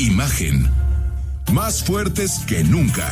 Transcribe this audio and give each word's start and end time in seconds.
Imagen 0.00 0.66
más 1.52 1.84
fuertes 1.84 2.38
que 2.46 2.64
nunca 2.64 3.06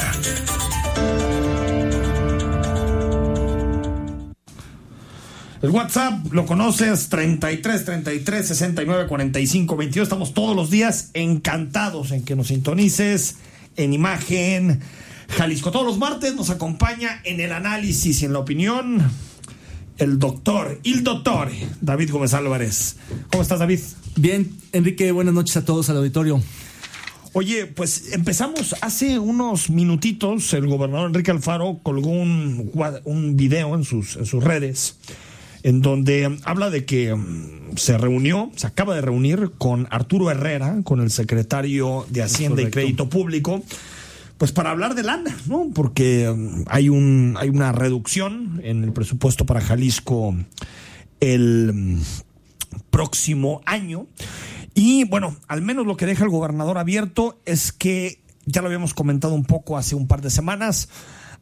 El 5.60 5.69
WhatsApp 5.69 6.32
lo 6.32 6.46
conoces 6.46 7.10
33 7.10 7.84
33 7.84 8.46
69 8.46 9.06
45 9.06 9.77
22. 9.77 10.02
Estamos 10.05 10.32
todos 10.32 10.56
los 10.56 10.70
días 10.70 11.10
encantados 11.12 12.10
en 12.12 12.24
que 12.24 12.34
nos 12.34 12.46
sintonices 12.46 13.37
en 13.77 13.93
imagen. 13.93 14.80
Jalisco 15.29 15.70
todos 15.70 15.84
los 15.84 15.98
martes 15.98 16.37
nos 16.37 16.48
acompaña 16.48 17.20
en 17.24 17.41
el 17.41 17.52
análisis 17.52 18.23
y 18.23 18.24
en 18.24 18.32
la 18.32 18.38
opinión 18.38 19.02
el 19.98 20.18
doctor, 20.18 20.80
el 20.84 21.05
doctor 21.05 21.51
David 21.82 22.12
Gómez 22.12 22.32
Álvarez. 22.32 22.96
¿Cómo 23.30 23.43
estás, 23.43 23.59
David? 23.59 23.80
Bien, 24.16 24.51
Enrique, 24.73 25.12
buenas 25.12 25.34
noches 25.34 25.55
a 25.59 25.66
todos 25.66 25.91
al 25.91 25.98
auditorio. 25.98 26.41
Oye, 27.38 27.66
pues 27.66 28.15
empezamos 28.15 28.74
hace 28.80 29.21
unos 29.21 29.71
minutitos. 29.71 30.52
El 30.54 30.66
gobernador 30.66 31.07
Enrique 31.07 31.30
Alfaro 31.30 31.79
colgó 31.85 32.10
un, 32.10 32.73
un 33.04 33.37
video 33.37 33.76
en 33.76 33.85
sus, 33.85 34.16
en 34.16 34.26
sus 34.26 34.43
redes 34.43 34.96
en 35.63 35.80
donde 35.80 36.37
habla 36.43 36.68
de 36.68 36.85
que 36.85 37.15
mm, 37.15 37.76
se 37.76 37.96
reunió, 37.96 38.51
se 38.57 38.66
acaba 38.66 38.96
de 38.96 39.02
reunir 39.02 39.52
con 39.57 39.87
Arturo 39.93 40.32
Herrera, 40.32 40.80
con 40.82 40.98
el 41.01 41.13
secretario 41.13 42.07
de 42.10 42.24
Hacienda 42.24 42.60
y 42.63 42.71
Crédito 42.73 43.09
Público, 43.09 43.63
pues 44.37 44.51
para 44.51 44.73
hablar 44.73 44.96
de 44.96 45.04
lana, 45.04 45.37
¿no? 45.46 45.70
Porque 45.73 46.35
mm, 46.37 46.65
hay 46.66 46.88
un 46.88 47.37
hay 47.38 47.51
una 47.51 47.70
reducción 47.70 48.60
en 48.65 48.82
el 48.82 48.93
presupuesto 48.93 49.46
para 49.46 49.60
Jalisco 49.60 50.35
el 51.20 51.70
mm, 51.73 52.01
próximo 52.91 53.63
año. 53.65 54.09
Y 54.79 55.02
bueno, 55.02 55.34
al 55.48 55.60
menos 55.60 55.87
lo 55.87 55.96
que 55.96 56.07
deja 56.07 56.23
el 56.23 56.30
gobernador 56.30 56.79
abierto 56.79 57.40
es 57.45 57.73
que 57.73 58.23
ya 58.46 58.60
lo 58.60 58.68
habíamos 58.68 58.95
comentado 58.95 59.35
un 59.35 59.45
poco 59.45 59.76
hace 59.76 59.96
un 59.96 60.07
par 60.07 60.23
de 60.23 60.30
semanas, 60.30 60.88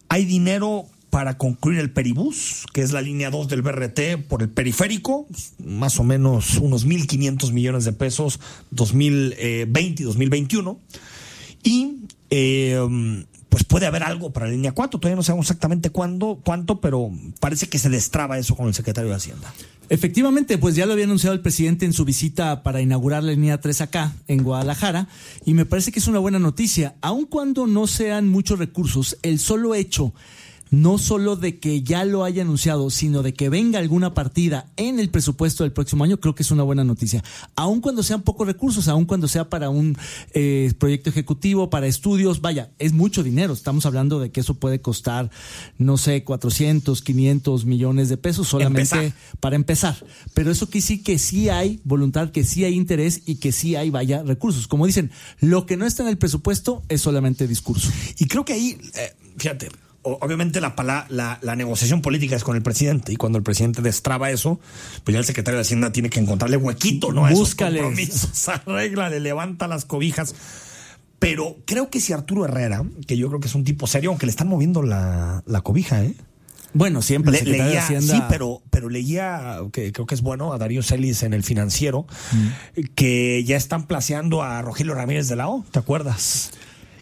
hay 0.08 0.24
dinero 0.24 0.86
para 1.10 1.36
concluir 1.36 1.80
el 1.80 1.90
Peribús, 1.92 2.64
que 2.72 2.80
es 2.80 2.92
la 2.92 3.02
línea 3.02 3.28
2 3.28 3.48
del 3.48 3.60
BRT 3.60 4.26
por 4.26 4.40
el 4.40 4.48
periférico, 4.48 5.26
más 5.62 6.00
o 6.00 6.02
menos 6.02 6.56
unos 6.56 6.86
1.500 6.86 7.52
millones 7.52 7.84
de 7.84 7.92
pesos 7.92 8.40
2020 8.70 10.02
y 10.02 10.06
2021. 10.06 10.80
Y 11.62 12.06
eh, 12.30 13.26
pues 13.50 13.64
puede 13.64 13.84
haber 13.84 14.02
algo 14.02 14.32
para 14.32 14.46
la 14.46 14.52
línea 14.52 14.72
4, 14.72 14.98
todavía 14.98 15.16
no 15.16 15.22
sabemos 15.22 15.44
exactamente 15.44 15.90
cuándo, 15.90 16.40
cuánto, 16.42 16.80
pero 16.80 17.10
parece 17.38 17.68
que 17.68 17.78
se 17.78 17.90
destraba 17.90 18.38
eso 18.38 18.56
con 18.56 18.66
el 18.68 18.72
secretario 18.72 19.10
de 19.10 19.16
Hacienda. 19.16 19.52
Efectivamente, 19.88 20.58
pues 20.58 20.74
ya 20.74 20.84
lo 20.84 20.94
había 20.94 21.04
anunciado 21.04 21.34
el 21.34 21.42
presidente 21.42 21.86
en 21.86 21.92
su 21.92 22.04
visita 22.04 22.64
para 22.64 22.80
inaugurar 22.80 23.22
la 23.22 23.30
línea 23.30 23.60
3 23.60 23.82
acá, 23.82 24.12
en 24.26 24.42
Guadalajara, 24.42 25.06
y 25.44 25.54
me 25.54 25.64
parece 25.64 25.92
que 25.92 26.00
es 26.00 26.08
una 26.08 26.18
buena 26.18 26.40
noticia. 26.40 26.96
Aun 27.02 27.26
cuando 27.26 27.68
no 27.68 27.86
sean 27.86 28.28
muchos 28.28 28.58
recursos, 28.58 29.16
el 29.22 29.38
solo 29.38 29.76
hecho 29.76 30.12
no 30.70 30.98
solo 30.98 31.36
de 31.36 31.58
que 31.58 31.82
ya 31.82 32.04
lo 32.04 32.24
haya 32.24 32.42
anunciado, 32.42 32.90
sino 32.90 33.22
de 33.22 33.34
que 33.34 33.48
venga 33.48 33.78
alguna 33.78 34.14
partida 34.14 34.70
en 34.76 34.98
el 34.98 35.10
presupuesto 35.10 35.64
del 35.64 35.72
próximo 35.72 36.04
año, 36.04 36.18
creo 36.18 36.34
que 36.34 36.42
es 36.42 36.50
una 36.50 36.62
buena 36.62 36.84
noticia. 36.84 37.22
Aun 37.54 37.80
cuando 37.80 38.02
sean 38.02 38.22
pocos 38.22 38.46
recursos, 38.46 38.88
aun 38.88 39.04
cuando 39.04 39.28
sea 39.28 39.48
para 39.48 39.70
un 39.70 39.96
eh, 40.34 40.72
proyecto 40.78 41.10
ejecutivo, 41.10 41.70
para 41.70 41.86
estudios, 41.86 42.40
vaya, 42.40 42.70
es 42.78 42.92
mucho 42.92 43.22
dinero. 43.22 43.52
Estamos 43.52 43.86
hablando 43.86 44.18
de 44.20 44.30
que 44.30 44.40
eso 44.40 44.54
puede 44.54 44.80
costar, 44.80 45.30
no 45.78 45.96
sé, 45.98 46.24
400, 46.24 47.02
500 47.02 47.64
millones 47.64 48.08
de 48.08 48.16
pesos 48.16 48.48
solamente 48.48 49.12
para 49.40 49.56
empezar. 49.56 49.96
Pero 50.34 50.50
eso 50.50 50.68
que 50.68 50.80
sí 50.80 51.02
que 51.02 51.18
sí 51.18 51.48
hay 51.48 51.80
voluntad, 51.84 52.30
que 52.30 52.44
sí 52.44 52.64
hay 52.64 52.74
interés 52.74 53.22
y 53.26 53.36
que 53.36 53.52
sí 53.52 53.76
hay, 53.76 53.90
vaya, 53.90 54.22
recursos. 54.22 54.66
Como 54.66 54.86
dicen, 54.86 55.10
lo 55.40 55.66
que 55.66 55.76
no 55.76 55.86
está 55.86 56.02
en 56.02 56.08
el 56.08 56.18
presupuesto 56.18 56.82
es 56.88 57.00
solamente 57.00 57.46
discurso. 57.46 57.90
Y 58.18 58.26
creo 58.26 58.44
que 58.44 58.54
ahí, 58.54 58.78
eh, 58.94 59.14
fíjate, 59.36 59.68
obviamente 60.06 60.60
la, 60.60 60.74
la, 61.08 61.38
la, 61.42 61.56
negociación 61.56 62.00
política 62.00 62.36
es 62.36 62.44
con 62.44 62.56
el 62.56 62.62
presidente 62.62 63.12
y 63.12 63.16
cuando 63.16 63.38
el 63.38 63.44
presidente 63.44 63.82
destraba 63.82 64.30
eso, 64.30 64.60
pues 65.04 65.12
ya 65.12 65.18
el 65.18 65.24
secretario 65.24 65.58
de 65.58 65.62
Hacienda 65.62 65.92
tiene 65.92 66.10
que 66.10 66.20
encontrarle 66.20 66.56
huequito, 66.56 67.12
¿no? 67.12 67.28
Búscale. 67.28 67.82
Arregla, 68.46 69.10
le 69.10 69.20
levanta 69.20 69.68
las 69.68 69.84
cobijas. 69.84 70.34
Pero 71.18 71.56
creo 71.64 71.88
que 71.90 72.00
si 72.00 72.12
Arturo 72.12 72.44
Herrera, 72.44 72.84
que 73.06 73.16
yo 73.16 73.28
creo 73.28 73.40
que 73.40 73.48
es 73.48 73.54
un 73.54 73.64
tipo 73.64 73.86
serio, 73.86 74.10
aunque 74.10 74.26
le 74.26 74.30
están 74.30 74.48
moviendo 74.48 74.82
la, 74.82 75.42
cobija, 75.62 76.04
¿eh? 76.04 76.14
Bueno, 76.74 77.00
siempre 77.00 77.32
le, 77.32 77.52
leía, 77.52 77.86
sí, 77.86 78.22
pero, 78.28 78.60
pero 78.68 78.90
leía, 78.90 79.60
que 79.72 79.92
creo 79.92 80.04
que 80.04 80.14
es 80.14 80.20
bueno, 80.20 80.52
a 80.52 80.58
Darío 80.58 80.82
Celis 80.82 81.22
en 81.22 81.32
El 81.32 81.42
Financiero, 81.42 82.06
mm. 82.32 82.80
que 82.94 83.42
ya 83.44 83.56
están 83.56 83.86
placeando 83.86 84.42
a 84.42 84.60
Rogelio 84.60 84.94
Ramírez 84.94 85.26
de 85.28 85.36
la 85.36 85.48
O, 85.48 85.64
¿te 85.70 85.78
acuerdas? 85.78 86.52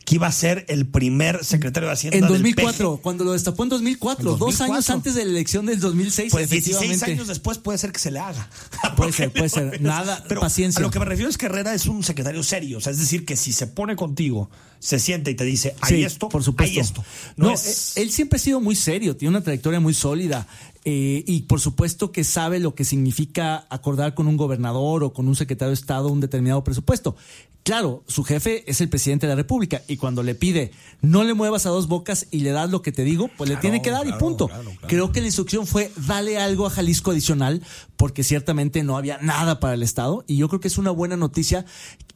Que 0.05 0.17
iba 0.17 0.27
a 0.27 0.33
ser 0.33 0.65
el 0.69 0.87
primer 0.87 1.45
secretario 1.45 1.89
de 1.89 1.95
Hacienda. 1.95 2.19
En 2.19 2.27
2004, 2.27 2.99
cuando 3.03 3.25
lo 3.25 3.33
destapó 3.33 3.63
en 3.63 3.71
2004, 3.71 4.37
dos 4.37 4.61
años 4.61 4.91
antes 4.91 5.15
de 5.15 5.25
la 5.25 5.31
elección 5.31 5.67
del 5.67 5.81
2006. 5.81 6.33
Pues 6.33 6.51
16 6.51 7.03
años 7.03 7.29
después 7.29 7.59
puede 7.59 7.79
ser 7.79 7.93
que 7.93 7.99
se 7.99 8.11
le 8.11 8.19
haga. 8.19 8.49
Puede 8.97 9.13
ser, 9.13 9.33
puede 9.33 9.49
ser. 9.49 9.81
Nada, 9.83 10.23
pero 10.29 10.41
paciencia. 10.41 10.79
A 10.79 10.83
lo 10.83 10.91
que 10.91 10.99
me 10.99 11.05
refiero 11.05 11.29
es 11.29 11.39
que 11.39 11.47
Herrera 11.47 11.75
es 11.75 11.87
un 11.87 12.03
secretario 12.03 12.43
serio. 12.43 12.79
O 12.79 12.81
sea, 12.81 12.93
es 12.93 12.99
decir, 12.99 13.25
que 13.25 13.37
si 13.37 13.53
se 13.53 13.67
pone 13.67 13.97
contigo, 13.97 14.51
se 14.79 14.99
sienta 14.99 15.31
y 15.31 15.35
te 15.35 15.45
dice, 15.45 15.75
hay 15.81 16.05
esto, 16.05 16.29
por 16.29 16.43
supuesto. 16.45 16.73
hay 16.73 16.79
esto. 16.79 17.05
No, 17.37 17.51
él 17.51 18.11
siempre 18.11 18.37
ha 18.37 18.41
sido 18.41 18.61
muy 18.61 18.77
serio, 18.77 19.17
tiene 19.17 19.31
una 19.31 19.43
trayectoria 19.43 19.81
muy 19.81 19.95
sólida. 19.95 20.47
Eh, 20.85 21.25
y 21.27 21.43
por 21.43 21.61
supuesto 21.61 22.13
que 22.13 22.25
sabe 22.25 22.61
lo 22.61 22.75
que 22.75 22.85
significa 22.85 23.67
acordar 23.71 24.15
con 24.15 24.27
un 24.27 24.37
gobernador 24.37 25.03
o 25.03 25.13
con 25.15 25.29
un 25.29 25.37
secretario 25.37 25.71
de 25.71 25.75
Estado 25.75 26.09
un 26.09 26.21
determinado 26.21 26.63
presupuesto. 26.63 27.17
Claro, 27.65 28.05
su 28.07 28.25
jefe 28.25 28.71
es 28.71 28.83
el 28.83 28.91
presidente 28.91 29.27
de 29.27 29.33
la 29.33 29.37
República 29.37 29.81
y 29.89 29.97
cuando 29.97 30.23
le 30.23 30.35
pide 30.35 30.73
no 31.01 31.25
le 31.25 31.33
muevas 31.33 31.65
a 31.65 31.71
dos 31.71 31.89
bocas 31.89 32.27
y 32.31 32.41
le 32.41 32.51
das 32.51 32.71
lo 32.71 32.83
que 32.83 32.93
te 32.93 33.05
digo, 33.05 33.31
pues 33.39 33.49
le 33.49 33.57
tiene 33.57 33.81
que 33.81 33.91
dar 33.91 34.07
y 34.07 34.13
punto. 34.13 34.51
Creo 34.87 35.13
que 35.13 35.21
la 35.23 35.29
instrucción 35.29 35.67
fue 35.67 35.91
dale 35.97 36.37
algo 36.37 36.67
a 36.67 36.71
Jalisco 36.71 37.13
adicional 37.13 37.63
porque 37.97 38.23
ciertamente 38.23 38.83
no 38.83 38.99
había 38.99 39.17
nada 39.23 39.61
para 39.61 39.73
el 39.73 39.83
Estado 39.83 40.25
y 40.27 40.37
yo 40.37 40.49
creo 40.51 40.61
que 40.61 40.69
es 40.69 40.77
una 40.77 40.91
buena 40.91 41.17
noticia 41.17 41.65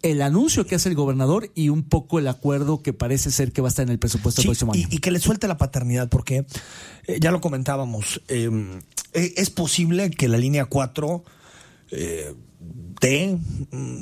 el 0.03 0.23
anuncio 0.23 0.67
que 0.67 0.75
hace 0.75 0.89
el 0.89 0.95
gobernador 0.95 1.51
y 1.55 1.71
un 1.71 1.83
poco 1.83 2.19
el 2.19 2.29
acuerdo 2.29 2.83
que 2.83 2.93
parece 2.93 3.31
ser 3.31 3.53
que 3.53 3.61
va 3.61 3.69
a 3.69 3.71
estar 3.71 3.85
en 3.85 3.91
el 3.91 3.99
presupuesto 3.99 4.43
del 4.43 4.49
próximo 4.49 4.73
año. 4.73 4.87
Y, 4.91 4.99
que 4.99 5.11
le 5.11 5.19
suelte 5.19 5.49
la 5.49 5.57
paternidad 5.57 6.09
porque 6.09 6.45
eh, 7.07 7.19
ya 7.21 7.31
lo 7.31 7.41
comentábamos, 7.41 8.23
eh, 8.29 8.51
eh, 9.13 9.35
es 9.37 9.51
posible 9.51 10.11
que 10.11 10.29
la 10.29 10.39
línea 10.39 10.67
4 10.67 11.25
de, 13.01 13.39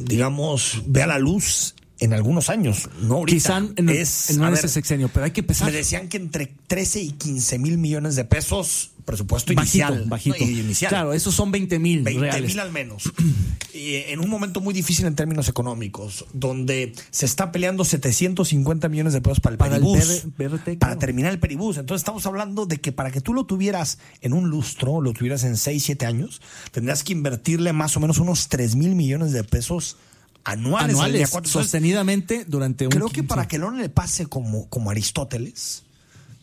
digamos, 0.00 0.82
vea 0.86 1.06
la 1.06 1.18
luz 1.20 1.76
en 1.98 2.12
algunos 2.12 2.50
años, 2.50 2.88
no 3.00 3.24
Quizá 3.24 3.58
en, 3.58 3.88
es, 3.88 4.30
en, 4.30 4.42
ese 4.44 4.68
sexenio, 4.68 5.08
pero 5.08 5.24
hay 5.24 5.30
que 5.30 5.40
empezar. 5.40 5.70
Me 5.70 5.78
decían 5.78 6.08
que 6.08 6.16
entre 6.16 6.46
13 6.66 7.00
y 7.00 7.12
15 7.12 7.58
mil 7.58 7.78
millones 7.78 8.16
de 8.16 8.24
pesos 8.24 8.90
presupuesto 9.06 9.52
inicial. 9.52 10.04
Bajito, 10.06 10.36
Inicial. 10.44 10.90
Claro, 10.90 11.14
esos 11.14 11.34
son 11.34 11.50
20 11.50 11.78
mil 11.78 12.02
20 12.02 12.42
mil 12.42 12.60
al 12.60 12.72
menos. 12.72 13.04
y 13.72 13.94
en 13.94 14.20
un 14.20 14.28
momento 14.28 14.60
muy 14.60 14.74
difícil 14.74 15.06
en 15.06 15.14
términos 15.14 15.48
económicos, 15.48 16.26
donde 16.34 16.92
se 17.10 17.24
está 17.24 17.52
peleando 17.52 17.84
750 17.84 18.88
millones 18.88 19.12
de 19.14 19.22
pesos 19.22 19.40
para 19.40 19.54
el 19.54 19.58
para 19.58 19.70
peribús. 19.76 20.24
El 20.38 20.78
Para 20.78 20.98
terminar 20.98 21.32
el 21.32 21.38
peribús. 21.38 21.78
Entonces 21.78 22.02
estamos 22.02 22.26
hablando 22.26 22.66
de 22.66 22.78
que 22.78 22.92
para 22.92 23.10
que 23.10 23.20
tú 23.20 23.32
lo 23.32 23.46
tuvieras 23.46 23.98
en 24.20 24.32
un 24.32 24.50
lustro, 24.50 25.00
lo 25.00 25.12
tuvieras 25.12 25.44
en 25.44 25.56
6, 25.56 25.82
7 25.82 26.04
años, 26.04 26.42
tendrías 26.72 27.04
que 27.04 27.12
invertirle 27.12 27.72
más 27.72 27.96
o 27.96 28.00
menos 28.00 28.18
unos 28.18 28.48
3 28.48 28.74
mil 28.74 28.94
millones 28.96 29.32
de 29.32 29.44
pesos 29.44 29.96
anuales, 30.44 30.96
anuales 30.96 31.30
sostenidamente 31.44 32.44
durante 32.44 32.86
un 32.86 32.90
Creo 32.90 33.08
que 33.08 33.22
para 33.22 33.46
que 33.46 33.58
no 33.58 33.70
le 33.70 33.88
pase 33.88 34.26
como, 34.26 34.68
como 34.68 34.90
Aristóteles, 34.90 35.85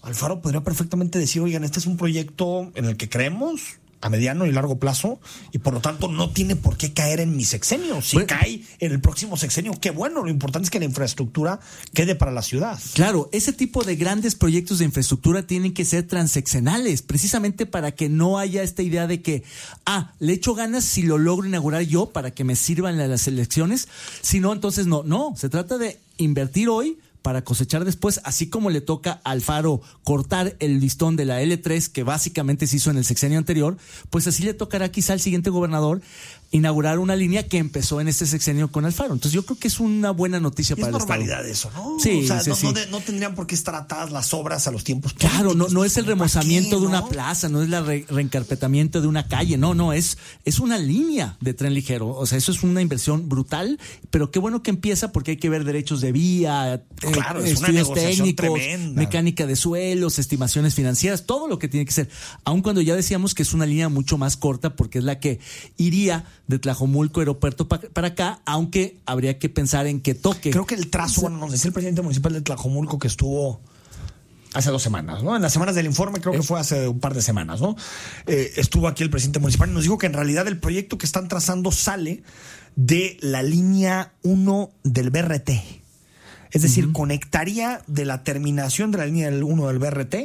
Alfaro 0.04 0.42
podría 0.42 0.62
perfectamente 0.62 1.18
decir, 1.18 1.42
oigan, 1.42 1.64
este 1.64 1.80
es 1.80 1.86
un 1.86 1.98
proyecto 1.98 2.72
en 2.76 2.86
el 2.86 2.98
que 2.98 3.10
creemos, 3.10 3.80
a 4.04 4.10
mediano 4.10 4.46
y 4.46 4.52
largo 4.52 4.78
plazo 4.78 5.20
y 5.54 5.60
por 5.60 5.74
lo 5.74 5.80
tanto 5.80 6.10
no 6.10 6.30
tiene 6.30 6.58
por 6.58 6.76
qué 6.76 6.92
caer 6.94 7.22
en 7.22 7.38
mi 7.38 7.46
sexenio. 7.46 8.02
Si 8.02 8.18
cae 8.26 8.62
en 8.80 8.92
el 8.92 9.00
próximo 9.00 9.38
sexenio, 9.38 9.72
qué 9.80 9.92
bueno. 9.92 10.24
Lo 10.24 10.30
importante 10.30 10.66
es 10.66 10.70
que 10.70 10.80
la 10.80 10.86
infraestructura 10.86 11.62
quede 11.94 12.14
para 12.14 12.32
la 12.32 12.42
ciudad. 12.42 12.78
Claro, 12.96 13.30
ese 13.32 13.54
tipo 13.54 13.84
de 13.84 13.96
grandes 13.96 14.36
proyectos 14.36 14.80
de 14.80 14.86
infraestructura 14.86 15.48
tienen 15.48 15.74
que 15.74 15.86
ser 15.86 16.06
transeccionales, 16.06 17.02
precisamente 17.02 17.66
para 17.66 17.94
que 17.94 18.10
no 18.10 18.38
haya 18.38 18.62
esta 18.62 18.82
idea 18.82 19.08
de 19.08 19.22
que, 19.22 19.44
ah, 19.86 20.12
le 20.20 20.34
echo 20.34 20.54
ganas 20.54 20.84
si 20.84 21.04
lo 21.04 21.18
logro 21.18 21.48
inaugurar 21.48 21.84
yo 21.84 22.08
para 22.08 22.32
que 22.32 22.44
me 22.44 22.58
sirvan 22.58 22.98
las 22.98 23.28
elecciones. 23.28 23.88
Si 24.22 24.42
no, 24.42 24.52
entonces 24.52 24.86
no. 24.86 25.04
No, 25.04 25.34
se 25.38 25.48
trata 25.48 25.78
de 25.78 25.98
invertir 26.18 26.68
hoy 26.68 26.98
para 27.24 27.44
cosechar 27.44 27.86
después, 27.86 28.22
así 28.26 28.50
como 28.50 28.70
le 28.70 28.82
toca 28.82 29.22
al 29.24 29.42
Faro 29.42 29.82
cortar 30.04 30.56
el 30.60 30.80
listón 30.80 31.16
de 31.16 31.26
la 31.26 31.42
L3 31.42 31.92
que 31.92 32.04
básicamente 32.04 32.68
se 32.68 32.76
hizo 32.76 32.92
en 32.92 32.98
el 32.98 33.06
sexenio 33.06 33.40
anterior, 33.40 33.78
pues 34.12 34.28
así 34.28 34.44
le 34.44 34.54
tocará 34.54 34.92
quizá 34.92 35.14
al 35.14 35.20
siguiente 35.20 35.50
gobernador 35.50 36.02
inaugurar 36.54 37.00
una 37.00 37.16
línea 37.16 37.48
que 37.48 37.58
empezó 37.58 38.00
en 38.00 38.08
este 38.08 38.28
sexenio 38.28 38.72
con 38.72 38.86
Alfaro. 38.86 39.14
Entonces 39.14 39.34
yo 39.34 39.44
creo 39.44 39.58
que 39.58 39.68
es 39.68 39.80
una 39.80 40.12
buena 40.12 40.40
noticia 40.40 40.76
para 40.76 40.90
es 40.90 40.94
el 40.94 41.00
normalidad 41.00 41.46
eso, 41.48 41.72
¿no? 41.74 41.98
Sí, 42.00 42.22
o 42.24 42.28
sea, 42.28 42.42
sí, 42.42 42.52
no, 42.52 42.56
sí. 42.56 42.68
no, 42.68 42.74
no, 42.92 43.00
tendrían 43.00 43.34
por 43.34 43.48
qué 43.48 43.56
estar 43.56 43.74
atadas 43.74 44.12
las 44.12 44.36
obras 44.36 44.68
a 44.68 44.72
los 44.72 44.84
tiempos 44.84 45.14
Claro, 45.14 45.56
no, 45.56 45.68
no 45.70 45.84
es 45.84 45.98
el 45.98 46.06
¿Para 46.06 46.14
remozamiento 46.14 46.80
de 46.80 46.86
una 46.86 47.08
plaza, 47.08 47.50
no 47.50 47.64
es 47.64 47.72
el 47.72 47.86
re 47.86 48.06
reencarpetamiento 48.08 49.02
de 49.02 49.08
una 49.08 49.28
calle, 49.28 49.58
no, 49.58 49.74
no, 49.74 49.94
es, 49.94 50.20
es 50.46 50.60
una 50.60 50.78
línea 50.78 51.38
de 51.42 51.56
tren 51.56 51.74
ligero. 51.74 52.10
O 52.10 52.28
sea, 52.28 52.38
eso 52.38 52.52
es 52.52 52.62
una 52.62 52.84
inversión 52.84 53.28
brutal, 53.28 53.80
pero 54.12 54.30
qué 54.30 54.38
bueno 54.38 54.62
que 54.62 54.70
empieza 54.70 55.12
porque 55.12 55.32
hay 55.32 55.38
que 55.38 55.50
ver 55.50 55.64
derechos 55.64 56.02
de 56.02 56.12
vía, 56.12 56.76
eh, 56.76 56.82
es 57.44 57.54
estudios 57.54 57.92
técnicos, 57.96 58.54
tremenda. 58.54 59.02
mecánica 59.02 59.48
de 59.48 59.56
suelos, 59.56 60.20
estimaciones 60.20 60.76
financieras, 60.76 61.26
todo 61.26 61.48
lo 61.48 61.58
que 61.58 61.68
tiene 61.68 61.86
que 61.88 61.94
ser. 61.94 62.10
Aun 62.44 62.62
cuando 62.62 62.82
ya 62.82 62.96
decíamos 62.96 63.34
que 63.34 63.42
es 63.42 63.56
una 63.56 63.66
línea 63.66 63.90
mucho 63.90 64.20
más 64.20 64.38
corta 64.38 64.76
porque 64.76 65.00
es 65.00 65.04
la 65.04 65.20
que 65.20 65.40
iría 65.78 66.26
de 66.48 66.60
Tlajomulco 66.60 67.20
aeropuerto 67.22 67.68
pa- 67.68 67.80
para 67.80 68.10
acá, 68.10 68.42
aunque 68.46 69.00
habría 69.06 69.40
que 69.40 69.50
pensar 69.50 69.88
en 69.88 70.02
que 70.02 70.14
toque. 70.14 70.52
Creo 70.52 70.66
que 70.66 70.76
el 70.76 70.90
trazo, 70.90 71.22
bueno, 71.22 71.38
nos 71.38 71.52
decía 71.52 71.70
el 71.70 71.74
presidente 71.74 72.02
municipal 72.02 72.34
de 72.34 72.42
Tlajomulco 72.42 73.00
que 73.00 73.08
estuvo 73.08 73.62
hace 74.54 74.70
dos 74.70 74.84
semanas, 74.84 75.24
¿no? 75.24 75.36
En 75.36 75.42
las 75.42 75.52
semanas 75.54 75.74
del 75.74 75.86
informe, 75.88 76.20
creo 76.22 76.34
que 76.34 76.44
fue 76.44 76.60
hace 76.60 76.88
un 76.88 77.00
par 77.00 77.14
de 77.14 77.22
semanas, 77.22 77.60
¿no? 77.62 77.76
Eh, 78.28 78.52
estuvo 78.58 78.88
aquí 78.88 79.02
el 79.04 79.10
presidente 79.10 79.40
municipal 79.40 79.70
y 79.70 79.74
nos 79.74 79.84
dijo 79.84 79.98
que 79.98 80.06
en 80.06 80.14
realidad 80.14 80.48
el 80.48 80.60
proyecto 80.60 80.98
que 80.98 81.06
están 81.06 81.28
trazando 81.28 81.72
sale 81.72 82.22
de 82.76 83.18
la 83.22 83.42
línea 83.42 84.14
1 84.24 84.70
del 84.84 85.10
BRT. 85.10 85.50
Es 86.52 86.62
decir, 86.62 86.92
conectaría 86.92 87.82
de 87.88 88.06
la 88.06 88.24
terminación 88.24 88.92
de 88.92 89.00
la 89.00 89.06
línea 89.08 89.30
1 89.32 89.68
del 89.68 89.80
BRT, 89.80 90.16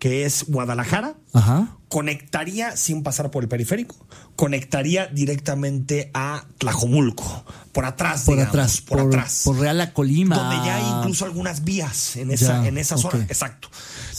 que 0.00 0.24
es 0.24 0.46
Guadalajara, 0.48 1.14
Ajá. 1.34 1.76
conectaría 1.88 2.76
sin 2.76 3.02
pasar 3.04 3.30
por 3.30 3.44
el 3.44 3.48
periférico, 3.48 3.94
conectaría 4.34 5.06
directamente 5.06 6.10
a 6.14 6.46
Tlajomulco, 6.58 7.44
por 7.72 7.84
atrás, 7.84 8.22
Por 8.24 8.34
digamos, 8.36 8.54
atrás, 8.54 8.80
por, 8.80 8.98
atrás. 9.00 9.42
por 9.44 9.58
Real 9.58 9.80
a 9.80 9.92
Colima. 9.92 10.36
Donde 10.36 10.56
ya 10.66 10.76
hay 10.76 10.98
incluso 11.00 11.26
algunas 11.26 11.62
vías 11.64 12.16
en 12.16 12.30
esa, 12.32 12.62
Ya, 12.62 12.66
en 12.68 12.78
esa 12.78 12.96
zona. 12.96 13.24
Exacto. 13.28 13.68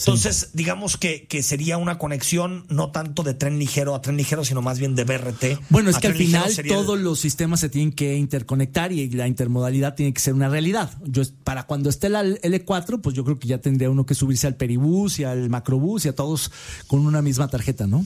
Entonces, 0.06 0.50
digamos 0.52 0.96
que, 0.96 1.26
que 1.26 1.42
sería 1.42 1.78
una 1.78 1.98
conexión 1.98 2.64
no 2.68 2.90
tanto 2.90 3.22
de 3.22 3.34
tren 3.34 3.58
ligero 3.58 3.94
a 3.94 4.02
tren 4.02 4.16
ligero, 4.16 4.44
sino 4.44 4.62
más 4.62 4.78
bien 4.78 4.94
de 4.94 5.04
BRT. 5.04 5.44
Bueno, 5.70 5.90
es 5.90 5.96
a 5.96 6.00
que 6.00 6.08
al 6.08 6.14
final 6.14 6.50
el- 6.56 6.68
todos 6.68 6.98
los 6.98 7.20
sistemas 7.20 7.60
se 7.60 7.68
tienen 7.68 7.92
que 7.92 8.16
interconectar 8.16 8.92
y 8.92 9.08
la 9.10 9.28
intermodalidad 9.28 9.94
tiene 9.94 10.12
que 10.12 10.20
ser 10.20 10.34
una 10.34 10.48
realidad. 10.48 10.90
Yo 11.04 11.22
para 11.44 11.64
cuando 11.64 11.88
esté 11.90 12.08
la 12.08 12.22
L4, 12.24 13.00
pues 13.00 13.14
yo 13.16 13.24
creo 13.24 13.38
que 13.38 13.48
ya 13.48 13.58
tendría 13.58 13.90
uno 13.90 14.04
que 14.06 14.14
subirse 14.14 14.46
al 14.46 14.56
peribús 14.56 15.18
y 15.18 15.24
al 15.24 15.48
macrobús 15.50 16.04
y 16.04 16.08
a 16.08 16.14
todos 16.14 16.50
con 16.86 17.06
una 17.06 17.22
misma 17.22 17.48
tarjeta, 17.48 17.86
¿no? 17.86 18.04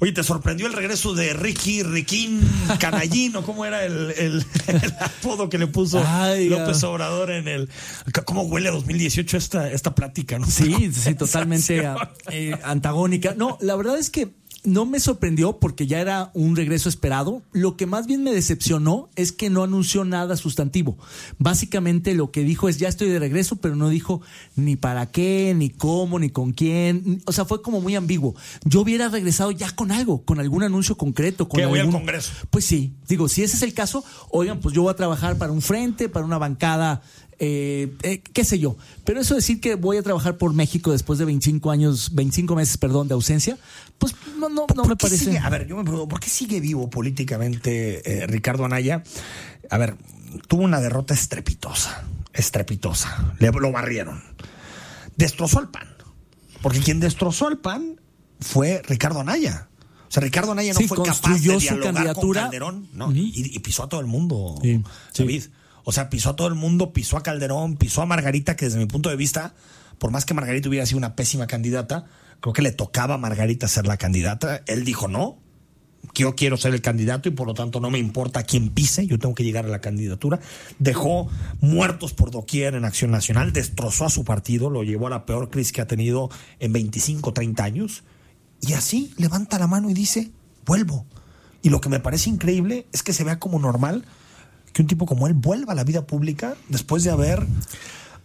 Oye, 0.00 0.12
¿te 0.12 0.22
sorprendió 0.22 0.66
el 0.66 0.72
regreso 0.72 1.14
de 1.14 1.32
Ricky, 1.32 1.82
Riquín, 1.82 2.40
Canallín 2.80 3.36
o 3.36 3.42
cómo 3.42 3.64
era 3.64 3.84
el, 3.84 4.10
el- 4.18 4.44
el 4.66 4.94
apodo 5.00 5.48
que 5.48 5.56
le 5.58 5.66
puso 5.66 6.02
Ay, 6.06 6.48
López. 6.48 6.82
Obrador 6.84 7.30
en 7.30 7.48
el... 7.48 7.68
¿Cómo 8.24 8.42
huele 8.42 8.68
a 8.68 8.72
2018 8.72 9.36
esta, 9.36 9.70
esta 9.70 9.94
plática? 9.94 10.38
¿no? 10.38 10.46
Sí, 10.46 10.90
sí, 10.92 11.14
totalmente 11.14 11.82
eh, 12.30 12.58
antagónica. 12.64 13.34
No, 13.36 13.56
la 13.60 13.76
verdad 13.76 13.96
es 13.98 14.10
que 14.10 14.34
no 14.64 14.86
me 14.86 14.98
sorprendió 14.98 15.58
porque 15.58 15.86
ya 15.86 16.00
era 16.00 16.30
un 16.34 16.56
regreso 16.56 16.88
esperado. 16.88 17.42
Lo 17.52 17.76
que 17.76 17.84
más 17.86 18.06
bien 18.06 18.22
me 18.24 18.32
decepcionó 18.32 19.10
es 19.14 19.30
que 19.30 19.50
no 19.50 19.62
anunció 19.62 20.04
nada 20.04 20.36
sustantivo. 20.36 20.96
Básicamente 21.38 22.14
lo 22.14 22.30
que 22.30 22.44
dijo 22.44 22.68
es 22.68 22.78
ya 22.78 22.88
estoy 22.88 23.10
de 23.10 23.18
regreso, 23.18 23.56
pero 23.56 23.76
no 23.76 23.88
dijo 23.90 24.22
ni 24.56 24.76
para 24.76 25.10
qué, 25.10 25.52
ni 25.54 25.68
cómo, 25.70 26.18
ni 26.18 26.30
con 26.30 26.52
quién. 26.52 27.22
O 27.26 27.32
sea, 27.32 27.44
fue 27.44 27.60
como 27.60 27.80
muy 27.82 27.94
ambiguo. 27.94 28.34
Yo 28.64 28.80
hubiera 28.80 29.08
regresado 29.08 29.50
ya 29.50 29.70
con 29.70 29.92
algo, 29.92 30.24
con 30.24 30.40
algún 30.40 30.62
anuncio 30.62 30.96
concreto. 30.96 31.48
Con 31.48 31.60
Que 31.60 31.66
voy 31.66 31.80
al 31.80 31.86
algún- 31.86 32.00
Congreso. 32.00 32.32
Pues 32.50 32.64
sí, 32.64 32.94
digo, 33.06 33.28
si 33.28 33.42
ese 33.42 33.56
es 33.56 33.62
el 33.62 33.74
caso, 33.74 34.02
oigan, 34.30 34.60
pues 34.60 34.74
yo 34.74 34.82
voy 34.82 34.90
a 34.92 34.96
trabajar 34.96 35.36
para 35.36 35.52
un 35.52 35.60
frente, 35.60 36.08
para 36.08 36.24
una 36.24 36.38
bancada, 36.38 37.02
eh, 37.38 37.92
eh, 38.02 38.22
qué 38.32 38.44
sé 38.44 38.58
yo. 38.58 38.76
Pero 39.04 39.20
eso 39.20 39.34
decir 39.34 39.60
que 39.60 39.74
voy 39.74 39.96
a 39.96 40.02
trabajar 40.02 40.38
por 40.38 40.54
México 40.54 40.92
después 40.92 41.18
de 41.18 41.24
25 41.24 41.70
años, 41.70 42.10
25 42.14 42.54
meses, 42.54 42.78
perdón, 42.78 43.08
de 43.08 43.14
ausencia, 43.14 43.58
pues 43.98 44.14
no, 44.38 44.48
no, 44.48 44.62
no 44.62 44.66
¿Por 44.66 44.88
me 44.88 44.96
parece. 44.96 45.24
sigue- 45.26 45.38
a 45.38 45.48
ver, 45.50 45.66
yo 45.66 45.76
me 45.76 45.82
pregunto, 45.82 46.08
¿por 46.08 46.20
qué 46.20 46.28
sigue 46.28 46.60
vivo 46.60 46.90
políticamente 46.90 48.22
eh, 48.22 48.26
Ricardo 48.26 48.64
Anaya? 48.64 49.02
A 49.70 49.78
ver, 49.78 49.96
tuvo 50.48 50.62
una 50.62 50.80
derrota 50.80 51.14
estrepitosa, 51.14 52.04
estrepitosa. 52.32 53.34
Le, 53.38 53.50
lo 53.50 53.72
barrieron. 53.72 54.22
Destrozó 55.16 55.58
al 55.60 55.70
PAN. 55.70 55.88
Porque 56.62 56.80
quien 56.80 57.00
destrozó 57.00 57.46
al 57.48 57.58
PAN 57.58 58.00
fue 58.40 58.82
Ricardo 58.86 59.20
Anaya. 59.20 59.68
O 60.08 60.10
sea, 60.14 60.22
Ricardo 60.22 60.52
Anaya 60.52 60.72
no 60.72 60.78
Sí, 60.80 60.86
fue 60.88 60.98
capaz 60.98 61.20
de 61.32 61.38
su 61.38 61.58
dialogar 61.58 61.92
candidatura. 61.94 62.40
con 62.42 62.50
Calderón, 62.50 62.88
¿no? 62.92 63.12
Y, 63.12 63.32
y 63.34 63.58
pisó 63.60 63.84
a 63.84 63.88
todo 63.88 64.00
el 64.00 64.06
mundo, 64.06 64.58
Sí, 64.62 64.82
sí. 65.12 65.22
David. 65.22 65.44
O 65.84 65.92
sea, 65.92 66.08
pisó 66.08 66.30
a 66.30 66.36
todo 66.36 66.48
el 66.48 66.54
mundo, 66.54 66.92
pisó 66.92 67.16
a 67.16 67.22
Calderón, 67.22 67.76
pisó 67.76 68.00
a 68.02 68.06
Margarita, 68.06 68.56
que 68.56 68.64
desde 68.66 68.78
mi 68.78 68.86
punto 68.86 69.10
de 69.10 69.16
vista, 69.16 69.54
por 70.04 70.10
más 70.10 70.26
que 70.26 70.34
Margarita 70.34 70.68
hubiera 70.68 70.84
sido 70.84 70.98
una 70.98 71.16
pésima 71.16 71.46
candidata, 71.46 72.04
creo 72.40 72.52
que 72.52 72.60
le 72.60 72.72
tocaba 72.72 73.14
a 73.14 73.16
Margarita 73.16 73.68
ser 73.68 73.86
la 73.86 73.96
candidata. 73.96 74.60
Él 74.66 74.84
dijo 74.84 75.08
no, 75.08 75.38
yo 76.12 76.34
quiero 76.36 76.58
ser 76.58 76.74
el 76.74 76.82
candidato 76.82 77.30
y 77.30 77.32
por 77.32 77.46
lo 77.46 77.54
tanto 77.54 77.80
no 77.80 77.90
me 77.90 77.98
importa 77.98 78.42
quién 78.42 78.68
pise, 78.68 79.06
yo 79.06 79.18
tengo 79.18 79.34
que 79.34 79.44
llegar 79.44 79.64
a 79.64 79.68
la 79.68 79.80
candidatura. 79.80 80.40
Dejó 80.78 81.30
muertos 81.62 82.12
por 82.12 82.30
doquier 82.30 82.74
en 82.74 82.84
Acción 82.84 83.12
Nacional, 83.12 83.54
destrozó 83.54 84.04
a 84.04 84.10
su 84.10 84.26
partido, 84.26 84.68
lo 84.68 84.82
llevó 84.82 85.06
a 85.06 85.10
la 85.10 85.24
peor 85.24 85.48
crisis 85.48 85.72
que 85.72 85.80
ha 85.80 85.86
tenido 85.86 86.28
en 86.58 86.74
25, 86.74 87.32
30 87.32 87.64
años. 87.64 88.04
Y 88.60 88.74
así 88.74 89.14
levanta 89.16 89.58
la 89.58 89.68
mano 89.68 89.88
y 89.88 89.94
dice, 89.94 90.32
vuelvo. 90.66 91.06
Y 91.62 91.70
lo 91.70 91.80
que 91.80 91.88
me 91.88 91.98
parece 91.98 92.28
increíble 92.28 92.86
es 92.92 93.02
que 93.02 93.14
se 93.14 93.24
vea 93.24 93.38
como 93.38 93.58
normal 93.58 94.04
que 94.74 94.82
un 94.82 94.86
tipo 94.86 95.06
como 95.06 95.28
él 95.28 95.32
vuelva 95.32 95.72
a 95.72 95.76
la 95.76 95.84
vida 95.84 96.06
pública 96.06 96.56
después 96.68 97.04
de 97.04 97.10
haber 97.10 97.46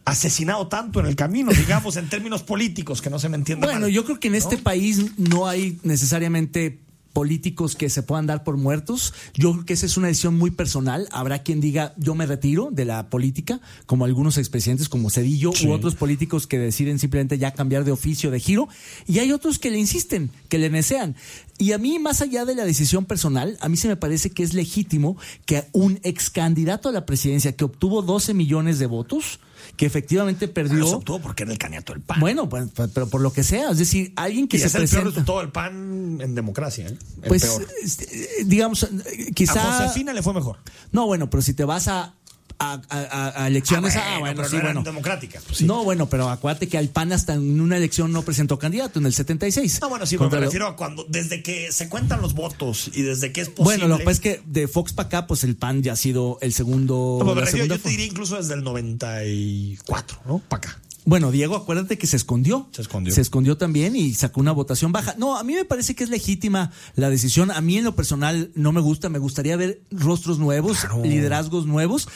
asesinado 0.06 0.68
tanto 0.68 1.00
en 1.00 1.06
el 1.06 1.16
camino, 1.16 1.52
digamos, 1.52 1.96
en 1.98 2.10
términos 2.10 2.44
políticos, 2.44 3.02
que 3.02 3.10
no 3.10 3.20
se 3.20 3.30
me 3.30 3.38
entienda 3.38 3.68
Bueno, 3.68 3.82
mal. 3.82 3.92
yo 3.92 4.06
creo 4.06 4.20
que 4.20 4.28
en 4.28 4.36
este 4.36 4.58
país 4.58 5.18
no 5.18 5.48
hay 5.48 5.78
necesariamente 5.84 6.80
políticos 7.14 7.76
que 7.76 7.90
se 7.90 8.04
puedan 8.04 8.28
dar 8.28 8.44
por 8.44 8.56
muertos. 8.56 9.14
Yo 9.34 9.52
creo 9.52 9.66
que 9.66 9.74
esa 9.74 9.88
es 9.88 9.98
una 9.98 10.08
decisión 10.08 10.38
muy 10.38 10.52
personal. 10.52 11.08
Habrá 11.12 11.40
quien 11.42 11.60
diga, 11.60 11.94
yo 11.98 12.14
me 12.14 12.26
retiro 12.28 12.70
de 12.72 12.86
la 12.86 13.10
política, 13.10 13.60
como 13.88 14.06
algunos 14.06 14.38
expresidentes 14.38 14.90
como 14.90 15.10
Cedillo 15.10 15.52
Sí. 15.54 15.68
u 15.68 15.72
otros 15.72 15.96
políticos 15.96 16.46
que 16.46 16.60
deciden 16.60 17.00
simplemente 17.00 17.38
ya 17.40 17.52
cambiar 17.52 17.84
de 17.84 17.92
oficio, 17.92 18.30
de 18.32 18.40
giro. 18.40 18.70
Y 19.08 19.20
hay 19.20 19.32
otros 19.32 19.58
que 19.58 19.72
le 19.72 19.80
insisten, 19.80 20.30
que 20.50 20.60
le 20.60 20.70
desean. 20.70 21.16
Y 21.58 21.72
a 21.74 21.78
mí, 21.80 21.98
más 22.00 22.22
allá 22.22 22.46
de 22.46 22.56
la 22.56 22.64
decisión 22.64 23.06
personal, 23.06 23.58
a 23.60 23.70
mí 23.70 23.76
se 23.76 23.88
me 23.88 23.96
parece 23.98 24.30
que 24.30 24.44
es 24.44 24.54
legítimo 24.54 25.18
que 25.46 25.66
un 25.74 26.00
ex 26.04 26.30
candidato 26.30 26.90
a 26.90 26.92
la 26.92 27.06
presidencia 27.08 27.54
que 27.56 27.66
obtuvo 27.66 28.02
12 28.04 28.34
millones 28.36 28.78
de 28.80 28.86
votos, 28.86 29.40
que 29.80 29.86
efectivamente 29.86 30.50
perdió... 30.50 30.80
Los 30.80 30.92
obtuvo 30.92 31.20
porque 31.20 31.44
era 31.44 31.54
el 31.54 31.58
candidato 31.58 31.94
del 31.94 32.02
PAN. 32.02 32.20
Bueno, 32.20 32.50
pues, 32.50 32.66
pues, 32.76 32.92
pero 32.94 33.08
por 33.08 33.22
lo 33.22 33.32
que 33.32 33.44
sea, 33.44 33.72
es 33.72 33.78
decir, 33.78 34.12
alguien 34.18 34.50
que 34.50 34.58
y 34.58 34.60
se 34.60 34.68
es 34.68 34.76
el 34.76 34.80
peor 34.80 34.90
presenta, 34.90 35.10
resultado 35.10 35.40
del 35.40 35.52
PAN 35.54 36.20
en 36.20 36.36
democracia. 36.36 36.90
¿eh? 36.90 36.98
El 37.22 37.28
pues, 37.30 37.46
peor. 37.46 37.66
eh, 38.12 38.28
digamos, 38.46 38.84
eh, 38.84 39.28
A 39.30 39.34
quizá, 39.34 39.62
Josefina 39.62 40.12
le 40.12 40.22
fue 40.22 40.34
mejor. 40.34 40.58
no, 40.92 41.06
bueno, 41.06 41.30
pero 41.30 41.42
si 41.42 41.54
te 41.54 41.64
vas 41.64 41.88
a, 41.88 42.14
a, 42.60 42.82
a- 42.90 43.44
a 43.44 43.48
elecciones, 43.48 43.96
ah, 43.96 44.18
bueno, 44.20 44.36
pero 44.36 44.50
sí, 44.50 44.56
no 44.58 44.62
bueno. 44.64 44.84
democráticas. 44.84 45.44
pues 45.46 45.60
sí. 45.60 45.66
No, 45.66 45.84
bueno, 45.84 46.08
pero 46.10 46.30
acuérdate 46.30 46.68
que 46.68 46.78
al 46.78 46.90
PAN 46.90 47.14
hasta 47.14 47.34
en 47.34 47.60
una 47.62 47.78
elección 47.78 48.12
no 48.12 48.22
presentó 48.24 48.60
candidato, 48.60 49.00
en 49.00 49.06
el 49.06 49.14
76. 49.14 49.80
No, 49.82 49.90
bueno, 49.90 50.06
sí, 50.06 50.18
pero 50.18 50.30
me 50.30 50.40
refiero 50.42 50.68
a 50.68 50.76
cuando, 50.76 51.06
desde 51.08 51.42
que 51.42 51.72
se 51.72 51.88
cuentan 51.90 52.22
los 52.22 52.34
votos 52.34 52.92
y 52.94 53.02
desde 53.02 53.32
que 53.32 53.42
es 53.42 53.50
posible. 53.50 53.64
Bueno, 53.78 53.88
lo 53.88 53.98
que 53.98 54.04
pasa 54.04 54.16
es 54.16 54.20
que 54.20 54.42
de 54.46 54.68
Fox 54.68 54.94
para 54.94 55.08
acá, 55.08 55.28
pues 55.28 55.44
el 55.44 55.56
PAN 55.56 55.82
ya 55.84 55.94
ha 55.94 55.96
sido 55.96 56.38
el 56.42 56.54
segundo. 56.54 57.18
No, 57.20 57.26
pero 57.26 57.36
me 57.36 57.42
refiero, 57.42 57.66
yo 57.66 57.80
te 57.80 57.90
diría 57.90 58.06
incluso 58.06 58.36
desde 58.36 58.54
el 58.56 58.64
94, 58.64 60.20
¿no? 60.28 60.40
Para 60.40 60.58
acá. 60.70 60.80
Bueno, 61.06 61.32
Diego, 61.32 61.56
acuérdate 61.56 61.98
que 61.98 62.06
se 62.08 62.18
escondió. 62.18 62.68
Se 62.72 62.82
escondió. 62.82 63.14
Se 63.14 63.22
escondió 63.22 63.58
también 63.58 63.96
y 63.96 64.14
sacó 64.14 64.40
una 64.42 64.52
votación 64.52 64.92
baja. 64.92 65.16
No, 65.18 65.38
a 65.38 65.44
mí 65.44 65.54
me 65.56 65.66
parece 65.66 65.96
que 65.96 66.04
es 66.04 66.10
legítima 66.10 66.72
la 66.96 67.10
decisión. 67.10 67.52
A 67.52 67.62
mí 67.62 67.78
en 67.78 67.84
lo 67.86 67.96
personal 67.96 68.52
no 68.54 68.72
me 68.72 68.82
gusta. 68.82 69.10
Me 69.10 69.18
gustaría 69.20 69.56
ver 69.56 69.82
rostros 69.92 70.38
nuevos, 70.40 70.80
Claro. 70.82 71.02
liderazgos 71.04 71.66
nuevos. 71.66 72.08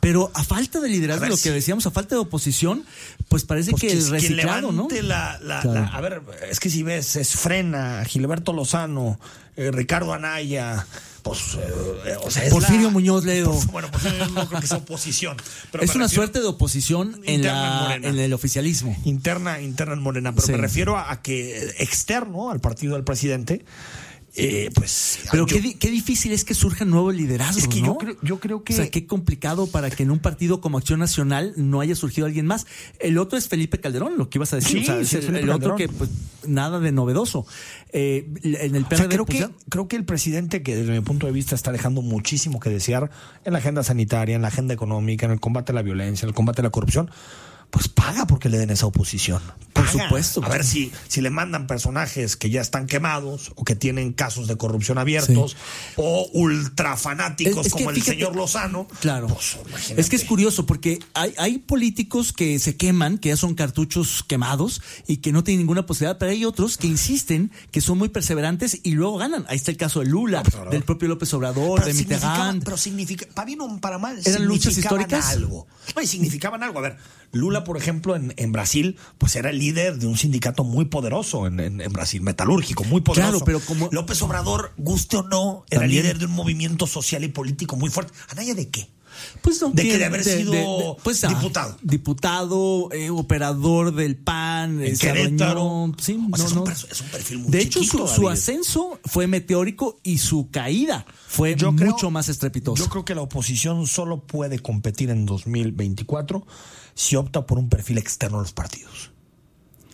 Pero 0.00 0.30
a 0.34 0.42
falta 0.42 0.80
de 0.80 0.88
liderazgo, 0.88 1.26
lo 1.26 1.36
que 1.36 1.50
decíamos, 1.50 1.86
a 1.86 1.90
falta 1.90 2.14
de 2.14 2.20
oposición, 2.22 2.84
pues 3.28 3.44
parece 3.44 3.72
Pues 3.72 3.82
que 3.82 3.92
el 3.92 3.98
quien 3.98 4.10
reciclado, 4.10 4.72
¿no? 4.72 4.88
la, 5.02 5.38
la- 5.42 5.60
Claro. 5.60 5.72
la- 5.82 5.86
a 5.88 6.00
ver, 6.00 6.22
es 6.50 6.58
que 6.58 6.70
si 6.70 6.82
ves, 6.82 7.16
es 7.16 7.36
Frena, 7.36 8.02
Gilberto 8.06 8.54
Lozano, 8.54 9.20
eh, 9.56 9.70
Ricardo 9.70 10.14
Anaya, 10.14 10.86
pues, 11.22 11.56
eh, 12.06 12.16
o 12.24 12.30
sea, 12.30 12.44
es 12.44 12.52
Porfirio 12.52 12.88
la- 12.88 12.92
Muñoz 12.92 13.24
Ledo. 13.24 13.50
Por- 13.66 13.66
bueno, 13.72 13.88
pues 13.90 14.04
yo 14.04 14.26
no 14.28 14.48
creo 14.48 14.60
que 14.60 14.66
sea 14.66 14.78
oposición. 14.78 15.36
Pero 15.70 15.84
es 15.84 15.94
una 15.94 16.08
suerte 16.08 16.40
de 16.40 16.46
oposición 16.46 17.20
en, 17.24 17.42
la, 17.44 17.94
en 18.00 18.18
el 18.18 18.32
oficialismo. 18.32 18.96
interna 19.04 19.60
interna 19.60 19.94
en 19.94 20.00
Morena, 20.02 20.32
pero 20.34 20.46
Sí. 20.46 20.52
me 20.52 20.58
refiero 20.58 20.96
a, 20.96 21.10
a 21.12 21.22
que 21.22 21.74
externo 21.78 22.50
al 22.50 22.60
partido 22.60 22.94
del 22.94 23.04
presidente, 23.04 23.64
eh, 24.36 24.70
pues. 24.74 25.18
Pero 25.30 25.46
yo- 25.46 25.60
qué, 25.60 25.74
qué 25.78 25.90
difícil 25.90 26.32
es 26.32 26.44
que 26.44 26.54
surjan 26.54 26.88
nuevos 26.90 27.14
liderazgos, 27.14 27.64
Es 27.64 27.68
que 27.68 27.80
yo 27.80 27.86
¿no? 27.86 27.98
creo- 27.98 28.16
yo 28.22 28.38
creo 28.40 28.62
que- 28.64 28.72
O 28.74 28.76
sea, 28.76 28.90
qué 28.90 29.06
complicado 29.06 29.66
para 29.66 29.90
que 29.90 30.02
en 30.04 30.10
un 30.10 30.18
partido 30.20 30.60
como 30.60 30.78
Acción 30.78 31.00
Nacional 31.00 31.52
no 31.56 31.80
haya 31.80 31.94
surgido 31.96 32.26
alguien 32.26 32.46
más. 32.46 32.66
El 33.00 33.18
otro 33.18 33.36
es 33.38 33.48
Felipe 33.48 33.78
Calderón, 33.80 34.16
lo 34.18 34.30
que 34.30 34.38
ibas 34.38 34.52
a 34.52 34.56
decir. 34.56 34.84
Sí, 34.84 34.90
o 34.90 35.04
sea, 35.04 35.20
sí, 35.20 35.26
el, 35.26 35.50
otro 35.50 35.74
que, 35.76 35.88
pues, 35.88 36.10
nada 36.46 36.78
de 36.80 36.92
novedoso. 36.92 37.46
Eh, 37.92 38.28
en 38.42 38.76
el 38.76 38.84
O 38.84 38.88
sea, 38.88 38.98
PRD, 38.98 39.08
creo, 39.08 39.26
pues, 39.26 39.38
que, 39.38 39.44
ya- 39.44 39.50
creo 39.68 39.88
que 39.88 39.96
el 39.96 40.04
presidente, 40.04 40.62
que 40.62 40.76
desde 40.76 40.92
mi 40.92 41.00
punto 41.00 41.26
de 41.26 41.32
vista 41.32 41.54
está 41.54 41.72
dejando 41.72 42.02
muchísimo 42.02 42.60
que 42.60 42.70
desear 42.70 43.10
en 43.44 43.52
la 43.52 43.58
agenda 43.58 43.82
sanitaria, 43.82 44.36
en 44.36 44.42
la 44.42 44.48
agenda 44.48 44.72
económica, 44.74 45.26
en 45.26 45.32
el 45.32 45.40
combate 45.40 45.72
a 45.72 45.74
la 45.74 45.82
violencia, 45.82 46.24
en 46.24 46.28
el 46.30 46.34
combate 46.34 46.60
a 46.60 46.64
la 46.64 46.70
corrupción, 46.70 47.10
pues 47.70 47.88
paga 47.88 48.26
porque 48.26 48.48
le 48.48 48.58
den 48.58 48.70
esa 48.70 48.86
oposición. 48.86 49.40
Por 49.72 49.86
Paga. 49.86 50.02
supuesto. 50.04 50.44
A 50.44 50.48
ver 50.48 50.64
si, 50.64 50.90
si 51.08 51.20
le 51.20 51.30
mandan 51.30 51.66
personajes 51.68 52.36
que 52.36 52.50
ya 52.50 52.60
están 52.60 52.86
quemados 52.86 53.52
o 53.54 53.64
que 53.64 53.76
tienen 53.76 54.12
casos 54.12 54.48
de 54.48 54.56
corrupción 54.56 54.98
abiertos 54.98 55.56
o 55.96 56.28
ultra 56.32 56.96
fanáticos 56.96 57.60
Es- 57.60 57.66
es 57.68 57.72
como 57.72 57.90
el 57.90 57.96
fíjate- 57.96 58.10
señor 58.18 58.34
Lozano. 58.36 58.88
Claro. 59.00 59.28
pues, 59.28 59.56
es 59.96 60.08
que 60.08 60.16
es 60.16 60.24
curioso 60.24 60.66
porque 60.66 60.98
hay, 61.14 61.32
hay 61.38 61.58
políticos 61.58 62.32
que 62.32 62.58
se 62.58 62.76
queman, 62.76 63.18
que 63.18 63.28
ya 63.30 63.36
son 63.36 63.54
cartuchos 63.54 64.24
quemados 64.26 64.82
y 65.06 65.18
que 65.18 65.30
no 65.32 65.44
tienen 65.44 65.60
ninguna 65.60 65.86
posibilidad, 65.86 66.18
pero 66.18 66.32
hay 66.32 66.44
otros 66.44 66.76
que 66.76 66.88
insisten, 66.88 67.52
que 67.70 67.80
son 67.80 67.96
muy 67.98 68.08
perseverantes 68.08 68.80
y 68.82 68.90
luego 68.92 69.18
ganan. 69.18 69.44
Ahí 69.48 69.56
está 69.56 69.70
el 69.70 69.76
caso 69.76 70.00
de 70.00 70.06
Lula, 70.06 70.40
Obrador. 70.40 70.70
del 70.70 70.82
propio 70.82 71.08
López 71.08 71.32
Obrador, 71.34 71.80
Pero 71.80 71.86
de 71.86 71.94
Mitterrand. 71.94 72.64
pero 72.64 72.76
significa, 72.76 73.26
para 73.32 73.46
bien 73.46 73.60
o 73.60 73.80
para 73.80 73.98
mal, 73.98 74.20
¿Eran 74.24 74.44
luchas 74.44 74.76
históricas? 74.76 75.28
algo. 75.28 75.68
No, 75.94 76.02
y 76.02 76.06
significaban 76.06 76.62
algo. 76.62 76.78
A 76.80 76.82
ver, 76.82 76.96
Lula, 77.32 77.64
por 77.64 77.76
ejemplo, 77.76 78.16
en, 78.16 78.34
en 78.36 78.52
Brasil, 78.52 78.96
pues 79.18 79.36
era 79.36 79.50
el 79.50 79.58
líder 79.58 79.98
de 79.98 80.06
un 80.06 80.16
sindicato 80.16 80.64
muy 80.64 80.86
poderoso 80.86 81.46
en, 81.46 81.60
en- 81.60 81.80
en 81.80 81.92
Brasil, 81.92 82.20
metalúrgico, 82.22 82.84
muy 82.84 83.00
poderoso. 83.00 83.30
Claro, 83.30 83.44
pero 83.44 83.60
como- 83.60 83.88
López 83.92 84.20
Obrador, 84.22 84.72
guste 84.76 85.18
o 85.18 85.22
no, 85.22 85.64
era 85.70 85.82
También- 85.82 86.02
líder 86.02 86.18
de 86.18 86.24
un 86.26 86.32
movimiento 86.32 86.86
social 86.86 87.22
y 87.24 87.28
político 87.28 87.76
muy 87.76 87.90
fuerte. 87.90 88.12
¿Anaya 88.30 88.54
de 88.54 88.68
qué? 88.68 88.88
Pues 89.42 89.60
no, 89.60 89.70
De 89.70 89.82
que 89.82 89.98
de 89.98 90.04
haber 90.04 90.24
sido 90.24 90.96
pues, 91.02 91.22
ah, 91.24 91.28
diputado. 91.28 91.76
diputado, 91.82 92.88
eh, 92.92 93.10
operador 93.10 93.94
del 93.94 94.16
PAN, 94.16 94.82
En 94.82 94.96
se 94.96 95.06
Querétaro. 95.08 95.92
sí, 95.98 96.18
O 96.32 96.36
sea, 96.36 96.44
no, 96.46 96.50
es, 96.50 96.52
un 96.52 96.58
no. 96.58 96.64
perso- 96.64 96.86
es 96.90 97.00
un 97.00 97.08
perfil 97.08 97.38
muy 97.38 97.50
De 97.50 97.60
hecho, 97.60 97.82
su, 97.82 98.28
ascenso 98.28 98.98
fue 99.04 99.26
meteórico 99.26 99.98
y 100.02 100.18
su 100.18 100.48
caída 100.50 101.04
fue 101.28 101.54
Yo 101.56 101.74
creo- 101.74 101.90
mucho 101.92 102.10
más 102.10 102.28
estrepitosa. 102.28 102.82
Yo 102.82 102.88
creo 102.88 103.04
que 103.04 103.14
la 103.14 103.22
oposición 103.22 103.86
solo 103.86 104.20
puede 104.20 104.58
competir 104.60 105.10
en 105.10 105.26
2024 105.26 106.46
si 107.00 107.16
opta 107.16 107.46
por 107.46 107.58
un 107.58 107.70
perfil 107.70 107.96
externo 107.96 108.38
a 108.38 108.42
los 108.42 108.52
partidos. 108.52 109.10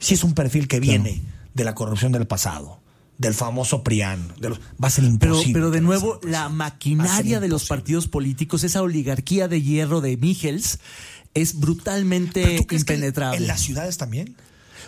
Si 0.01 0.15
es 0.15 0.25
un 0.25 0.35
perfil 0.35 0.67
que 0.67 0.81
viene 0.81 1.23
de 1.55 1.63
la 1.63 1.73
corrupción 1.77 2.11
del 2.11 2.27
pasado, 2.27 2.81
del 3.17 3.33
famoso 3.33 3.85
PRIAN, 3.85 4.35
de 4.41 4.49
los- 4.49 4.59
va 4.83 4.89
a 4.89 4.91
ser 4.91 5.05
Pero, 5.05 5.35
imposible. 5.35 5.53
pero 5.53 5.71
de 5.71 5.81
nuevo, 5.83 6.19
la 6.25 6.49
maquinaria 6.49 7.39
de 7.39 7.47
los 7.47 7.67
partidos 7.67 8.09
políticos, 8.09 8.65
esa 8.65 8.83
oligarquía 8.83 9.47
de 9.47 9.63
hierro 9.63 10.01
de 10.01 10.17
Michels, 10.17 10.81
es 11.33 11.61
brutalmente 11.61 12.43
¿Pero 12.43 12.57
tú 12.63 12.67
crees 12.67 12.85
que 12.85 12.95
impenetrable. 12.95 13.37
¿En 13.39 13.47
las 13.47 13.61
ciudades 13.61 13.99
también? 13.99 14.37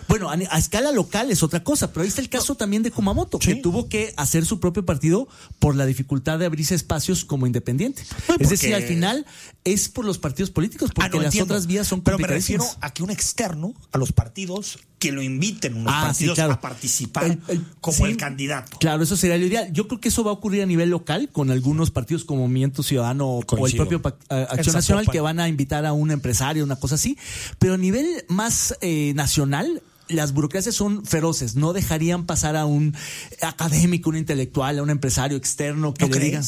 Bueno, 0.07 0.29
a, 0.29 0.33
a 0.33 0.57
escala 0.57 0.91
local 0.91 1.29
es 1.31 1.43
otra 1.43 1.63
cosa, 1.63 1.91
pero 1.91 2.01
ahí 2.03 2.07
está 2.09 2.21
el 2.21 2.29
caso 2.29 2.55
también 2.55 2.83
de 2.83 2.91
Kumamoto, 2.91 3.39
Sí. 3.41 3.47
que 3.47 3.55
tuvo 3.61 3.89
que 3.89 4.13
hacer 4.17 4.45
su 4.45 4.59
propio 4.59 4.85
partido 4.85 5.27
por 5.59 5.75
la 5.75 5.85
dificultad 5.85 6.39
de 6.39 6.45
abrirse 6.45 6.75
espacios 6.75 7.25
como 7.25 7.45
independiente. 7.47 8.03
No, 8.09 8.15
es 8.15 8.25
porque- 8.27 8.47
decir, 8.47 8.75
al 8.75 8.83
final 8.83 9.25
es 9.63 9.89
por 9.89 10.05
los 10.05 10.17
partidos 10.17 10.49
políticos, 10.51 10.91
porque 10.93 11.07
Ah, 11.07 11.09
no, 11.13 11.17
las 11.21 11.25
entiendo. 11.33 11.53
otras 11.53 11.67
vías 11.67 11.87
son 11.87 12.01
Pero 12.01 12.17
me 12.17 12.27
refiero 12.27 12.65
a 12.81 12.93
que 12.93 13.03
un 13.03 13.09
externo 13.11 13.73
a 13.91 13.97
los 13.97 14.11
partidos 14.13 14.79
que 14.97 15.11
lo 15.13 15.21
inviten 15.21 15.75
unos 15.75 15.93
Ah, 15.95 16.13
sí, 16.13 16.27
claro. 16.33 16.53
a 16.53 16.59
participar 16.61 17.23
El- 17.25 17.39
el- 17.47 17.65
como 17.79 17.97
sí. 17.97 18.03
el 18.03 18.17
candidato. 18.17 18.77
Claro, 18.79 19.01
eso 19.03 19.15
sería 19.15 19.37
lo 19.37 19.45
ideal. 19.45 19.71
Yo 19.71 19.87
creo 19.87 20.01
que 20.01 20.09
eso 20.09 20.23
va 20.25 20.31
a 20.31 20.33
ocurrir 20.33 20.61
a 20.61 20.65
nivel 20.65 20.89
local 20.89 21.29
con 21.31 21.51
algunos 21.51 21.89
partidos 21.91 22.25
como 22.25 22.41
Movimiento 22.41 22.83
Ciudadano 22.83 23.27
o 23.29 23.39
el 23.67 23.75
propio 23.77 24.01
En 24.29 24.37
Acción 24.49 24.75
Nacional 24.75 25.07
que 25.09 25.21
van 25.21 25.39
a 25.39 25.47
invitar 25.47 25.85
a 25.85 25.93
un 25.93 26.11
empresario, 26.11 26.63
una 26.65 26.75
cosa 26.75 26.95
así. 26.95 27.17
Pero 27.59 27.75
a 27.75 27.77
nivel 27.77 28.25
más 28.27 28.75
eh, 28.81 29.13
nacional, 29.15 29.81
las 30.09 30.33
burocracias 30.33 30.75
son 30.75 31.05
feroces. 31.05 31.55
No 31.55 31.73
dejarían 31.73 32.25
pasar 32.25 32.55
a 32.55 32.65
un 32.65 32.95
académico, 33.41 34.09
un 34.09 34.17
intelectual, 34.17 34.79
a 34.79 34.83
un 34.83 34.89
empresario 34.89 35.37
externo 35.37 35.93
que 35.93 36.05
¿No 36.05 36.11
le 36.11 36.17
crees? 36.17 36.31
digan. 36.31 36.45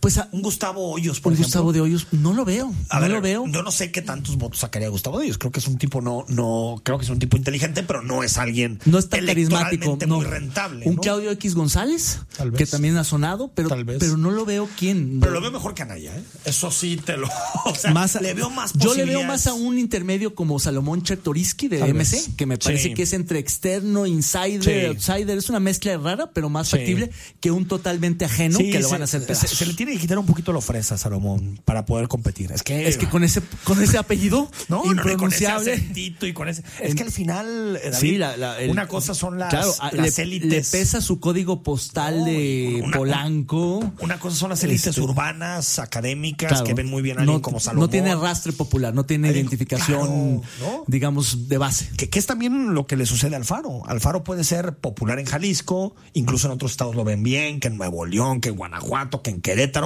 Pues 0.00 0.16
a, 0.18 0.28
Un 0.32 0.40
Gustavo 0.42 0.90
Hoyos, 0.92 1.20
por 1.20 1.32
un 1.32 1.34
ejemplo. 1.34 1.46
Gustavo 1.48 1.72
de 1.74 1.80
Hoyos, 1.82 2.06
no 2.12 2.32
lo 2.32 2.44
veo. 2.46 2.72
A 2.88 2.96
no 2.96 3.02
ver, 3.02 3.10
lo 3.10 3.20
veo. 3.20 3.44
Yo 3.48 3.62
no 3.62 3.70
sé 3.70 3.92
qué 3.92 4.00
tantos 4.00 4.36
votos 4.36 4.60
sacaría 4.60 4.88
Gustavo 4.88 5.18
de 5.18 5.26
ellos. 5.26 5.36
Creo 5.38 5.52
que 5.52 5.60
es 5.60 5.68
un 5.68 5.76
tipo 5.76 6.00
no, 6.00 6.24
no, 6.28 6.80
creo 6.82 6.96
que 6.98 7.04
es 7.04 7.10
un 7.10 7.18
tipo 7.18 7.36
inteligente, 7.36 7.82
pero 7.82 8.02
no 8.02 8.22
es 8.24 8.38
alguien 8.38 8.78
No 8.86 8.98
es 8.98 9.08
tan 9.10 9.26
carismático. 9.26 9.98
No. 10.06 10.16
muy 10.16 10.24
rentable. 10.24 10.86
Un 10.86 10.96
¿no? 10.96 11.00
Claudio 11.02 11.30
X 11.32 11.54
González, 11.54 12.20
Tal 12.36 12.50
vez. 12.50 12.58
que 12.58 12.66
también 12.66 12.96
ha 12.96 13.04
sonado, 13.04 13.50
pero, 13.54 13.68
Tal 13.68 13.84
vez. 13.84 13.98
pero 14.00 14.16
no 14.16 14.30
lo 14.30 14.44
veo 14.46 14.68
quién. 14.78 15.18
Pero 15.20 15.32
lo 15.32 15.40
veo 15.42 15.50
mejor 15.50 15.74
que 15.74 15.82
Anaya, 15.82 16.16
¿eh? 16.16 16.22
Eso 16.46 16.70
sí 16.70 16.96
te 16.96 17.16
lo. 17.18 17.28
O 17.66 17.74
sea, 17.74 17.92
Más 17.92 18.16
a- 18.16 18.20
le 18.22 18.32
veo 18.34 18.48
más 18.50 18.72
Yo 18.74 18.94
le 18.94 19.04
veo 19.04 19.22
más 19.24 19.46
a 19.46 19.52
un 19.54 19.78
intermedio 19.78 20.34
como 20.34 20.58
Salomón 20.58 21.02
Chertoriski 21.02 21.68
de 21.68 21.78
Tal 21.80 21.90
MC, 21.94 22.12
vez. 22.16 22.30
que 22.36 22.46
me 22.46 22.56
parece 22.56 22.84
Sí. 22.88 22.94
que 22.94 23.02
es 23.02 23.12
entre 23.12 23.38
externo, 23.38 24.06
insider, 24.06 24.62
Sí. 24.64 24.86
outsider. 24.86 25.36
Es 25.36 25.50
una 25.50 25.60
mezcla 25.60 25.96
rara, 25.98 26.30
pero 26.32 26.48
más 26.48 26.68
Sí. 26.68 26.76
factible 26.78 27.10
que 27.40 27.50
un 27.50 27.66
totalmente 27.68 28.24
ajeno 28.24 28.56
Sí, 28.58 28.70
que 28.70 28.78
lo 28.80 28.86
se- 28.88 28.92
van 28.92 29.02
a 29.02 29.04
hacer 29.04 29.20
se, 29.20 29.26
pedazos. 29.26 29.50
se 29.50 29.66
le 29.66 29.74
tiene 29.74 29.89
que 29.90 29.98
quitar 29.98 30.18
un 30.18 30.26
poquito 30.26 30.52
la 30.52 30.60
fresa 30.60 30.94
a 30.94 30.98
Salomón 30.98 31.60
para 31.64 31.84
poder 31.86 32.08
competir. 32.08 32.52
Es 32.52 32.62
que, 32.62 32.88
Es 32.88 32.96
que 32.96 33.08
con 33.08 33.24
ese, 33.24 33.42
con 33.64 33.82
ese 33.82 33.98
apellido 33.98 34.50
no, 34.68 34.82
no, 34.84 34.84
no, 34.84 34.92
y 34.92 34.94
con 34.94 34.98
ese 35.02 35.12
impronunciable. 35.44 35.72
acentito 35.74 36.26
y 36.26 36.32
con 36.32 36.48
ese. 36.48 36.62
Es 36.80 36.94
que 36.94 37.02
al 37.02 37.10
final, 37.12 37.76
eh, 37.82 37.90
David, 37.90 37.96
Sí, 38.10 38.18
la- 38.18 38.36
la- 38.36 38.58
el- 38.60 38.70
una 38.70 38.86
cosa 38.88 39.14
son 39.14 39.38
las, 39.38 39.50
claro, 39.50 39.72
a- 39.80 39.92
las 39.92 40.16
le, 40.18 40.22
élites. 40.24 40.50
le 40.72 40.78
pesa 40.78 41.00
su 41.00 41.20
código 41.20 41.62
postal 41.62 42.24
de 42.24 42.80
una- 42.84 42.96
Polanco. 42.96 43.92
Una 44.00 44.18
cosa 44.18 44.36
son 44.36 44.50
las 44.50 44.62
élites 44.64 44.86
Este- 44.88 45.00
urbanas, 45.00 45.78
académicas, 45.78 46.48
Claro, 46.50 46.64
que 46.64 46.74
ven 46.74 46.86
muy 46.88 47.02
bien 47.02 47.18
a 47.18 47.22
alguien 47.22 47.40
como 47.40 47.60
Salomón. 47.60 47.86
no 47.86 47.90
tiene 47.90 48.14
rastre 48.14 48.52
popular, 48.52 48.94
no 48.94 49.04
tiene 49.06 49.28
Alguien- 49.28 49.46
identificación, 49.46 50.42
digamos, 50.86 51.48
de 51.48 51.58
base. 51.58 51.88
Que, 51.96 52.08
que 52.08 52.18
es 52.18 52.26
también 52.26 52.74
lo 52.74 52.86
que 52.86 52.96
le 52.96 53.06
sucede 53.06 53.34
a 53.34 53.38
Alfaro. 53.38 53.82
Alfaro 53.86 54.24
puede 54.24 54.44
ser 54.44 54.76
popular 54.76 55.18
en 55.18 55.26
Jalisco, 55.26 55.94
incluso 56.12 56.46
en 56.48 56.52
otros 56.54 56.70
estados 56.72 56.94
lo 56.94 57.04
ven 57.04 57.22
bien, 57.22 57.60
que 57.60 57.68
en 57.68 57.76
Nuevo 57.78 58.06
León, 58.06 58.40
que 58.40 58.50
en 58.50 58.56
Guanajuato, 58.56 59.22
que 59.22 59.30
en 59.30 59.40
Querétaro, 59.40 59.79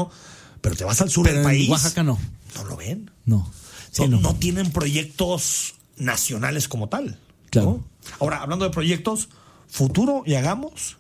pero 0.60 0.76
te 0.76 0.84
vas 0.84 1.00
al 1.00 1.10
sur 1.10 1.24
Pero 1.24 1.38
del 1.38 1.44
en 1.44 1.50
país. 1.50 1.68
Oaxaca 1.68 2.02
no. 2.02 2.18
No 2.54 2.64
lo 2.64 2.76
ven. 2.76 3.10
No. 3.24 3.50
Sí, 3.90 4.02
no, 4.02 4.08
no. 4.08 4.20
no 4.20 4.34
tienen 4.36 4.72
proyectos 4.72 5.74
nacionales 5.96 6.68
como 6.68 6.88
tal. 6.88 7.18
Claro. 7.50 7.68
¿no? 7.68 7.84
Ahora, 8.20 8.42
hablando 8.42 8.64
de 8.64 8.70
proyectos, 8.70 9.28
Futuro 9.68 10.22
y 10.26 10.34
Hagamos 10.34 10.98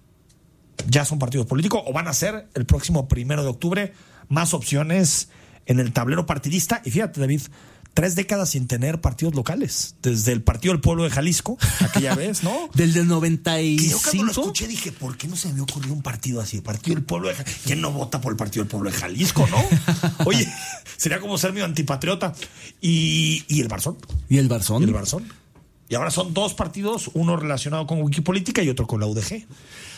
ya 0.88 1.04
son 1.04 1.18
partidos 1.18 1.46
políticos 1.46 1.82
o 1.86 1.92
van 1.92 2.08
a 2.08 2.12
ser 2.12 2.48
el 2.54 2.66
próximo 2.66 3.08
primero 3.08 3.42
de 3.42 3.48
octubre 3.48 3.92
más 4.28 4.54
opciones 4.54 5.28
en 5.66 5.80
el 5.80 5.92
tablero 5.92 6.26
partidista. 6.26 6.82
Y 6.84 6.90
fíjate, 6.90 7.20
David, 7.20 7.42
tres 7.94 8.16
décadas 8.16 8.50
sin 8.50 8.66
tener 8.66 9.00
partidos 9.00 9.34
locales. 9.34 9.94
Desde 10.02 10.32
el 10.32 10.42
Partido 10.42 10.74
del 10.74 10.80
Pueblo 10.80 11.04
de 11.04 11.10
Jalisco, 11.10 11.56
aquella 11.80 12.14
vez, 12.16 12.42
¿no? 12.42 12.68
Del 12.74 12.92
del 12.92 13.04
Que 13.04 13.08
yo 13.08 13.98
cuando 14.02 14.24
lo 14.24 14.32
95. 14.34 14.40
escuché 14.40 14.66
dije, 14.66 14.92
¿por 14.92 15.16
qué 15.16 15.28
no 15.28 15.36
se 15.36 15.52
me 15.52 15.60
ocurrido 15.60 15.94
un 15.94 16.02
partido 16.02 16.40
así? 16.40 16.60
Partido 16.60 16.96
del 16.96 17.04
Pueblo 17.04 17.28
de 17.28 17.36
Jalisco. 17.36 17.60
¿Quién 17.64 17.80
no 17.80 17.92
vota 17.92 18.20
por 18.20 18.32
el 18.32 18.36
Partido 18.36 18.64
del 18.64 18.70
Pueblo 18.70 18.90
de 18.90 18.96
Jalisco, 18.96 19.46
no? 19.48 19.64
Oye, 20.26 20.46
sería 20.96 21.20
como 21.20 21.38
ser 21.38 21.52
medio 21.52 21.64
antipatriota. 21.64 22.34
Y, 22.80 23.44
y 23.48 23.60
el 23.60 23.68
Barzón. 23.68 23.96
Y 24.28 24.38
el 24.38 24.48
Barzón. 24.48 24.82
Y 24.82 24.86
el 24.86 24.92
Barzón. 24.92 25.26
Y 25.88 25.94
ahora 25.94 26.10
son 26.10 26.32
dos 26.32 26.54
partidos, 26.54 27.10
uno 27.14 27.36
relacionado 27.36 27.86
con 27.86 28.00
Wikipolítica 28.00 28.62
y 28.62 28.70
otro 28.70 28.86
con 28.86 29.00
la 29.00 29.06
UDG. 29.06 29.46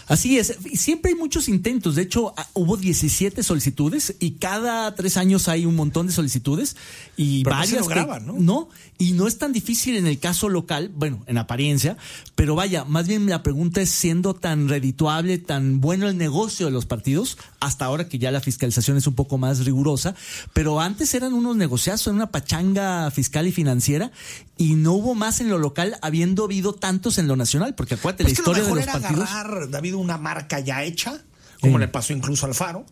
Así 0.08 0.38
es, 0.38 0.56
siempre 0.74 1.10
hay 1.12 1.16
muchos 1.18 1.48
intentos. 1.48 1.96
De 1.96 2.02
hecho, 2.02 2.32
ah, 2.36 2.46
hubo 2.54 2.76
17 2.76 3.42
solicitudes 3.42 4.14
y 4.20 4.32
cada 4.32 4.94
tres 4.94 5.16
años 5.16 5.48
hay 5.48 5.66
un 5.66 5.74
montón 5.74 6.06
de 6.06 6.12
solicitudes 6.12 6.76
y 7.16 7.42
Pero 7.42 7.56
no 7.56 7.62
se 7.64 7.74
varias. 7.76 7.88
que- 7.88 7.94
lograban, 8.00 8.44
¿no? 8.44 8.68
y 8.98 9.12
no 9.12 9.26
es 9.26 9.36
tan 9.36 9.52
difícil 9.52 9.96
en 9.96 10.06
el 10.06 10.18
caso 10.18 10.48
local, 10.48 10.90
bueno, 10.94 11.22
en 11.26 11.36
apariencia, 11.36 11.98
pero 12.34 12.54
vaya, 12.54 12.84
más 12.86 13.06
bien 13.06 13.26
la 13.26 13.42
pregunta 13.42 13.82
es 13.82 13.90
siendo 13.90 14.32
tan 14.34 14.70
redituable, 14.70 15.36
tan 15.36 15.82
bueno 15.82 16.08
el 16.08 16.16
negocio 16.16 16.64
de 16.66 16.72
los 16.72 16.86
partidos, 16.86 17.36
hasta 17.60 17.84
ahora 17.84 18.08
que 18.08 18.18
ya 18.18 18.30
la 18.30 18.40
fiscalización 18.40 18.96
es 18.96 19.06
un 19.06 19.14
poco 19.14 19.36
más 19.36 19.66
rigurosa, 19.66 20.14
pero 20.54 20.80
antes 20.80 21.12
eran 21.12 21.34
unos 21.34 21.56
negociazos, 21.56 22.06
una 22.14 22.30
pachanga 22.30 23.10
fiscal 23.10 23.46
y 23.46 23.52
financiera 23.52 24.12
y 24.58 24.74
no 24.74 24.92
hubo 24.92 25.14
más 25.14 25.40
en 25.40 25.48
lo 25.50 25.58
local 25.58 25.98
habiendo 26.02 26.44
habido 26.44 26.74
tantos 26.74 27.18
en 27.18 27.28
lo 27.28 27.36
nacional, 27.36 27.74
porque 27.74 27.94
acuérdate, 27.94 28.24
Pues 28.24 28.38
la 28.38 28.42
que 28.42 28.42
lo 28.42 28.52
historia 28.52 28.62
de 28.62 28.74
mejor 28.74 28.78
los 28.78 28.94
era 28.94 29.00
partidos. 29.08 29.30
agarrar, 29.30 29.70
David, 29.70 29.94
una 29.94 30.18
marca 30.18 30.60
ya 30.60 30.82
hecha, 30.82 31.22
como 31.60 31.78
le 31.78 31.88
pasó 31.88 32.12
incluso 32.12 32.46
al 32.46 32.54
Faro, 32.54 32.86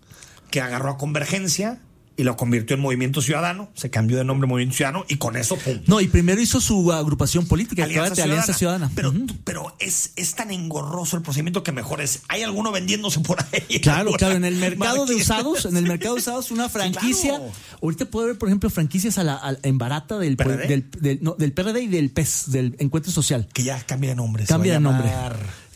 que 0.50 0.60
agarró 0.60 0.90
a 0.90 0.98
Convergencia 0.98 1.80
y 2.16 2.22
lo 2.22 2.36
convirtió 2.36 2.76
en 2.76 2.82
Movimiento 2.82 3.20
Ciudadano, 3.20 3.70
se 3.74 3.90
cambió 3.90 4.16
de 4.16 4.24
nombre 4.24 4.46
Movimiento 4.48 4.76
Ciudadano 4.76 5.04
y 5.08 5.16
con 5.16 5.36
eso, 5.36 5.56
pum. 5.56 5.80
No, 5.86 6.00
y 6.00 6.08
primero 6.08 6.40
hizo 6.40 6.60
su 6.60 6.92
agrupación 6.92 7.46
política, 7.46 7.84
Alianza, 7.84 8.14
de 8.14 8.22
Alianza 8.22 8.52
Ciudadana. 8.54 8.90
Pero, 8.94 9.10
Ujú. 9.10 9.26
pero 9.44 9.74
es, 9.80 10.12
es 10.16 10.34
tan 10.34 10.50
engorroso 10.50 11.16
el 11.16 11.22
procedimiento 11.22 11.62
que 11.62 11.72
mejor 11.72 12.00
es. 12.00 12.22
Hay 12.28 12.42
alguno 12.42 12.70
vendiéndose 12.72 13.20
por 13.20 13.38
ahí. 13.52 13.80
Claro, 13.80 14.12
claro, 14.12 14.36
en 14.36 14.44
el 14.44 14.56
mercado 14.56 15.06
de 15.06 15.14
usados, 15.16 15.64
en 15.66 15.76
el 15.76 15.84
mercado 15.84 16.14
de 16.14 16.20
usados, 16.20 16.50
una 16.50 16.68
franquicia. 16.68 17.30
claro. 17.36 17.52
Ahorita 17.82 18.04
puede 18.06 18.26
haber, 18.28 18.38
por 18.38 18.48
ejemplo, 18.48 18.70
franquicias 18.70 19.18
a 19.18 19.24
la, 19.24 19.34
a- 19.34 19.56
en 19.62 19.78
barata 19.78 20.16
del, 20.18 20.36
¿PRD? 20.36 20.66
del, 20.68 20.90
del- 21.00 21.18
no, 21.22 21.34
del 21.38 21.52
PRD 21.52 21.82
y 21.82 21.86
del 21.88 22.10
PES, 22.10 22.44
del 22.52 22.76
Encuentro 22.78 23.10
Social. 23.12 23.48
Que 23.52 23.62
ya 23.64 23.78
cambia 23.84 24.10
de 24.10 24.16
nombre. 24.16 24.44
Cambia 24.46 24.74
de 24.74 24.80
nombre. 24.80 25.10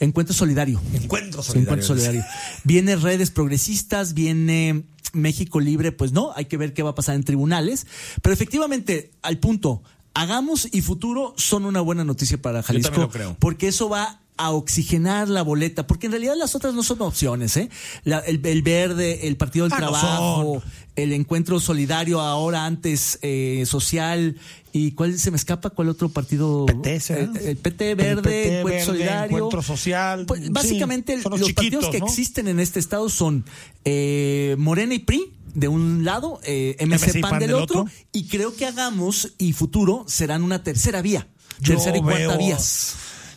Encuentro 0.00 0.34
Solidario. 0.34 0.80
Encuentro 0.94 1.42
Solidario. 1.42 1.62
Encuentro 1.62 1.86
Solidario. 1.86 2.24
Viene 2.64 2.96
redes 2.96 3.30
progresistas, 3.30 4.14
viene 4.14 4.84
México 5.12 5.60
Libre, 5.60 5.92
pues 5.92 6.12
no, 6.12 6.32
hay 6.36 6.46
que 6.46 6.56
ver 6.56 6.74
qué 6.74 6.82
va 6.82 6.90
a 6.90 6.94
pasar 6.94 7.14
en 7.14 7.24
tribunales. 7.24 7.86
Pero 8.22 8.32
efectivamente, 8.32 9.10
al 9.22 9.38
punto, 9.38 9.82
hagamos 10.14 10.68
y 10.72 10.82
futuro 10.82 11.34
son 11.36 11.64
una 11.64 11.80
buena 11.80 12.04
noticia 12.04 12.40
para 12.40 12.62
Jalisco. 12.62 12.90
también 12.90 13.06
lo 13.06 13.12
creo. 13.12 13.36
Porque 13.38 13.68
eso 13.68 13.88
va 13.88 14.20
a 14.38 14.50
oxigenar 14.52 15.28
la 15.28 15.42
boleta, 15.42 15.86
porque 15.86 16.06
en 16.06 16.12
realidad 16.12 16.34
las 16.36 16.54
otras 16.54 16.72
no 16.74 16.82
son 16.82 17.02
opciones, 17.02 17.56
¿eh? 17.56 17.68
La- 18.04 18.20
el, 18.20 18.40
el 18.46 18.62
verde, 18.62 19.26
el 19.28 19.36
Partido 19.36 19.64
del 19.66 19.72
Ah, 19.74 19.76
Trabajo, 19.78 20.62
el 20.96 21.12
encuentro 21.12 21.60
solidario, 21.60 22.20
ahora 22.20 22.64
antes 22.64 23.18
eh, 23.22 23.64
social, 23.66 24.36
y 24.72 24.92
cuál 24.92 25.18
se 25.18 25.30
me 25.30 25.36
escapa, 25.36 25.70
cuál 25.70 25.88
otro 25.88 26.08
partido 26.08 26.66
PT, 26.66 27.00
¿será? 27.00 27.20
el, 27.22 27.36
el 27.36 27.56
PT 27.56 27.90
El 27.90 27.96
verde, 27.96 28.22
PT 28.22 28.58
encuentro 28.60 28.64
verde, 28.70 28.84
solidario, 28.86 29.36
Encuentro 29.36 29.62
Social, 29.62 30.26
Pues, 30.26 30.42
sí, 30.44 30.48
básicamente 30.50 31.20
son 31.22 31.32
los, 31.32 31.40
los 31.40 31.52
partidos 31.52 31.88
que 31.88 31.98
¿no? 32.00 32.06
existen 32.06 32.48
en 32.48 32.60
este 32.60 32.78
estado 32.80 33.08
son 33.08 33.44
eh, 33.84 34.54
Morena 34.58 34.94
y 34.94 34.98
PRI 35.00 35.32
de 35.54 35.66
un 35.68 36.04
lado, 36.04 36.40
eh, 36.44 36.76
MC, 36.80 37.20
PAN, 37.20 37.38
del, 37.40 37.54
otro, 37.54 37.86
y 38.12 38.28
creo 38.28 38.54
que 38.54 38.66
hagamos 38.66 39.32
y 39.38 39.52
futuro 39.54 40.04
serán 40.06 40.42
una 40.42 40.62
tercera 40.62 41.00
vía, 41.02 41.26
Yo 41.60 41.74
tercera 41.74 41.96
y 41.96 42.00
cuarta 42.02 42.18
veo- 42.28 42.38
vías. 42.38 42.94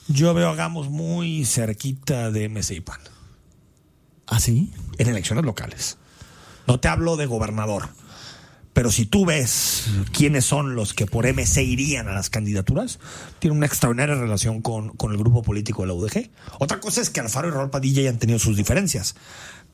Yo 0.08 0.34
veo 0.34 0.50
a 0.50 0.55
Gamos 0.55 0.89
muy 0.89 1.46
cerquita 1.46 2.31
de 2.31 2.50
MC 2.50 2.72
y 2.72 2.81
PAN 2.81 3.00
¿Ah, 4.27 4.39
sí? 4.39 4.72
en 4.98 5.08
elecciones 5.08 5.46
locales. 5.46 5.98
No 6.67 6.79
te 6.79 6.88
hablo 6.88 7.17
de 7.17 7.25
gobernador. 7.25 7.89
Pero 8.74 8.89
si 8.89 9.05
tú 9.05 9.25
ves 9.25 9.84
quiénes 10.13 10.46
son 10.46 10.75
los 10.75 10.93
que 10.93 11.05
por 11.05 11.25
MC 11.25 11.62
irían 11.62 12.08
a 12.08 12.13
las 12.13 12.29
candidaturas, 12.29 13.00
tiene 13.39 13.58
una 13.58 13.65
extraordinaria 13.65 14.15
relación 14.15 14.62
con, 14.62 14.96
con 14.96 15.12
el 15.12 15.17
grupo 15.17 15.41
político 15.41 15.81
de 15.81 15.89
la 15.89 15.93
UDG. 15.93 16.29
Otra 16.60 16.79
cosa 16.79 17.01
es 17.01 17.10
que 17.10 17.20
Alfaro 17.20 17.50
y 17.50 17.51
Raúl 17.51 17.70
Padilla 17.70 18.01
hayan 18.01 18.17
tenido 18.17 18.39
sus 18.39 18.55
diferencias. 18.55 19.15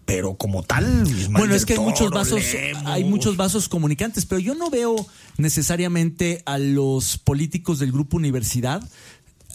Pero 0.06 0.36
como 0.36 0.64
tal, 0.64 1.04
Bueno, 1.32 1.54
es 1.54 1.66
que 1.66 1.74
hay 1.74 1.80
muchos 1.80 2.10
vasos, 2.12 2.42
Lemos, 2.54 2.84
hay 2.86 3.04
muchos 3.04 3.36
vasos 3.36 3.68
comunicantes, 3.68 4.26
pero 4.26 4.40
yo 4.40 4.56
no 4.56 4.70
veo 4.70 5.06
necesariamente 5.38 6.42
a 6.46 6.58
los 6.58 7.18
políticos 7.18 7.80
del 7.80 7.92
grupo 7.92 8.16
universidad. 8.16 8.82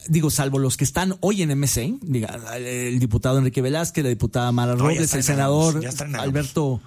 Digo, 0.09 0.31
salvo 0.31 0.59
los 0.59 0.77
que 0.77 0.85
están 0.85 1.17
hoy 1.21 1.43
en 1.43 1.51
MC, 1.59 1.99
diga, 2.03 2.39
el 2.57 2.99
diputado 2.99 3.39
Enrique 3.39 3.63
Velázquez, 3.63 4.03
la 4.05 4.11
diputada 4.11 4.51
Mara 4.53 4.73
No, 4.75 4.85
Robles, 4.85 5.13
el 5.13 5.19
en 5.19 5.23
senador 5.23 5.65
Agamos, 5.69 5.83
ya 5.85 5.89
están 5.89 6.09
en. 6.11 6.17
Alberto 6.17 6.81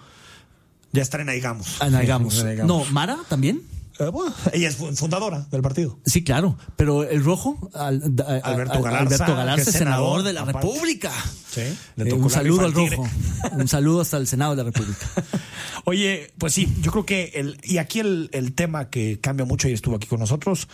Aigamos. 1.27 1.81
Anagamos. 1.81 2.39
En 2.39 2.47
Aigamos. 2.47 2.67
No, 2.87 2.91
Mara 2.93 3.17
también. 3.27 3.61
Eh, 3.97 4.07
bueno, 4.09 4.33
ella 4.51 4.67
es 4.67 4.75
fu- 4.75 4.93
fundadora 4.93 5.47
del 5.51 5.61
partido. 5.61 5.97
Sí, 6.05 6.21
claro, 6.21 6.57
pero 6.75 7.03
el 7.03 7.23
rojo, 7.23 7.69
al- 7.73 8.01
Alberto 8.43 8.73
al- 8.73 8.83
Galarza, 8.83 9.15
Alberto 9.23 9.35
Galarza, 9.37 9.71
senador, 9.71 10.21
senador, 10.21 10.23
de 10.23 10.33
la 10.33 10.41
aparte. 10.41 10.67
República. 10.67 11.11
Sí, 11.49 11.61
le 11.95 12.09
Eh, 12.09 12.13
un 12.13 12.29
saludo 12.29 12.65
al 12.65 12.73
rojo, 12.73 13.07
un 13.53 13.67
saludo 13.69 14.01
hasta 14.01 14.17
el 14.17 14.27
Senado 14.27 14.51
de 14.53 14.63
la 14.63 14.69
República. 14.69 15.07
Oye, 15.85 16.33
pues 16.37 16.53
sí, 16.53 16.67
yo 16.81 16.91
creo 16.91 17.05
que 17.05 17.31
el, 17.35 17.57
y 17.63 17.77
aquí 17.77 17.99
el, 17.99 18.29
el 18.33 18.53
tema 18.53 18.89
que 18.89 19.19
cambia 19.21 19.45
mucho 19.45 19.69
y 19.69 19.73
estuvo 19.73 19.95
aquí 19.95 20.07
con 20.07 20.19
nosotros 20.19 20.67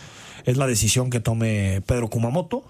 es 0.44 0.56
la 0.56 0.66
decisión 0.66 1.10
que 1.10 1.20
tome 1.20 1.82
Pedro 1.86 2.08
Kumamoto. 2.08 2.64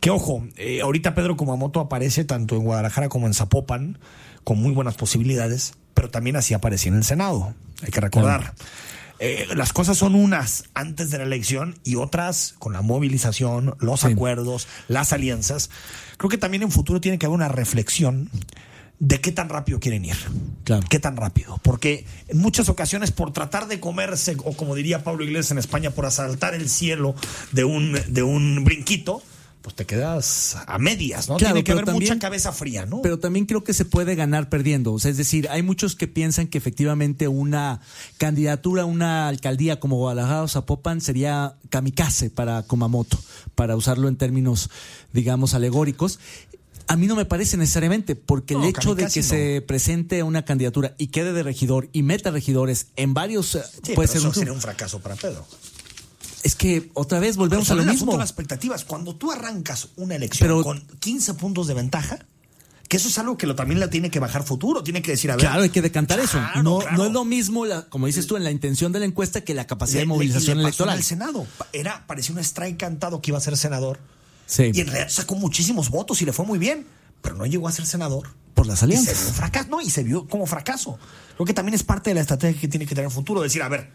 Que 0.00 0.10
ojo, 0.10 0.46
eh, 0.56 0.80
ahorita 0.80 1.14
Pedro 1.14 1.36
Kumamoto 1.36 1.80
aparece 1.80 2.24
tanto 2.24 2.56
en 2.56 2.64
Guadalajara 2.64 3.08
como 3.08 3.26
en 3.26 3.34
Zapopan 3.34 3.98
con 4.44 4.58
muy 4.60 4.72
buenas 4.72 4.94
posibilidades, 4.94 5.74
pero 5.92 6.08
también 6.10 6.36
así 6.36 6.54
aparecía 6.54 6.90
en 6.90 6.96
el 6.98 7.04
Senado. 7.04 7.54
Hay 7.82 7.90
que 7.90 8.00
recordar. 8.00 8.54
Eh, 9.18 9.46
las 9.54 9.74
cosas 9.74 9.98
son 9.98 10.14
unas 10.14 10.64
antes 10.72 11.10
de 11.10 11.18
la 11.18 11.24
elección 11.24 11.78
y 11.84 11.96
otras 11.96 12.54
con 12.58 12.72
la 12.72 12.80
movilización, 12.80 13.76
los 13.78 14.00
Sí. 14.00 14.06
acuerdos, 14.06 14.66
las 14.88 15.12
alianzas. 15.12 15.68
Creo 16.16 16.30
que 16.30 16.38
también 16.38 16.62
en 16.62 16.70
futuro 16.70 17.02
tiene 17.02 17.18
que 17.18 17.26
haber 17.26 17.36
una 17.36 17.48
reflexión 17.48 18.30
de 19.00 19.20
qué 19.20 19.32
tan 19.32 19.48
rápido 19.48 19.80
quieren 19.80 20.04
ir. 20.04 20.16
Claro. 20.64 20.86
¿Qué 20.88 21.00
tan 21.00 21.16
rápido? 21.16 21.58
Porque 21.62 22.04
en 22.28 22.38
muchas 22.38 22.68
ocasiones 22.68 23.10
por 23.10 23.32
tratar 23.32 23.66
de 23.66 23.80
comerse, 23.80 24.36
o 24.44 24.52
como 24.52 24.74
diría 24.76 25.02
Pablo 25.02 25.24
Iglesias 25.24 25.50
en 25.50 25.58
España, 25.58 25.90
por 25.90 26.06
asaltar 26.06 26.54
el 26.54 26.68
cielo 26.68 27.14
de 27.52 27.64
un, 27.64 27.98
de 28.08 28.22
un 28.22 28.62
brinquito, 28.62 29.22
pues 29.62 29.74
te 29.76 29.84
quedas 29.84 30.56
a 30.66 30.78
medias, 30.78 31.28
¿no? 31.28 31.36
Claro, 31.36 31.54
Tiene 31.54 31.64
que 31.64 31.72
haber 31.72 31.84
también- 31.84 32.10
mucha 32.12 32.18
cabeza 32.18 32.50
fría, 32.52 32.86
¿no? 32.86 33.02
Pero 33.02 33.18
también 33.18 33.44
creo 33.44 33.62
que 33.64 33.74
se 33.74 33.84
puede 33.84 34.14
ganar 34.14 34.48
perdiendo. 34.48 34.92
O 34.94 34.98
sea, 34.98 35.10
es 35.10 35.18
decir, 35.18 35.48
hay 35.50 35.62
muchos 35.62 35.96
que 35.96 36.06
piensan 36.08 36.46
que 36.46 36.56
efectivamente 36.56 37.28
una 37.28 37.80
candidatura 38.16 38.84
una 38.86 39.28
alcaldía 39.28 39.78
como 39.80 39.96
Guadalajara 39.96 40.42
o 40.44 40.48
Zapopan 40.48 41.00
sería 41.02 41.56
kamikaze 41.68 42.30
para 42.30 42.62
Kumamoto, 42.62 43.18
para 43.54 43.76
usarlo 43.76 44.08
en 44.08 44.16
términos, 44.16 44.70
digamos, 45.12 45.52
alegóricos. 45.54 46.18
A 46.92 46.96
mí 46.96 47.06
no 47.06 47.14
me 47.16 47.24
parece 47.24 47.56
necesariamente, 47.56 48.16
porque 48.16 48.54
el 48.54 48.64
hecho 48.64 48.94
de 48.94 49.06
que 49.06 49.20
no. 49.20 49.26
se 49.28 49.62
presente 49.66 50.22
una 50.22 50.44
candidatura 50.44 50.94
y 50.98 51.06
quede 51.08 51.32
de 51.32 51.42
regidor 51.42 51.88
y 51.92 52.02
meta 52.02 52.30
regidores 52.30 52.88
en 52.96 53.14
varios 53.14 53.54
eh, 53.54 53.62
Sí, 53.84 53.92
puede 53.94 54.08
ser 54.08 54.18
eso 54.18 54.28
un 54.28 54.34
sería 54.34 54.52
un 54.52 54.60
fracaso 54.60 55.00
para 55.00 55.14
Pedro. 55.16 55.46
Es 56.42 56.54
que 56.54 56.90
otra 56.94 57.18
vez 57.20 57.36
volvemos 57.36 57.70
a 57.70 57.74
lo 57.74 57.84
mismo. 57.84 58.16
las 58.16 58.30
expectativas. 58.30 58.84
Cuando 58.84 59.14
tú 59.14 59.30
arrancas 59.30 59.88
una 59.96 60.16
elección 60.16 60.48
Pero- 60.48 60.62
con 60.62 60.80
15 60.98 61.34
puntos 61.34 61.66
de 61.66 61.74
ventaja, 61.74 62.18
que 62.88 62.96
eso 62.96 63.06
es 63.08 63.18
algo 63.18 63.36
que 63.38 63.46
lo, 63.46 63.54
también 63.54 63.78
la 63.78 63.88
tiene 63.88 64.10
que 64.10 64.18
bajar 64.18 64.42
futuro, 64.42 64.82
tiene 64.82 65.00
que 65.00 65.12
decir, 65.12 65.30
a 65.30 65.36
ver. 65.36 65.44
Claro, 65.46 65.62
hay 65.62 65.68
que 65.68 65.82
decantar 65.82 66.18
eso. 66.18 66.40
No, 66.62 66.78
claro. 66.80 66.96
no 66.96 67.06
es 67.06 67.12
lo 67.12 67.24
mismo, 67.24 67.66
la- 67.66 67.88
como 67.88 68.06
dices 68.06 68.26
tú, 68.26 68.36
en 68.36 68.42
la 68.42 68.50
intención 68.50 68.90
de 68.90 68.98
la 68.98 69.04
encuesta 69.04 69.42
que 69.42 69.54
la 69.54 69.66
capacidad 69.66 69.98
Le- 69.98 70.00
de 70.00 70.06
movilización 70.06 70.58
le 70.58 70.64
pasó 70.64 70.84
en 70.84 70.88
electoral. 70.90 70.98
el 70.98 71.04
Senado. 71.04 71.46
Era, 71.72 72.04
parecía 72.08 72.34
un 72.34 72.40
strike 72.40 72.76
cantado 72.78 73.20
que 73.20 73.30
iba 73.30 73.38
a 73.38 73.42
ser 73.42 73.56
senador. 73.56 74.00
Sí. 74.50 74.70
Y 74.74 74.80
en 74.80 74.88
realidad 74.88 75.08
sacó 75.10 75.36
muchísimos 75.36 75.90
votos 75.90 76.20
y 76.22 76.24
le 76.24 76.32
fue 76.32 76.44
muy 76.44 76.58
bien, 76.58 76.86
pero 77.22 77.36
no 77.36 77.46
llegó 77.46 77.68
a 77.68 77.72
ser 77.72 77.86
senador. 77.86 78.28
Por 78.54 78.66
las 78.66 78.78
Y 78.78 78.80
se 78.80 78.84
alianzas. 78.86 79.22
vio 79.24 79.32
fracaso, 79.34 79.68
no, 79.70 79.80
y 79.80 79.88
se 79.90 80.02
vio 80.02 80.26
como 80.26 80.44
fracaso. 80.46 80.98
Creo 81.36 81.46
que 81.46 81.54
también 81.54 81.74
es 81.74 81.84
parte 81.84 82.10
de 82.10 82.14
la 82.14 82.20
estrategia 82.22 82.60
que 82.60 82.68
tiene 82.68 82.84
que 82.84 82.94
tener 82.94 83.06
el 83.08 83.12
futuro, 83.14 83.40
decir, 83.42 83.62
a 83.62 83.68
ver, 83.68 83.90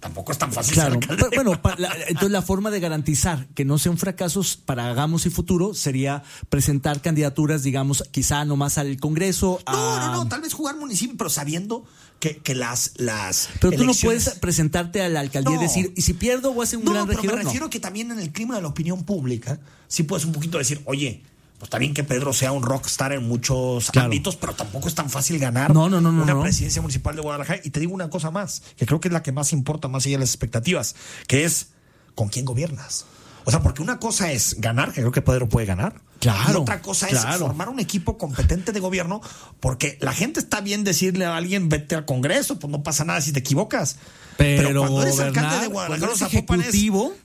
tampoco 0.00 0.32
es 0.32 0.38
tan 0.38 0.52
fácil 0.52 0.74
Claro. 0.74 0.98
Pero, 1.00 1.30
bueno, 1.34 1.62
pa- 1.62 1.76
la- 1.78 1.94
entonces 2.08 2.30
la 2.30 2.42
forma 2.42 2.70
de 2.70 2.80
garantizar 2.80 3.46
que 3.54 3.64
no 3.64 3.78
sea 3.78 3.92
un 3.92 3.96
fracaso 3.98 4.42
para 4.66 4.90
Hagamos 4.90 5.24
y 5.26 5.30
Futuro 5.30 5.72
sería 5.74 6.22
presentar 6.50 7.00
candidaturas, 7.00 7.62
digamos, 7.62 8.04
quizá 8.10 8.44
nomás 8.44 8.76
al 8.76 8.98
Congreso. 8.98 9.60
No, 9.66 9.94
a- 9.96 10.06
no, 10.08 10.12
no, 10.24 10.28
tal 10.28 10.42
vez 10.42 10.52
jugar 10.52 10.76
municipio, 10.76 11.16
pero 11.16 11.30
sabiendo 11.30 11.86
que, 12.24 12.38
que 12.38 12.54
las, 12.54 12.92
las 12.96 13.50
Pero 13.60 13.76
tú 13.76 13.84
no 13.84 13.92
puedes 13.92 14.30
presentarte 14.40 15.02
a 15.02 15.08
la 15.10 15.20
alcaldía 15.20 15.56
No. 15.56 15.60
y 15.60 15.64
decir, 15.64 15.92
y 15.94 16.00
si 16.00 16.14
pierdo 16.14 16.54
voy 16.54 16.64
a 16.64 16.66
ser 16.66 16.78
un 16.78 16.86
No, 16.86 16.92
gran 16.92 17.06
pero 17.06 17.18
regidor. 17.18 17.36
me 17.36 17.42
No. 17.42 17.48
refiero 17.50 17.68
que 17.68 17.80
también 17.80 18.10
en 18.10 18.18
el 18.18 18.30
clima 18.32 18.56
de 18.56 18.62
la 18.62 18.68
opinión 18.68 19.04
pública, 19.04 19.58
sí 19.88 20.04
puedes 20.04 20.24
un 20.24 20.32
poquito 20.32 20.56
decir, 20.56 20.80
oye, 20.86 21.22
pues 21.58 21.66
está 21.68 21.76
bien 21.78 21.92
que 21.92 22.02
Pedro 22.02 22.32
sea 22.32 22.52
un 22.52 22.62
rockstar 22.62 23.12
en 23.12 23.28
muchos 23.28 23.90
Claro. 23.90 24.06
ámbitos, 24.06 24.36
pero 24.36 24.54
tampoco 24.54 24.88
es 24.88 24.94
tan 24.94 25.10
fácil 25.10 25.38
ganar 25.38 25.74
No, 25.74 25.90
no, 25.90 26.00
no, 26.00 26.10
no, 26.12 26.22
una 26.22 26.32
no. 26.34 26.40
presidencia 26.42 26.80
municipal 26.80 27.14
de 27.14 27.20
Guadalajara. 27.20 27.60
Y 27.62 27.68
te 27.70 27.78
digo 27.80 27.92
una 27.92 28.08
cosa 28.08 28.30
más, 28.30 28.62
que 28.76 28.86
creo 28.86 29.00
que 29.00 29.08
es 29.08 29.12
la 29.12 29.22
que 29.22 29.32
más 29.32 29.52
importa, 29.52 29.86
más 29.88 30.06
allá 30.06 30.16
de 30.16 30.20
las 30.20 30.30
expectativas, 30.30 30.94
que 31.26 31.44
es 31.44 31.66
con 32.14 32.28
quién 32.28 32.44
gobiernas. 32.46 33.04
O 33.44 33.50
sea, 33.50 33.62
porque 33.62 33.82
una 33.82 33.98
cosa 33.98 34.32
es 34.32 34.60
ganar, 34.60 34.92
que 34.92 35.00
creo 35.00 35.12
que 35.12 35.22
Pedro 35.22 35.48
puede 35.48 35.66
ganar. 35.66 36.00
Claro, 36.20 36.60
Y 36.60 36.62
otra 36.62 36.80
cosa 36.80 37.06
claro. 37.08 37.30
es 37.30 37.38
formar 37.38 37.68
un 37.68 37.80
equipo 37.80 38.16
competente 38.16 38.72
de 38.72 38.80
gobierno, 38.80 39.20
porque 39.60 39.98
la 40.00 40.12
gente 40.12 40.40
está 40.40 40.60
bien 40.60 40.84
decirle 40.84 41.26
a 41.26 41.36
alguien, 41.36 41.68
vete 41.68 41.94
al 41.94 42.06
Congreso, 42.06 42.58
pues 42.58 42.70
no 42.70 42.82
pasa 42.82 43.04
nada 43.04 43.20
si 43.20 43.32
te 43.32 43.40
equivocas. 43.40 43.96
Pero 44.36 44.80
cuando 44.80 45.02
eres 45.02 45.20
alcalde 45.20 45.60
de 45.60 45.66
Guadalajara, 45.66 46.16
Zapopan 46.16 46.62
es 46.62 46.74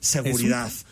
seguridad. 0.00 0.66
es 0.68 0.84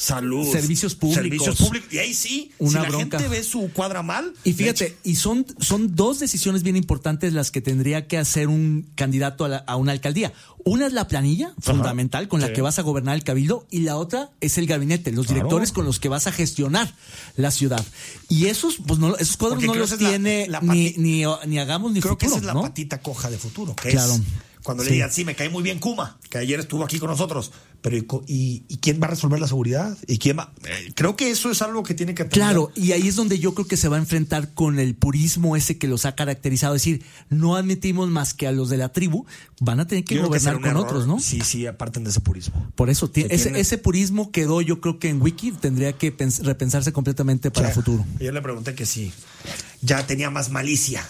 Salud. 0.00 0.46
Servicios 0.50 0.94
públicos. 0.94 1.22
Servicios 1.22 1.56
públicos. 1.56 1.92
Y 1.92 1.98
ahí 1.98 2.14
sí, 2.14 2.52
Una 2.60 2.70
si 2.70 2.76
la 2.86 2.88
bronca. 2.88 3.18
gente 3.18 3.36
ve 3.36 3.42
su 3.42 3.68
cuadra 3.72 4.02
mal. 4.04 4.32
Y 4.44 4.52
fíjate, 4.52 4.96
y 5.02 5.16
son, 5.16 5.44
son 5.58 5.96
dos 5.96 6.20
decisiones 6.20 6.62
bien 6.62 6.76
importantes 6.76 7.32
las 7.32 7.50
que 7.50 7.60
tendría 7.60 8.06
que 8.06 8.16
hacer 8.16 8.46
un 8.46 8.88
candidato 8.94 9.44
a, 9.44 9.48
la- 9.48 9.56
a 9.58 9.74
una 9.74 9.90
alcaldía. 9.90 10.32
Una 10.64 10.86
es 10.86 10.92
la 10.92 11.08
planilla, 11.08 11.52
fundamental, 11.60 12.28
con 12.28 12.40
la 12.40 12.52
que 12.52 12.62
vas 12.62 12.78
a 12.78 12.82
gobernar 12.82 13.16
el 13.16 13.24
cabildo, 13.24 13.66
y 13.70 13.80
la 13.80 13.96
otra 13.96 14.30
es 14.40 14.56
el 14.58 14.66
gabinete, 14.66 15.10
los 15.12 15.26
Claro. 15.26 15.36
directores 15.40 15.72
con 15.72 15.84
los 15.84 15.98
que 15.98 16.08
vas 16.08 16.26
a 16.28 16.32
gestionar 16.32 16.94
la 17.36 17.50
ciudad. 17.50 17.84
Y 18.28 18.46
esos, 18.46 18.76
pues 18.86 19.00
no, 19.00 19.16
esos 19.16 19.36
cuadros 19.36 19.56
Porque 19.56 19.66
no 19.66 19.72
creo 19.72 19.86
los 19.86 19.94
que 19.98 20.04
la- 20.04 20.10
tiene 20.10 20.46
la 20.48 20.60
ni, 20.60 20.94
ni, 20.96 21.24
ni 21.46 21.58
hagamos 21.58 21.92
ni 21.92 22.00
Creo 22.00 22.18
que 22.18 22.26
futuro, 22.26 22.38
esa 22.38 22.38
es 22.40 22.46
la 22.46 22.54
¿no? 22.54 22.62
patita 22.62 23.00
coja 23.00 23.30
de 23.30 23.38
futuro, 23.38 23.74
que 23.74 23.88
Claro. 23.90 24.12
es 24.14 24.20
Cuando 24.68 24.84
le 24.84 24.90
Sí. 24.90 24.94
digan, 24.96 25.10
sí, 25.10 25.24
me 25.24 25.34
cae 25.34 25.48
muy 25.48 25.62
bien 25.62 25.78
Kuma, 25.78 26.18
que 26.28 26.36
ayer 26.36 26.60
estuvo 26.60 26.84
aquí 26.84 26.98
con 26.98 27.08
nosotros, 27.08 27.52
pero 27.80 27.96
¿y, 27.96 28.64
y- 28.68 28.76
quién 28.82 29.00
va 29.00 29.06
a 29.06 29.10
resolver 29.10 29.40
la 29.40 29.48
seguridad? 29.48 29.96
¿Y 30.06 30.18
quién 30.18 30.36
va? 30.38 30.52
Eh, 30.66 30.92
creo 30.94 31.16
que 31.16 31.30
eso 31.30 31.50
es 31.50 31.62
algo 31.62 31.82
que 31.82 31.94
tiene 31.94 32.14
que 32.14 32.24
atender. 32.24 32.38
Claro, 32.38 32.70
y 32.74 32.92
ahí 32.92 33.08
es 33.08 33.16
donde 33.16 33.38
yo 33.38 33.54
creo 33.54 33.66
que 33.66 33.78
se 33.78 33.88
va 33.88 33.96
a 33.96 33.98
enfrentar 33.98 34.52
con 34.52 34.78
el 34.78 34.94
purismo 34.94 35.56
ese 35.56 35.78
que 35.78 35.88
los 35.88 36.04
ha 36.04 36.14
caracterizado. 36.14 36.74
Es 36.74 36.82
decir, 36.82 37.02
no 37.30 37.56
admitimos 37.56 38.10
más 38.10 38.34
que 38.34 38.46
a 38.46 38.52
los 38.52 38.68
de 38.68 38.76
la 38.76 38.90
tribu, 38.90 39.24
van 39.58 39.80
a 39.80 39.86
tener 39.86 40.04
que 40.04 40.16
Yo 40.16 40.20
que 40.20 40.26
gobernar 40.26 40.56
con 40.56 40.66
error. 40.66 40.84
otros, 40.84 41.06
¿no? 41.06 41.18
Sí, 41.18 41.40
sí, 41.40 41.66
aparten 41.66 42.04
de 42.04 42.10
ese 42.10 42.20
purismo. 42.20 42.70
Por 42.74 42.90
eso, 42.90 43.08
ti- 43.08 43.24
Que 43.24 43.34
ese, 43.36 43.44
tiene- 43.44 43.60
ese 43.60 43.78
purismo 43.78 44.30
quedó, 44.32 44.60
yo 44.60 44.82
creo 44.82 44.98
que 44.98 45.08
en 45.08 45.22
Wiki 45.22 45.52
tendría 45.52 45.94
que 45.94 46.14
pens- 46.14 46.42
repensarse 46.42 46.92
completamente 46.92 47.50
para 47.50 47.68
Sí. 47.68 47.70
el 47.70 47.74
futuro. 47.74 48.04
Ayer 48.20 48.34
le 48.34 48.42
pregunté 48.42 48.74
que 48.74 48.84
si 48.84 49.12
ya 49.80 50.06
tenía 50.06 50.28
más 50.28 50.50
malicia. 50.50 51.02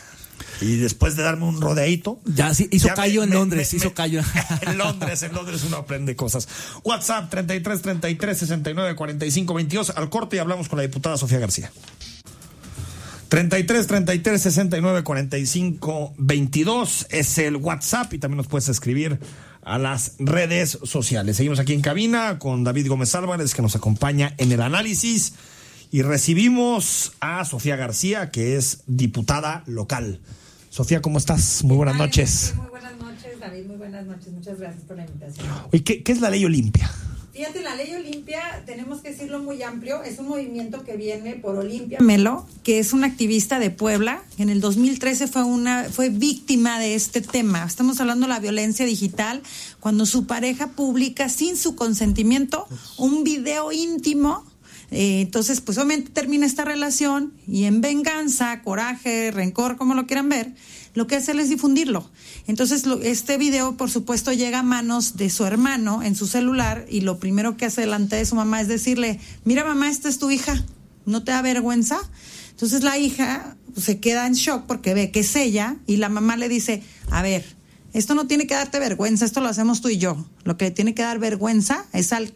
Y 0.61 0.77
después 0.77 1.15
de 1.17 1.23
darme 1.23 1.45
un 1.45 1.61
rodeadito. 1.61 2.21
Ya 2.25 2.53
sí, 2.55 2.69
hizo 2.73 2.89
ya 2.89 2.95
callo 2.95 3.21
me- 3.21 3.25
en 3.25 3.31
me- 3.31 3.37
Londres, 3.37 3.73
me- 3.73 3.77
hizo 3.79 3.95
callo. 3.95 4.23
en 4.63 4.77
Londres, 4.79 5.23
en 5.23 5.33
Londres 5.35 5.63
uno 5.67 5.77
aprende 5.79 6.17
cosas. 6.17 6.49
WhatsApp 6.85 7.31
33 7.31 7.83
33 7.83 8.39
69 8.39 8.97
45 8.97 9.55
22. 9.55 9.91
Al 9.91 10.11
corte 10.11 10.37
y 10.37 10.39
hablamos 10.41 10.69
con 10.69 10.77
la 10.79 10.83
diputada 10.83 11.17
Sofía 11.17 11.39
García. 11.39 11.71
33 13.29 13.87
33 13.87 14.41
69 14.43 15.03
45 15.05 16.15
22 16.17 17.07
es 17.11 17.39
el 17.39 17.57
WhatsApp 17.57 18.15
y 18.15 18.19
también 18.19 18.39
nos 18.39 18.47
puedes 18.47 18.69
escribir 18.71 19.19
a 19.63 19.77
las 19.79 20.13
redes 20.19 20.79
sociales. 20.85 21.37
Seguimos 21.37 21.59
aquí 21.59 21.75
en 21.75 21.83
cabina 21.83 22.39
con 22.39 22.65
David 22.65 22.89
Gómez 22.89 23.15
Álvarez 23.15 23.55
que 23.55 23.61
nos 23.61 23.77
acompaña 23.77 24.35
en 24.39 24.51
el 24.51 24.63
análisis 24.63 25.35
y 25.91 26.01
recibimos 26.03 27.13
a 27.21 27.45
Sofía 27.45 27.77
García 27.77 28.31
que 28.31 28.57
es 28.57 28.81
diputada 28.87 29.63
local. 29.67 30.21
Sofía, 30.79 31.03
¿cómo 31.03 31.19
estás? 31.19 31.65
Muy 31.65 31.77
buenas 31.77 31.97
Ay, 31.97 32.03
noches. 32.03 32.55
Muy 32.57 32.69
buenas 32.69 32.97
noches, 32.99 33.41
David. 33.41 33.67
Muy 33.67 33.77
buenas 33.79 34.07
noches. 34.07 34.29
Muchas 34.33 34.61
gracias 34.61 34.85
por 34.85 34.97
la 34.97 35.07
invitación. 35.07 35.49
¿qué, 35.85 36.05
qué 36.05 36.13
es 36.13 36.21
la 36.21 36.31
ley 36.31 36.45
Olimpia? 36.45 36.89
Fíjate, 37.33 37.63
la 37.63 37.75
ley 37.75 37.93
Olimpia, 37.95 38.63
tenemos 38.65 39.01
que 39.01 39.11
decirlo 39.11 39.41
muy 39.41 39.61
amplio, 39.61 40.05
es 40.05 40.21
un 40.21 40.29
movimiento 40.29 40.85
que 40.85 40.97
viene 40.97 41.35
por 41.35 41.57
Olimpia 41.57 41.99
Melo, 42.01 42.47
que 42.63 42.79
es 42.79 42.93
una 42.93 43.09
activista 43.09 43.59
de 43.59 43.71
Puebla, 43.71 44.23
que 44.37 44.45
en 44.45 44.51
el 44.51 44.61
2013 44.61 45.27
fue 45.27 45.43
una 45.43 45.89
fue 45.91 46.11
víctima 46.11 46.79
de 46.79 46.95
este 46.95 47.23
tema. 47.23 47.65
Estamos 47.65 48.01
hablando 48.01 48.27
de 48.27 48.33
la 48.35 48.39
violencia 48.39 48.87
digital, 48.87 49.43
cuando 49.81 50.07
su 50.07 50.27
pareja 50.27 50.69
publica 50.69 51.29
sin 51.29 51.57
su 51.57 51.75
consentimiento 51.75 52.69
un 52.99 53.25
video 53.25 53.73
íntimo 53.73 54.45
eh, 54.91 55.21
entonces, 55.21 55.61
pues 55.61 55.77
obviamente 55.79 56.11
termina 56.11 56.47
esta 56.47 56.65
relación 56.65 57.35
y 57.47 57.65
en 57.65 57.81
venganza, 57.81 58.63
coraje, 58.63 59.31
rencor, 59.31 59.77
como 59.77 59.95
lo 59.95 60.07
quieran 60.07 60.29
ver, 60.29 60.55
lo 60.95 61.07
que 61.07 61.17
hace 61.17 61.33
él 61.33 61.41
es 61.41 61.49
difundirlo. 61.51 62.11
Entonces, 62.47 62.87
lo- 62.87 63.01
este 63.03 63.37
video, 63.37 63.77
por 63.77 63.91
supuesto, 63.91 64.33
llega 64.33 64.61
a 64.61 64.63
manos 64.63 65.17
de 65.17 65.29
su 65.31 65.45
hermano 65.45 66.03
en 66.03 66.17
su 66.17 66.27
celular 66.27 66.87
y 66.91 67.03
lo 67.03 67.19
primero 67.19 67.57
que 67.57 67.67
hace 67.67 67.83
delante 67.83 68.17
de 68.17 68.25
su 68.25 68.35
mamá 68.35 68.61
es 68.61 68.69
decirle, 68.69 69.21
mira 69.45 69.65
mamá, 69.65 69.91
esta 69.91 70.09
es 70.09 70.19
tu 70.19 70.31
hija, 70.31 70.65
¿no 71.05 71.23
te 71.23 71.33
da 71.33 71.43
vergüenza? 71.43 71.99
Entonces 72.51 72.83
la 72.83 72.99
hija 72.99 73.57
pues, 73.75 73.85
se 73.85 74.01
queda 74.01 74.27
en 74.27 74.33
shock 74.33 74.65
porque 74.67 74.95
ve 74.95 75.11
que 75.11 75.21
es 75.21 75.37
ella 75.37 75.77
y 75.87 75.99
la 75.99 76.09
mamá 76.09 76.37
le 76.37 76.49
dice, 76.49 76.83
a 77.11 77.23
ver, 77.23 77.45
esto 77.93 78.15
no 78.15 78.27
tiene 78.27 78.47
que 78.47 78.55
darte 78.55 78.79
vergüenza, 78.79 79.25
esto 79.25 79.41
lo 79.41 79.49
hacemos 79.49 79.81
tú 79.81 79.91
y 79.91 79.99
yo. 79.99 80.27
Lo 80.45 80.57
que 80.57 80.65
le 80.67 80.71
tiene 80.73 80.95
que 80.95 81.03
dar 81.03 81.19
vergüenza 81.19 81.85
es 81.93 82.13
al 82.13 82.33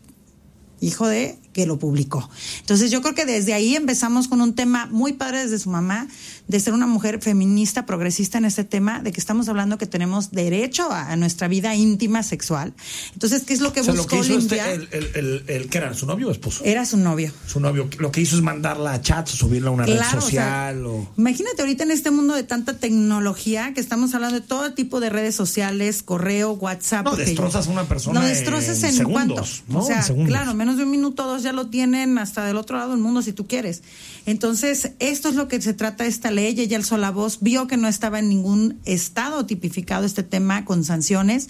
hijo 0.81 1.07
de 1.09 1.39
que 1.53 1.67
lo 1.67 1.79
publicó. 1.79 2.29
Entonces 2.61 2.91
yo 2.91 3.03
creo 3.03 3.15
que 3.15 3.27
desde 3.27 3.55
ahí 3.55 3.77
empezamos 3.77 4.29
con 4.29 4.41
un 4.41 4.55
tema 4.55 4.87
muy 4.91 5.13
padre 5.13 5.41
desde 5.41 5.59
su 5.59 5.71
mamá, 5.71 6.09
de 6.49 6.61
ser 6.61 6.75
una 6.75 6.87
mujer 6.87 7.21
feminista, 7.23 7.87
progresista 7.87 8.37
en 8.39 8.45
este 8.45 8.65
tema, 8.65 9.01
de 9.01 9.13
que 9.13 9.21
estamos 9.21 9.49
hablando 9.49 9.79
que 9.79 9.87
tenemos 9.87 10.33
derecho 10.33 10.91
a, 10.91 11.11
a 11.11 11.17
nuestra 11.17 11.49
vida 11.49 11.75
íntima 11.75 12.23
sexual. 12.23 12.75
Entonces, 13.15 13.45
¿qué 13.45 13.55
es 13.55 13.61
lo 13.61 13.73
que 13.73 13.81
O 13.81 13.85
sea, 13.85 13.95
lo 13.95 14.03
buscó 14.03 14.21
que 14.21 14.27
hizo 14.27 14.39
este, 14.39 14.61
el, 14.75 14.89
el, 14.93 15.11
el, 15.15 15.45
el- 15.47 15.69
¿qué 15.71 15.79
era? 15.79 15.95
¿Su 15.95 16.05
novio 16.07 16.29
o 16.29 16.31
esposo? 16.31 16.65
Era 16.65 16.85
su 16.85 16.97
novio. 16.99 17.33
Su 17.47 17.61
novio. 17.61 17.89
Lo 17.99 18.11
que 18.13 18.21
hizo 18.21 18.37
es 18.37 18.43
mandarla 18.43 18.93
a 18.93 19.01
chats 19.01 19.35
o 19.35 19.37
subirla 19.37 19.69
a 19.71 19.73
una 19.73 19.87
red 19.87 19.95
o 19.95 20.03
sea, 20.03 20.11
social. 20.21 20.85
o... 20.87 21.09
Imagínate 21.17 21.63
ahorita 21.63 21.85
en 21.85 21.91
este 21.93 22.11
mundo 22.11 22.35
de 22.35 22.43
tanta 22.43 22.77
tecnología 22.79 23.73
que 23.73 23.81
estamos 23.81 24.13
hablando 24.15 24.41
de 24.41 24.47
todo 24.47 24.75
tipo 24.75 25.01
de 25.01 25.11
redes 25.11 25.35
sociales, 25.35 26.03
correo, 26.03 26.53
WhatsApp. 26.53 27.05
No, 27.05 27.17
destrozas 27.17 27.67
a 27.69 27.71
una 27.71 27.85
persona 27.85 28.21
No, 28.21 28.27
destrozas 28.27 28.83
en 28.83 28.91
en, 28.91 28.97
segundos. 28.97 29.63
¿no? 29.69 29.79
O 29.79 29.87
sea, 29.87 30.05
claro, 30.27 30.55
menos 30.55 30.77
de 30.77 30.85
un 30.85 30.91
minuto 30.91 31.25
o 31.25 31.29
dos 31.29 31.43
ya 31.43 31.53
lo 31.53 31.69
tienen 31.69 32.19
hasta 32.19 32.45
del 32.45 32.57
otro 32.57 32.77
lado 32.77 32.91
del 32.91 33.01
mundo 33.01 33.23
si 33.23 33.33
tú 33.33 33.47
quieres. 33.47 33.83
Entonces, 34.27 34.91
esto 34.99 35.29
es 35.29 35.35
lo 35.35 35.49
que 35.49 35.61
se 35.63 35.73
trata 35.73 36.05
esta 36.05 36.31
ley. 36.31 36.42
Ella 36.47 36.77
alzó 36.77 36.97
la 36.97 37.11
voz, 37.11 37.39
vio 37.41 37.67
que 37.67 37.77
no 37.77 37.89
estaba 37.89 38.19
en 38.19 38.29
ningún 38.29 38.79
estado 38.85 39.47
tipificado 39.47 40.05
este 40.05 40.23
tema 40.23 40.65
con 40.65 40.85
sanciones. 40.85 41.49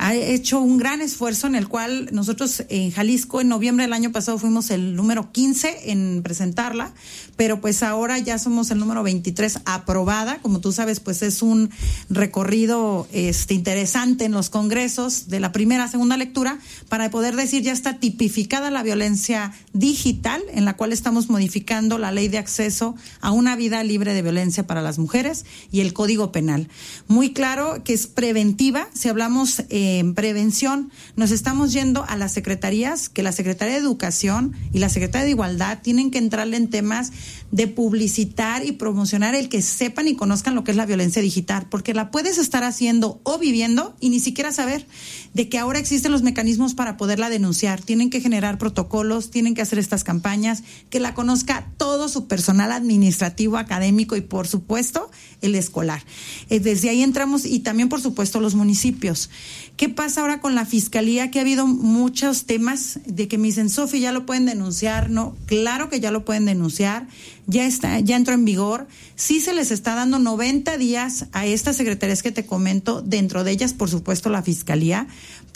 Ha 0.00 0.14
hecho 0.14 0.60
un 0.60 0.78
gran 0.78 1.00
esfuerzo 1.00 1.48
en 1.48 1.56
el 1.56 1.66
cual 1.66 2.08
nosotros 2.12 2.62
en 2.68 2.92
Jalisco 2.92 3.40
en 3.40 3.48
noviembre 3.48 3.84
del 3.84 3.92
año 3.92 4.12
pasado 4.12 4.38
fuimos 4.38 4.70
el 4.70 4.94
número 4.94 5.32
15 5.32 5.90
en 5.90 6.22
presentarla, 6.22 6.92
pero 7.34 7.60
pues 7.60 7.82
ahora 7.82 8.16
ya 8.20 8.38
somos 8.38 8.70
el 8.70 8.78
número 8.78 9.02
23 9.02 9.58
aprobada. 9.64 10.38
Como 10.38 10.60
tú 10.60 10.70
sabes, 10.70 11.00
pues 11.00 11.22
es 11.22 11.42
un 11.42 11.70
recorrido 12.08 13.08
este 13.12 13.54
interesante 13.54 14.24
en 14.24 14.32
los 14.32 14.50
congresos 14.50 15.28
de 15.28 15.40
la 15.40 15.50
primera 15.50 15.82
a 15.84 15.88
segunda 15.88 16.16
lectura 16.16 16.60
para 16.88 17.10
poder 17.10 17.34
decir 17.34 17.62
ya 17.62 17.72
está 17.72 17.98
tipificada 17.98 18.70
la 18.70 18.84
violencia 18.84 19.52
digital 19.72 20.40
en 20.52 20.64
la 20.64 20.76
cual 20.76 20.92
estamos 20.92 21.28
modificando 21.28 21.98
la 21.98 22.12
ley 22.12 22.28
de 22.28 22.38
acceso 22.38 22.94
a 23.20 23.32
una 23.32 23.56
vida 23.56 23.82
libre 23.82 24.14
de 24.14 24.22
violencia 24.22 24.64
para 24.64 24.80
las 24.80 25.00
mujeres 25.00 25.44
y 25.72 25.80
el 25.80 25.92
Código 25.92 26.30
Penal. 26.30 26.68
Muy 27.08 27.32
claro 27.32 27.82
que 27.82 27.94
es 27.94 28.06
preventiva, 28.06 28.86
si 28.94 29.08
hablamos 29.08 29.64
eh, 29.70 29.87
en 29.96 30.14
prevención, 30.14 30.90
nos 31.16 31.30
estamos 31.30 31.72
yendo 31.72 32.04
a 32.08 32.16
las 32.16 32.32
secretarías, 32.32 33.08
que 33.08 33.22
la 33.22 33.32
Secretaría 33.32 33.74
de 33.74 33.80
Educación 33.80 34.54
y 34.72 34.78
la 34.78 34.88
Secretaría 34.88 35.24
de 35.24 35.30
Igualdad 35.30 35.78
tienen 35.82 36.10
que 36.10 36.18
entrarle 36.18 36.56
en 36.56 36.68
temas 36.68 37.12
de 37.50 37.66
publicitar 37.66 38.64
y 38.64 38.72
promocionar 38.72 39.34
el 39.34 39.48
que 39.48 39.62
sepan 39.62 40.06
y 40.06 40.14
conozcan 40.14 40.54
lo 40.54 40.64
que 40.64 40.70
es 40.70 40.76
la 40.76 40.86
violencia 40.86 41.22
digital, 41.22 41.66
porque 41.70 41.94
la 41.94 42.10
puedes 42.10 42.36
estar 42.38 42.62
haciendo 42.62 43.20
o 43.22 43.38
viviendo 43.38 43.96
y 44.00 44.10
ni 44.10 44.20
siquiera 44.20 44.52
saber 44.52 44.86
de 45.34 45.48
que 45.48 45.58
ahora 45.58 45.78
existen 45.78 46.12
los 46.12 46.22
mecanismos 46.22 46.74
para 46.74 46.96
poderla 46.96 47.30
denunciar. 47.30 47.80
Tienen 47.80 48.10
que 48.10 48.20
generar 48.20 48.58
protocolos, 48.58 49.30
tienen 49.30 49.54
que 49.54 49.62
hacer 49.62 49.78
estas 49.78 50.04
campañas, 50.04 50.62
que 50.90 51.00
la 51.00 51.14
conozca 51.14 51.70
todo 51.76 52.08
su 52.08 52.26
personal 52.26 52.72
administrativo, 52.72 53.56
académico 53.56 54.16
y 54.16 54.20
por 54.20 54.46
supuesto 54.46 55.10
el 55.40 55.54
escolar. 55.54 56.02
Eh, 56.50 56.60
Desde 56.60 56.90
ahí 56.90 57.02
entramos 57.02 57.46
y 57.46 57.60
también 57.60 57.88
por 57.88 58.00
supuesto 58.00 58.40
los 58.40 58.54
municipios. 58.54 59.30
¿Qué 59.76 59.88
pasa 59.88 60.20
ahora 60.20 60.40
con 60.40 60.54
la 60.54 60.66
fiscalía? 60.66 61.30
Que 61.30 61.38
ha 61.38 61.42
habido 61.42 61.66
muchos 61.66 62.44
temas 62.44 63.00
de 63.06 63.28
que 63.28 63.38
me 63.38 63.46
dicen, 63.46 63.70
Sofi, 63.70 64.00
ya 64.00 64.12
lo 64.12 64.26
pueden 64.26 64.46
denunciar, 64.46 65.08
¿no? 65.10 65.36
Claro 65.46 65.88
que 65.88 66.00
ya 66.00 66.10
lo 66.10 66.24
pueden 66.24 66.44
denunciar, 66.44 67.06
ya 67.48 67.66
está, 67.66 67.98
ya 67.98 68.16
entró 68.16 68.34
en 68.34 68.44
vigor. 68.44 68.86
Sí 69.16 69.40
se 69.40 69.54
les 69.54 69.70
está 69.70 69.94
dando 69.94 70.18
90 70.18 70.76
días 70.76 71.26
a 71.32 71.46
estas 71.46 71.76
secretarías 71.76 72.22
que 72.22 72.30
te 72.30 72.44
comento, 72.44 73.00
dentro 73.00 73.42
de 73.42 73.50
ellas, 73.50 73.72
por 73.72 73.88
supuesto, 73.88 74.28
la 74.28 74.42
fiscalía, 74.42 75.08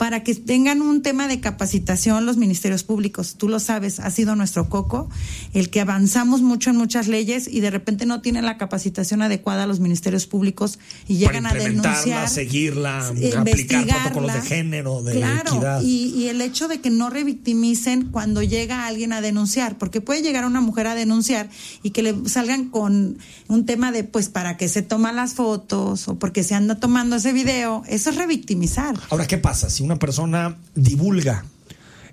para 0.03 0.21
que 0.21 0.35
tengan 0.35 0.81
un 0.81 1.01
tema 1.01 1.29
de 1.29 1.39
capacitación 1.39 2.25
los 2.25 2.35
ministerios 2.35 2.83
públicos. 2.83 3.35
Tú 3.37 3.47
lo 3.47 3.61
sabes, 3.61 4.01
ha 4.01 4.11
sido 4.11 4.35
nuestro 4.35 4.67
coco, 4.67 5.09
el 5.53 5.69
que 5.69 5.79
avanzamos 5.79 6.41
mucho 6.41 6.71
en 6.71 6.75
muchas 6.75 7.07
leyes 7.07 7.47
y 7.47 7.61
de 7.61 7.71
repente 7.71 8.05
no 8.05 8.19
tienen 8.19 8.43
la 8.43 8.57
capacitación 8.57 9.21
adecuada 9.21 9.63
a 9.63 9.65
los 9.65 9.79
ministerios 9.79 10.27
públicos 10.27 10.77
y 11.07 11.19
llegan 11.19 11.45
a 11.45 11.53
denunciar. 11.53 12.27
seguirla, 12.27 13.13
eh, 13.15 13.31
aplicar 13.37 13.85
protocolos 13.85 14.33
de 14.33 14.41
género, 14.41 15.03
de 15.03 15.13
claro, 15.13 15.53
equidad. 15.55 15.81
Y, 15.81 16.13
y 16.17 16.27
el 16.27 16.41
hecho 16.41 16.67
de 16.67 16.81
que 16.81 16.89
no 16.89 17.09
revictimicen 17.09 18.09
cuando 18.11 18.43
llega 18.43 18.85
alguien 18.87 19.13
a 19.13 19.21
denunciar, 19.21 19.77
porque 19.77 20.01
puede 20.01 20.21
llegar 20.21 20.45
una 20.45 20.59
mujer 20.59 20.87
a 20.87 20.95
denunciar 20.95 21.49
y 21.81 21.91
que 21.91 22.03
le 22.03 22.27
salgan 22.27 22.67
con 22.67 23.19
un 23.47 23.65
tema 23.65 23.93
de, 23.93 24.03
pues, 24.03 24.27
para 24.27 24.57
que 24.57 24.67
se 24.67 24.81
toman 24.81 25.15
las 25.15 25.33
fotos 25.33 26.09
o 26.09 26.15
porque 26.19 26.43
se 26.43 26.55
anda 26.55 26.75
tomando 26.75 27.15
ese 27.15 27.31
video, 27.31 27.83
eso 27.87 28.09
es 28.09 28.17
revictimizar. 28.17 28.99
Ahora, 29.09 29.27
¿qué 29.27 29.37
pasa 29.37 29.69
si 29.69 29.81
una 29.81 29.92
persona 29.97 30.57
divulga 30.75 31.45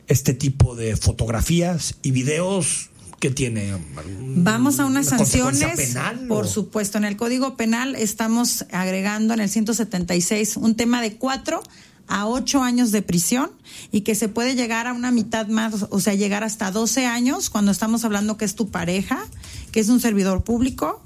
este 0.06 0.34
tipo 0.34 0.74
de 0.74 0.96
fotografías 0.96 1.94
y 2.02 2.10
videos 2.10 2.90
que 3.20 3.30
tiene? 3.30 3.76
Vamos 4.18 4.80
a 4.80 4.86
unas 4.86 5.08
¿Una 5.08 5.18
sanciones. 5.18 5.76
penal, 5.76 6.26
por 6.26 6.48
supuesto, 6.48 6.98
en 6.98 7.04
el 7.04 7.16
Código 7.16 7.56
Penal 7.56 7.94
estamos 7.94 8.64
agregando 8.72 9.34
en 9.34 9.40
el 9.40 9.48
176 9.48 10.56
un 10.56 10.74
tema 10.74 11.02
de 11.02 11.16
cuatro 11.16 11.62
a 12.08 12.26
ocho 12.26 12.62
años 12.62 12.90
de 12.90 13.02
prisión 13.02 13.52
y 13.92 14.00
que 14.00 14.16
se 14.16 14.28
puede 14.28 14.56
llegar 14.56 14.88
a 14.88 14.92
una 14.92 15.12
mitad 15.12 15.46
más, 15.46 15.86
o 15.90 16.00
sea, 16.00 16.14
llegar 16.14 16.42
hasta 16.42 16.72
12 16.72 17.06
años 17.06 17.50
cuando 17.50 17.70
estamos 17.70 18.04
hablando 18.04 18.36
que 18.36 18.44
es 18.44 18.56
tu 18.56 18.68
pareja, 18.70 19.24
que 19.70 19.78
es 19.78 19.88
un 19.88 20.00
servidor 20.00 20.42
público 20.42 21.00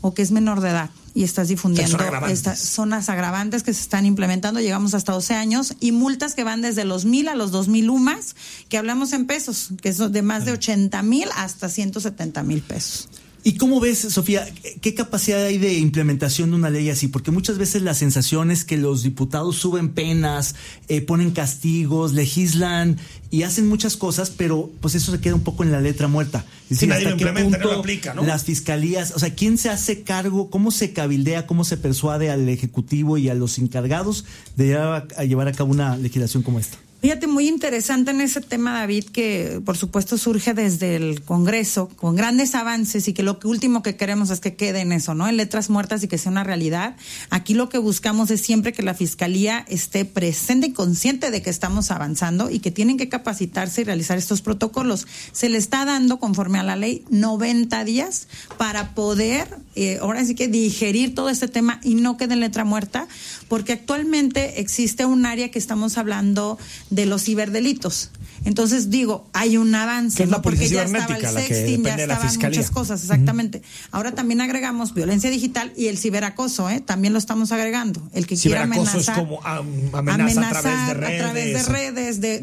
o 0.00 0.12
que 0.12 0.22
es 0.22 0.32
menor 0.32 0.60
de 0.60 0.70
edad 0.70 0.90
y 1.14 1.24
estás 1.24 1.48
difundiendo 1.48 1.92
son 1.92 2.00
agravantes. 2.00 2.38
estas 2.38 2.58
zonas 2.58 3.08
agravantes 3.08 3.62
que 3.62 3.72
se 3.74 3.80
están 3.80 4.06
implementando, 4.06 4.60
llegamos 4.60 4.94
hasta 4.94 5.12
12 5.12 5.34
años 5.34 5.74
y 5.80 5.92
multas 5.92 6.34
que 6.34 6.44
van 6.44 6.62
desde 6.62 6.84
los 6.84 7.04
mil 7.04 7.28
a 7.28 7.34
los 7.34 7.50
dos 7.50 7.68
mil 7.68 7.90
UMAS, 7.90 8.36
que 8.68 8.78
hablamos 8.78 9.12
en 9.12 9.26
pesos, 9.26 9.70
que 9.82 9.88
es 9.88 9.98
de 9.98 10.22
más 10.22 10.44
de 10.44 10.52
80 10.52 11.02
mil 11.02 11.28
hasta 11.36 11.68
170 11.68 12.42
mil 12.42 12.62
pesos. 12.62 13.08
¿Y 13.42 13.56
cómo 13.56 13.80
ves, 13.80 13.98
Sofía, 13.98 14.46
qué 14.82 14.94
capacidad 14.94 15.42
hay 15.42 15.56
de 15.56 15.74
implementación 15.78 16.50
de 16.50 16.56
una 16.56 16.68
ley 16.68 16.90
así? 16.90 17.08
Porque 17.08 17.30
muchas 17.30 17.56
veces 17.56 17.80
la 17.80 17.94
sensación 17.94 18.50
es 18.50 18.66
que 18.66 18.76
los 18.76 19.02
diputados 19.02 19.56
suben 19.56 19.90
penas, 19.90 20.54
eh, 20.88 21.00
ponen 21.00 21.30
castigos, 21.30 22.12
legislan 22.12 22.98
y 23.30 23.44
hacen 23.44 23.68
muchas 23.68 23.96
cosas, 23.96 24.30
pero 24.30 24.70
pues 24.80 24.94
eso 24.94 25.12
se 25.12 25.20
queda 25.20 25.34
un 25.34 25.42
poco 25.42 25.62
en 25.62 25.70
la 25.70 25.80
letra 25.80 26.08
muerta. 26.08 26.44
Es 26.64 26.80
decir, 26.80 26.92
hasta 26.92 27.16
qué 27.16 27.26
punto 27.26 27.72
aplica, 27.72 28.14
¿no? 28.14 28.24
las 28.24 28.44
fiscalías, 28.44 29.12
o 29.14 29.18
sea, 29.18 29.34
¿quién 29.34 29.58
se 29.58 29.70
hace 29.70 30.02
cargo, 30.02 30.50
cómo 30.50 30.70
se 30.70 30.92
cabildea, 30.92 31.46
cómo 31.46 31.64
se 31.64 31.76
persuade 31.76 32.30
al 32.30 32.48
Ejecutivo 32.48 33.18
y 33.18 33.28
a 33.28 33.34
los 33.34 33.58
encargados 33.58 34.24
de 34.56 34.66
llevar 34.66 35.08
a, 35.16 35.24
llevar 35.24 35.48
a 35.48 35.52
cabo 35.52 35.70
una 35.70 35.96
legislación 35.96 36.42
como 36.42 36.58
esta? 36.58 36.78
Fíjate, 37.00 37.26
muy 37.26 37.48
interesante 37.48 38.10
en 38.10 38.20
ese 38.20 38.42
tema, 38.42 38.74
David, 38.74 39.04
que 39.06 39.62
por 39.64 39.78
supuesto 39.78 40.18
surge 40.18 40.52
desde 40.52 40.96
el 40.96 41.22
Congreso 41.22 41.88
con 41.96 42.14
grandes 42.14 42.54
avances 42.54 43.08
y 43.08 43.14
que 43.14 43.22
lo 43.22 43.38
último 43.44 43.82
que 43.82 43.96
queremos 43.96 44.28
es 44.28 44.40
que 44.40 44.54
quede 44.54 44.80
en 44.80 44.92
eso, 44.92 45.14
¿no? 45.14 45.26
En 45.26 45.38
letras 45.38 45.70
muertas 45.70 46.02
y 46.02 46.08
que 46.08 46.18
sea 46.18 46.30
una 46.30 46.44
realidad. 46.44 46.96
Aquí 47.30 47.54
lo 47.54 47.70
que 47.70 47.78
buscamos 47.78 48.30
es 48.30 48.42
siempre 48.42 48.74
que 48.74 48.82
la 48.82 48.92
Fiscalía 48.92 49.64
esté 49.66 50.04
presente 50.04 50.66
y 50.66 50.72
consciente 50.72 51.30
de 51.30 51.40
que 51.40 51.48
estamos 51.48 51.90
avanzando 51.90 52.50
y 52.50 52.58
que 52.58 52.70
tienen 52.70 52.98
que 52.98 53.08
capacitarse 53.20 53.82
y 53.82 53.84
realizar 53.84 54.16
estos 54.16 54.40
protocolos. 54.40 55.06
Se 55.32 55.48
le 55.48 55.58
está 55.58 55.84
dando, 55.84 56.18
conforme 56.18 56.58
a 56.58 56.62
la 56.62 56.74
ley, 56.74 57.04
90 57.10 57.84
días 57.84 58.28
para 58.56 58.94
poder, 58.94 59.46
eh, 59.76 59.98
ahora 60.00 60.24
sí 60.24 60.34
que 60.34 60.48
digerir 60.48 61.14
todo 61.14 61.28
este 61.28 61.46
tema 61.46 61.80
y 61.84 61.94
no 61.96 62.16
quede 62.16 62.32
en 62.34 62.40
letra 62.40 62.64
muerta, 62.64 63.06
porque 63.48 63.74
actualmente 63.74 64.60
existe 64.60 65.04
un 65.04 65.26
área 65.26 65.50
que 65.50 65.58
estamos 65.58 65.98
hablando 65.98 66.58
de 66.88 67.06
los 67.06 67.24
ciberdelitos. 67.24 68.10
Entonces 68.44 68.90
digo, 68.90 69.28
hay 69.32 69.56
un 69.56 69.74
avance, 69.74 70.26
¿no? 70.26 70.42
porque 70.42 70.68
ya 70.68 70.84
estaba 70.84 71.16
el 71.16 71.26
sexting, 71.26 71.84
ya 71.84 71.94
estaban 71.94 72.36
muchas 72.36 72.70
cosas, 72.70 73.02
exactamente. 73.02 73.62
Ahora 73.90 74.12
también 74.12 74.40
agregamos 74.40 74.94
violencia 74.94 75.30
digital 75.30 75.72
y 75.76 75.86
el 75.86 75.98
ciberacoso, 75.98 76.70
¿eh? 76.70 76.80
También 76.80 77.12
lo 77.12 77.18
estamos 77.18 77.52
agregando. 77.52 78.00
El 78.12 78.26
que 78.26 78.36
quiera 78.36 78.62
amenazar. 78.62 79.00
es 79.00 79.10
como 79.10 79.40
amenaza 79.44 80.48
a 80.48 80.60
través 80.60 80.86
de 80.86 80.94
redes. 80.94 81.20
A 81.20 81.24
través 81.24 81.52
de 81.52 81.72
redes, 81.72 82.20
de, 82.20 82.38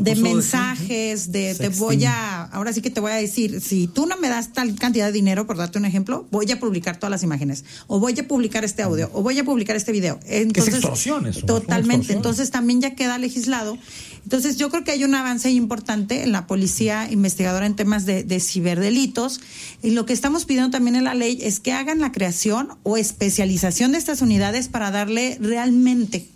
de, 0.00 0.16
mensajes, 0.16 1.32
de, 1.32 1.54
te 1.54 1.68
voy 1.68 2.04
a, 2.04 2.44
ahora 2.44 2.72
sí 2.72 2.82
que 2.82 2.90
te 2.90 3.00
voy 3.00 3.12
a 3.12 3.16
decir, 3.16 3.60
si 3.60 3.86
tú 3.86 4.06
no 4.06 4.16
me 4.16 4.28
das 4.28 4.52
tal 4.52 4.74
cantidad 4.74 5.06
de 5.06 5.12
dinero, 5.12 5.46
por 5.46 5.56
darte 5.56 5.78
un 5.78 5.84
ejemplo, 5.84 6.26
voy 6.30 6.50
a 6.50 6.58
publicar 6.58 6.96
todas 6.96 7.10
las 7.10 7.22
imágenes, 7.22 7.64
o 7.86 8.00
voy 8.00 8.18
a 8.18 8.26
publicar 8.26 8.64
este 8.64 8.82
audio, 8.82 9.10
o 9.12 9.22
voy 9.22 9.38
a 9.38 9.44
publicar 9.44 9.76
este 9.76 9.92
video. 9.92 10.18
Entonces, 10.26 10.74
es 10.74 10.80
extorsión 10.80 11.26
eso, 11.26 11.46
Totalmente. 11.46 12.12
Entonces 12.12 12.50
también 12.50 12.80
ya 12.80 12.94
queda 12.94 13.18
legislado. 13.18 13.78
Entonces 14.26 14.56
yo 14.56 14.70
creo 14.70 14.82
que 14.82 14.90
hay 14.90 15.04
un 15.04 15.14
avance 15.14 15.52
importante 15.52 16.24
en 16.24 16.32
la 16.32 16.48
policía 16.48 17.08
investigadora 17.08 17.64
en 17.64 17.76
temas 17.76 18.06
de, 18.06 18.40
ciberdelitos. 18.40 19.40
Y 19.84 19.90
lo 19.90 20.04
que 20.04 20.12
estamos 20.12 20.46
pidiendo 20.46 20.72
también 20.72 20.96
en 20.96 21.04
la 21.04 21.14
ley 21.14 21.38
es 21.42 21.60
que 21.60 21.72
hagan 21.72 22.00
la 22.00 22.10
creación 22.10 22.70
o 22.82 22.96
especialización 22.96 23.92
de 23.92 23.98
estas 23.98 24.22
unidades 24.22 24.66
para 24.66 24.90
darle 24.90 25.38
realmente 25.40 26.26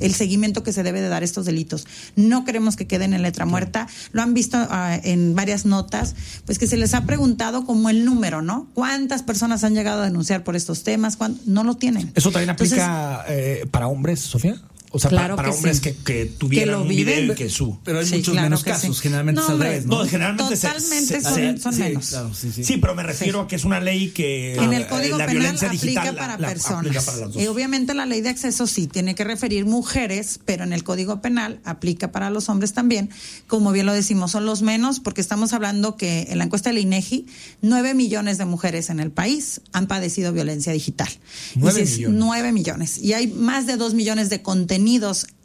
el 0.00 0.14
seguimiento 0.14 0.64
que 0.64 0.72
se 0.72 0.82
debe 0.82 1.00
de 1.00 1.08
dar 1.08 1.22
a 1.22 1.24
estos 1.24 1.46
delitos. 1.46 1.86
No 2.16 2.44
queremos 2.44 2.74
que 2.74 2.88
queden 2.88 3.14
en 3.14 3.22
letra 3.22 3.46
muerta. 3.46 3.86
Lo 4.10 4.22
han 4.22 4.34
visto 4.34 4.58
ah, 4.58 4.98
en 5.00 5.36
varias 5.36 5.64
notas, 5.64 6.16
pues 6.44 6.58
que 6.58 6.66
se 6.66 6.76
les 6.76 6.92
ha 6.94 7.04
preguntado 7.04 7.64
como 7.64 7.88
el 7.88 8.04
número, 8.04 8.42
¿no? 8.42 8.66
¿Cuántas 8.74 9.22
personas 9.22 9.62
han 9.62 9.74
llegado 9.74 10.02
a 10.02 10.06
denunciar 10.06 10.42
por 10.42 10.56
estos 10.56 10.82
temas? 10.82 11.18
No 11.46 11.62
lo 11.62 11.76
tienen. 11.76 12.10
¿Eso 12.16 12.32
también 12.32 12.50
aplica 12.50 13.24
eh, 13.28 13.64
para 13.70 13.86
hombres, 13.86 14.18
Sofía? 14.18 14.60
O 14.90 14.98
sea, 14.98 15.10
para, 15.10 15.34
hombres 15.34 15.80
que, 15.80 15.94
que, 15.94 16.24
tuvieran 16.26 16.80
un 16.80 16.88
video 16.88 17.32
y 17.32 17.34
que 17.34 17.50
su. 17.50 17.78
Pero 17.84 17.98
hay 17.98 18.10
muchos 18.10 18.34
menos 18.34 18.64
casos, 18.64 19.00
generalmente 19.00 19.42
no, 19.46 19.62
es 19.64 19.84
¿no? 19.84 20.04
generalmente 20.06 20.56
Totalmente 20.56 21.20
son, 21.60 21.78
menos. 21.78 22.16
sí, 22.40 22.78
pero 22.78 22.94
me 22.94 23.02
refiero 23.02 23.42
a 23.42 23.48
que 23.48 23.56
es 23.56 23.64
una 23.64 23.80
ley 23.80 24.10
que. 24.10 24.54
En 24.54 24.72
el 24.72 24.86
Código 24.86 25.18
Penal 25.18 25.56
aplica 25.60 26.12
para 26.14 26.38
personas. 26.38 27.06
y 27.36 27.46
obviamente 27.48 27.92
la 27.92 28.06
ley 28.06 28.22
de 28.22 28.30
acceso 28.30 28.66
sí 28.66 28.86
tiene 28.86 29.14
que 29.14 29.24
referir 29.24 29.66
mujeres, 29.66 30.40
pero 30.44 30.64
en 30.64 30.72
el 30.72 30.84
Código 30.84 31.20
Penal 31.20 31.60
aplica 31.64 32.10
para 32.10 32.30
los 32.30 32.48
hombres 32.48 32.72
también. 32.72 33.10
Como 33.46 33.72
bien 33.72 33.84
lo 33.84 33.92
decimos, 33.92 34.30
son 34.30 34.46
los 34.46 34.62
menos, 34.62 35.00
porque 35.00 35.20
estamos 35.20 35.52
hablando 35.52 35.96
que 35.96 36.28
en 36.30 36.38
la 36.38 36.44
encuesta 36.44 36.70
del 36.70 36.78
INEGI, 36.78 37.26
9 37.60 37.92
millones 37.92 38.38
de 38.38 38.46
mujeres 38.46 38.88
en 38.88 39.00
el 39.00 39.10
país 39.10 39.60
han 39.72 39.86
padecido 39.86 40.32
violencia 40.32 40.72
digital. 40.72 41.08
9 41.56 41.84
millones. 41.84 42.18
9 42.18 42.52
millones. 42.52 42.98
Y 42.98 43.12
hay 43.12 43.26
más 43.26 43.66
de 43.66 43.76
2 43.76 43.92
millones 43.94 44.30
de 44.30 44.40
contenidos 44.40 44.77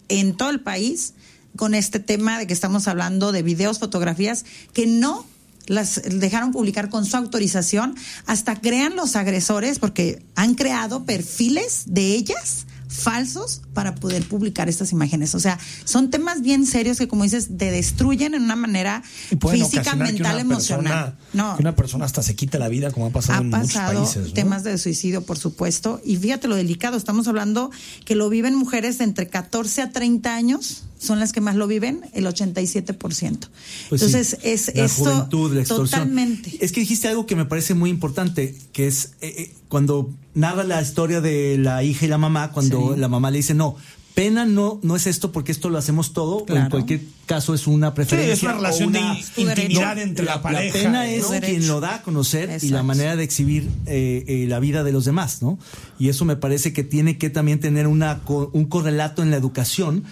en 0.10 0.36
todo 0.36 0.50
el 0.50 0.60
país 0.62 1.14
con 1.56 1.76
este 1.76 2.00
tema 2.00 2.40
de 2.40 2.48
que 2.48 2.54
estamos 2.54 2.88
hablando 2.88 3.32
de 3.32 3.44
videos, 3.44 3.80
fotografías 3.80 4.46
que 4.74 4.88
no 4.88 5.26
las 5.68 6.02
dejaron 6.04 6.52
publicar 6.52 6.90
con 6.90 7.06
su 7.06 7.16
autorización, 7.16 7.96
hasta 8.26 8.60
crean 8.60 8.96
los 8.96 9.16
agresores 9.16 9.80
porque 9.80 10.22
han 10.36 10.56
creado 10.56 11.06
perfiles 11.06 11.84
de 11.88 12.16
ellas 12.16 12.66
falsos 12.94 13.62
para 13.74 13.96
poder 13.96 14.24
publicar 14.28 14.70
estas 14.70 14.92
imágenes. 14.92 15.34
O 15.36 15.40
sea, 15.40 15.60
son 15.84 16.10
temas 16.10 16.42
bien 16.42 16.66
serios 16.66 16.98
que, 16.98 17.08
como 17.08 17.24
dices, 17.24 17.50
te 17.58 17.72
destruyen 17.72 18.36
en 18.36 18.44
una 18.44 18.56
manera 18.56 19.04
física, 19.04 19.96
mental, 19.96 20.40
emocional. 20.40 21.18
no. 21.34 21.56
Que 21.56 21.62
una 21.62 21.76
persona 21.76 22.06
hasta 22.06 22.22
se 22.22 22.36
quita 22.36 22.60
la 22.60 22.70
vida, 22.70 22.92
como 22.92 23.08
ha 23.08 23.10
pasado 23.10 23.42
en 23.42 23.50
muchos 23.50 23.74
países. 23.74 24.34
temas 24.34 24.64
de 24.64 24.78
suicidio, 24.78 25.26
por 25.26 25.38
supuesto. 25.38 26.02
Y 26.06 26.18
fíjate 26.18 26.48
lo 26.48 26.56
delicado, 26.56 26.96
estamos 26.98 27.28
hablando 27.28 27.72
que 28.06 28.16
lo 28.16 28.30
viven 28.30 28.56
mujeres 28.56 29.00
de 29.00 29.06
entre 29.06 29.28
14 29.28 29.82
a 29.82 29.92
30 29.92 30.36
años 30.36 30.84
son 31.04 31.20
las 31.20 31.34
que 31.34 31.42
más 31.42 31.56
lo 31.56 31.68
viven, 31.68 32.02
el 32.14 32.26
87%. 32.26 32.98
Pues 32.98 34.02
Entonces, 34.02 34.38
es 34.44 34.74
la 34.74 34.86
esto 34.86 35.04
juventud, 35.04 35.54
la 35.54 35.62
extorsión. 35.62 36.02
totalmente. 36.02 36.58
Es 36.62 36.72
que 36.72 36.80
dijiste 36.80 37.08
algo 37.08 37.26
que 37.26 37.36
me 37.36 37.46
parece 37.46 37.74
muy 37.74 37.90
importante, 37.90 38.56
que 38.72 38.88
es 38.88 39.12
eh, 39.22 39.34
eh, 39.38 39.56
cuando 39.68 40.10
narra 40.34 40.64
la 40.64 40.82
historia 40.82 41.22
de 41.22 41.58
la 41.58 41.84
hija 41.84 42.06
y 42.06 42.08
la 42.08 42.18
mamá, 42.18 42.52
cuando 42.52 42.96
la 42.98 43.10
mamá 43.10 43.32
le 43.32 43.38
dice, 43.38 43.54
no, 43.54 43.76
pena 44.14 44.46
no 44.46 44.80
no 44.84 44.96
es 44.96 45.08
esto 45.08 45.32
porque 45.32 45.52
esto 45.52 45.70
lo 45.70 45.78
hacemos 45.78 46.14
todo 46.14 46.46
en 46.48 46.70
cualquier 46.70 47.02
caso 47.26 47.54
es 47.54 47.68
una 47.68 47.94
preferencia 47.94 48.34
es 48.34 48.44
una 48.44 48.54
relación 48.54 48.92
de 48.92 49.00
intimidad 49.38 49.98
entre 49.98 50.26
la, 50.26 50.42
pareja 50.42 50.78
la 50.78 50.84
pena 50.84 51.10
es 51.10 51.26
quien 51.26 51.68
lo 51.68 51.80
da 51.80 51.96
a 51.96 52.02
conocer 52.04 52.60
y 52.62 52.70
la 52.70 52.84
manera 52.84 53.16
de 53.16 53.24
exhibir 53.24 53.70
eh, 53.88 54.46
la 54.48 54.60
vida 54.60 54.84
de 54.84 54.92
los 54.92 55.06
demás 55.06 55.42
no 55.42 55.58
y 55.98 56.10
eso 56.10 56.26
me 56.26 56.36
parece 56.36 56.74
que 56.74 56.84
tiene 56.84 57.18
que 57.18 57.30
también 57.30 57.60
tener 57.60 57.88
una 57.88 58.22
un 58.28 58.66
correlato 58.66 59.24
en 59.24 59.32
la 59.32 59.38
educación 59.38 60.04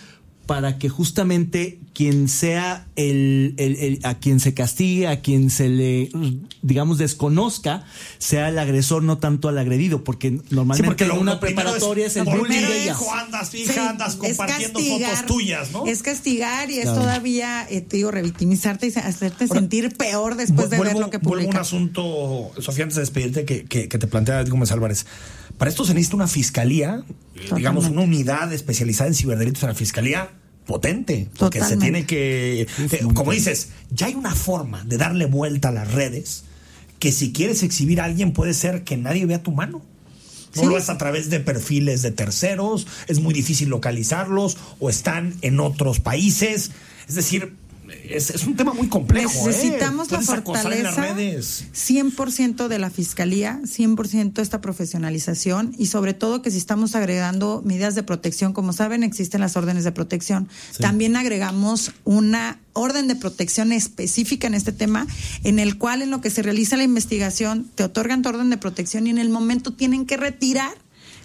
para 0.45 0.77
que 0.77 0.89
justamente 0.89 1.79
quien 1.93 2.27
sea 2.27 2.87
el, 2.95 3.53
el, 3.57 3.99
a 4.03 4.15
quien 4.15 4.39
se 4.39 4.53
castigue, 4.53 5.07
a 5.07 5.21
quien 5.21 5.49
se 5.49 5.69
le, 5.69 6.09
digamos, 6.61 6.97
desconozca, 6.97 7.85
sea 8.17 8.49
el 8.49 8.57
agresor, 8.59 9.03
no 9.03 9.17
tanto 9.17 9.49
al 9.49 9.57
agredido, 9.57 10.03
porque 10.03 10.39
normalmente 10.49 11.03
en 11.03 11.11
una 11.11 11.39
preparatoria 11.39 12.07
es, 12.07 12.17
el 12.17 12.25
bullying 12.25 12.61
de 12.61 12.83
ellas. 12.83 12.97
andas 13.13 13.49
fija, 13.49 13.89
andas 13.91 14.15
compartiendo 14.15 14.79
fotos 14.79 15.25
tuyas, 15.25 15.71
¿no? 15.71 15.85
Es 15.85 16.01
castigar 16.01 16.71
y 16.71 16.79
es 16.79 16.85
todavía, 16.85 17.67
eh, 17.69 17.81
te 17.81 17.97
digo, 17.97 18.11
revictimizarte 18.11 18.87
y 18.87 18.99
hacerte 18.99 19.47
sentir 19.47 19.95
peor 19.95 20.35
después 20.35 20.69
de 20.69 20.79
ver 20.79 20.97
lo 20.97 21.09
que 21.09 21.19
publica. 21.19 21.43
Vuelvo 21.43 21.51
un 21.51 21.57
asunto, 21.57 22.51
Sofía, 22.59 22.83
antes 22.83 22.95
de 22.95 23.01
despedirte, 23.01 23.45
que, 23.45 23.65
que, 23.65 23.87
que 23.87 23.97
te 23.97 24.07
plantea 24.07 24.43
Gómez 24.43 24.71
Álvarez. 24.71 25.05
Para 25.61 25.69
esto 25.69 25.85
se 25.85 25.93
necesita 25.93 26.15
una 26.15 26.27
fiscalía, 26.27 27.03
digamos, 27.55 27.85
una 27.85 28.01
unidad 28.01 28.51
especializada 28.51 29.09
en 29.09 29.13
ciberdelitos 29.13 29.61
en 29.61 29.69
la 29.69 29.75
fiscalía 29.75 30.31
potente, 30.65 31.29
porque 31.37 31.63
se 31.63 31.77
tiene 31.77 32.07
que, 32.07 32.61
eh, 32.61 32.67
como 33.13 33.31
dices, 33.31 33.69
ya 33.91 34.07
hay 34.07 34.15
una 34.15 34.33
forma 34.33 34.83
de 34.85 34.97
darle 34.97 35.27
vuelta 35.27 35.67
a 35.67 35.71
las 35.71 35.93
redes 35.93 36.45
que 36.97 37.11
si 37.11 37.31
quieres 37.31 37.61
exhibir 37.61 38.01
a 38.01 38.05
alguien 38.05 38.33
puede 38.33 38.55
ser 38.55 38.83
que 38.83 38.97
nadie 38.97 39.27
vea 39.27 39.43
tu 39.43 39.51
mano. 39.51 39.85
No 40.55 40.65
lo 40.65 40.79
es 40.79 40.89
a 40.89 40.97
través 40.97 41.29
de 41.29 41.39
perfiles 41.39 42.01
de 42.01 42.09
terceros, 42.09 42.87
es 43.07 43.19
muy 43.19 43.35
difícil 43.35 43.69
localizarlos 43.69 44.57
o 44.79 44.89
están 44.89 45.35
en 45.43 45.59
otros 45.59 45.99
países. 45.99 46.71
Es 47.07 47.13
decir, 47.13 47.55
es, 48.09 48.45
un 48.45 48.55
tema 48.55 48.73
muy 48.73 48.87
complejo. 48.87 49.31
¿eh? 49.31 49.47
Necesitamos 49.47 50.11
la 50.11 50.21
fortaleza 50.21 51.15
100% 51.15 52.67
de 52.67 52.79
la 52.79 52.89
fiscalía, 52.89 53.59
100% 53.63 54.41
esta 54.41 54.61
profesionalización 54.61 55.73
y 55.77 55.87
sobre 55.87 56.13
todo 56.13 56.41
que 56.41 56.51
si 56.51 56.57
estamos 56.57 56.95
agregando 56.95 57.61
medidas 57.65 57.95
de 57.95 58.03
protección, 58.03 58.53
como 58.53 58.73
saben, 58.73 59.03
existen 59.03 59.41
las 59.41 59.57
órdenes 59.57 59.83
de 59.83 59.91
protección. 59.91 60.49
También 60.79 61.15
agregamos 61.15 61.91
una 62.03 62.59
orden 62.73 63.07
de 63.07 63.15
protección 63.15 63.71
específica 63.71 64.47
en 64.47 64.53
este 64.53 64.71
tema, 64.71 65.07
en 65.43 65.59
el 65.59 65.77
cual 65.77 66.01
en 66.01 66.11
lo 66.11 66.21
que 66.21 66.29
se 66.29 66.41
realiza 66.41 66.77
la 66.77 66.83
investigación 66.83 67.69
te 67.75 67.83
otorgan 67.83 68.21
tu 68.21 68.29
orden 68.29 68.49
de 68.49 68.57
protección 68.57 69.07
y 69.07 69.09
en 69.09 69.17
el 69.17 69.29
momento 69.29 69.73
tienen 69.73 70.05
que 70.05 70.17
retirar 70.17 70.73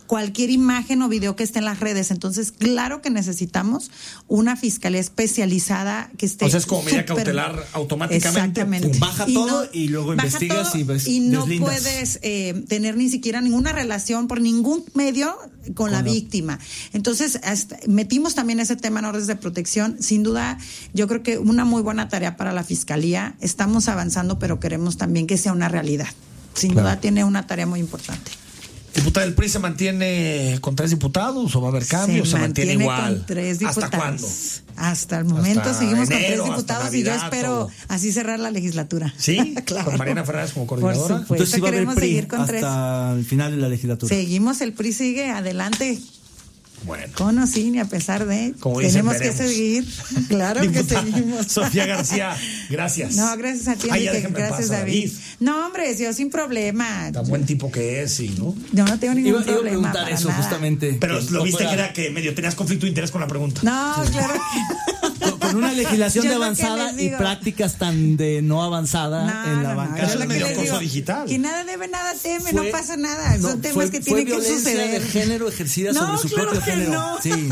cualquier 0.07 0.51
imagen 0.51 1.03
o 1.03 1.09
video 1.09 1.37
que 1.37 1.42
esté 1.45 1.59
en 1.59 1.64
las 1.64 1.81
redes. 1.81 2.11
Entonces, 2.11 2.53
claro 2.53 3.03
que 3.03 3.11
necesitamos 3.11 3.90
una 4.29 4.57
fiscalía 4.57 5.01
especializada 5.01 6.11
que 6.16 6.27
esté. 6.27 6.45
O 6.45 6.51
sea, 6.51 6.59
es 6.59 6.66
como 6.66 6.83
medida 6.83 7.05
cautelar 7.05 7.66
automáticamente. 7.73 8.27
Exactamente. 8.38 8.99
baja 8.99 9.27
todo 9.27 9.69
y 9.73 9.88
luego 9.88 10.12
investigas 10.12 10.75
y 10.75 10.83
ves- 10.85 11.07
y 11.07 11.21
no 11.21 11.40
deslindas. 11.40 11.69
puedes 11.81 12.19
eh, 12.23 12.64
tener 12.69 12.97
ni 12.97 13.09
siquiera 13.09 13.40
ninguna 13.40 13.73
relación 13.73 14.29
por 14.29 14.40
ningún 14.40 14.85
medio 14.95 15.37
con, 15.75 15.90
la, 15.90 15.99
la- 16.03 16.11
víctima. 16.11 16.59
Entonces, 16.92 17.40
hasta- 17.42 17.79
metimos 17.87 18.35
también 18.35 18.61
ese 18.61 18.77
tema 18.77 19.01
en 19.01 19.07
órdenes 19.07 19.27
de 19.27 19.37
protección. 19.37 19.97
Sin 20.01 20.23
duda, 20.23 20.59
yo 20.95 21.09
creo 21.09 21.23
que 21.23 21.38
una 21.38 21.64
muy 21.64 21.83
buena 21.83 22.09
tarea 22.09 22.37
para 22.37 22.53
la 22.53 22.64
fiscalía. 22.64 23.35
Estamos 23.40 23.88
avanzando, 23.88 24.38
pero 24.38 24.61
queremos 24.61 24.97
también 24.97 25.27
que 25.27 25.37
sea 25.37 25.53
una 25.53 25.69
realidad. 25.69 26.09
Sin 26.55 26.73
Claro. 26.73 26.88
duda, 26.88 27.01
tiene 27.01 27.25
una 27.25 27.47
tarea 27.47 27.66
muy 27.66 27.81
importante. 27.81 28.31
Diputada, 28.97 29.27
¿el 29.27 29.35
PRI 29.35 29.49
se 29.49 29.59
mantiene 29.59 30.59
con 30.61 30.75
tres 30.75 30.91
diputados 30.91 31.55
o 31.55 31.61
va 31.61 31.69
a 31.69 31.71
haber 31.71 31.87
cambios? 31.87 32.31
Se, 32.31 32.39
mantiene, 32.39 32.73
igual. 32.73 33.19
con 33.19 33.27
tres 33.27 33.59
diputados. 33.59 33.85
¿Hasta 33.85 33.99
cuándo? 33.99 34.29
Hasta 34.77 35.19
el 35.19 35.25
momento 35.27 35.61
Hasta 35.61 35.75
seguimos 35.75 36.09
con 36.09 36.19
tres 36.19 36.41
hasta 36.41 36.45
diputados 36.51 36.95
y 36.95 37.03
yo 37.05 37.13
espero 37.13 37.49
todo. 37.49 37.71
así 37.89 38.13
cerrar 38.13 38.41
la 38.41 38.51
legislatura. 38.51 39.13
¿Sí? 39.17 39.55
claro. 39.65 39.87
Con 39.91 39.99
Mariana 39.99 40.25
Fernández 40.25 40.53
como 40.53 40.67
Por 40.67 40.81
coordinadora. 40.81 41.21
supuesto. 41.21 41.35
Entonces 41.35 41.55
sí 41.55 41.61
va 41.61 41.67
a 41.67 41.69
haber 41.69 41.81
queremos 41.81 41.95
PRI 41.97 42.07
seguir 42.09 42.27
con 42.29 42.41
hasta 42.41 42.53
tres. 43.13 43.19
el 43.19 43.25
final 43.25 43.51
de 43.53 43.57
la 43.59 43.69
legislatura. 43.69 44.15
Seguimos, 44.15 44.61
el 44.61 44.73
PRI 44.73 44.93
sigue 44.93 45.31
adelante. 45.31 45.99
Bueno. 46.85 47.05
Con 47.17 47.39
o 47.39 47.47
sin 47.47 47.75
y 47.75 47.79
a 47.81 47.85
pesar 47.87 48.27
de. 48.27 48.55
Como 48.61 48.79
dicen, 48.81 49.07
tenemos 49.07 49.17
que 49.17 49.33
seguir. 49.33 49.85
Claro 50.29 50.61
que 50.71 50.83
seguimos. 50.85 51.47
Sofía 51.47 51.87
García, 51.87 52.37
gracias. 52.71 53.17
No, 53.17 53.37
gracias 53.37 53.69
a 53.69 53.75
ti, 53.77 53.89
Ay, 53.91 54.07
Enrique. 54.09 54.29
Gracias, 54.33 54.69
David. 54.69 55.11
No, 55.41 55.67
hombre, 55.67 55.97
yo 55.99 56.12
sin 56.12 56.31
problema. 56.31 57.11
Tan 57.12 57.27
buen 57.29 57.45
tipo 57.47 57.71
que 57.71 58.03
es, 58.03 58.12
sí, 58.15 58.35
¿no? 58.39 58.55
Yo 58.73 58.85
no 58.85 58.99
tengo 58.99 59.15
ningún 59.15 59.31
Iba, 59.33 59.41
iba 59.41 59.41
a 59.41 59.45
problema. 59.55 59.71
preguntar 59.71 60.03
para 60.05 60.15
eso 60.15 60.29
nada. 60.29 60.41
justamente. 60.43 60.97
Pero 61.01 61.21
lo 61.21 61.31
no 61.31 61.43
viste 61.45 61.65
fuera- 61.65 61.71
que 61.71 61.75
era 61.75 61.93
que 61.93 62.11
medio 62.11 62.35
tenías 62.35 62.55
conflicto 62.55 62.87
de 62.87 62.91
interés 62.91 63.11
con 63.11 63.21
la 63.21 63.27
pregunta. 63.27 63.61
No, 63.65 63.95
claro 64.12 64.35
que 64.35 64.93
con, 65.57 65.64
una 65.64 65.73
legislación 65.73 66.29
de 66.29 66.35
avanzada 66.35 66.92
y 66.92 66.97
digo- 66.97 67.19
práctica 67.19 67.69
tan 67.69 68.16
de 68.16 68.42
no 68.42 68.62
avanzada 68.62 69.25
No, 69.45 69.53
en 69.53 69.62
la 69.62 69.69
no, 69.69 69.69
no, 69.71 69.77
banca. 69.77 70.03
Eso 70.05 70.19
es 70.21 70.27
medio 70.27 70.47
digo, 70.49 70.79
digital. 70.79 71.27
Que 71.27 71.38
nada 71.38 71.64
debe, 71.64 71.88
nada 71.88 72.12
teme, 72.23 72.51
Fue- 72.53 72.64
no 72.66 72.71
pasa 72.71 72.97
nada. 72.97 73.37
no, 73.38 73.49
Son 73.51 73.61
temas 73.61 73.75
fue- 73.75 73.90
que 73.90 74.03
fue 74.03 74.25
tienen 74.25 74.40
que 74.40 74.49
suceder. 74.49 75.03
de 75.03 75.09
género 75.09 75.49
ejercida 75.49 75.92
No, 75.92 76.01
sobre 76.01 76.19
su 76.19 76.29
claro 76.35 76.51
propio 76.51 76.64
que 76.64 76.71
género. 76.73 76.92
no. 76.92 77.19
Sí, 77.23 77.49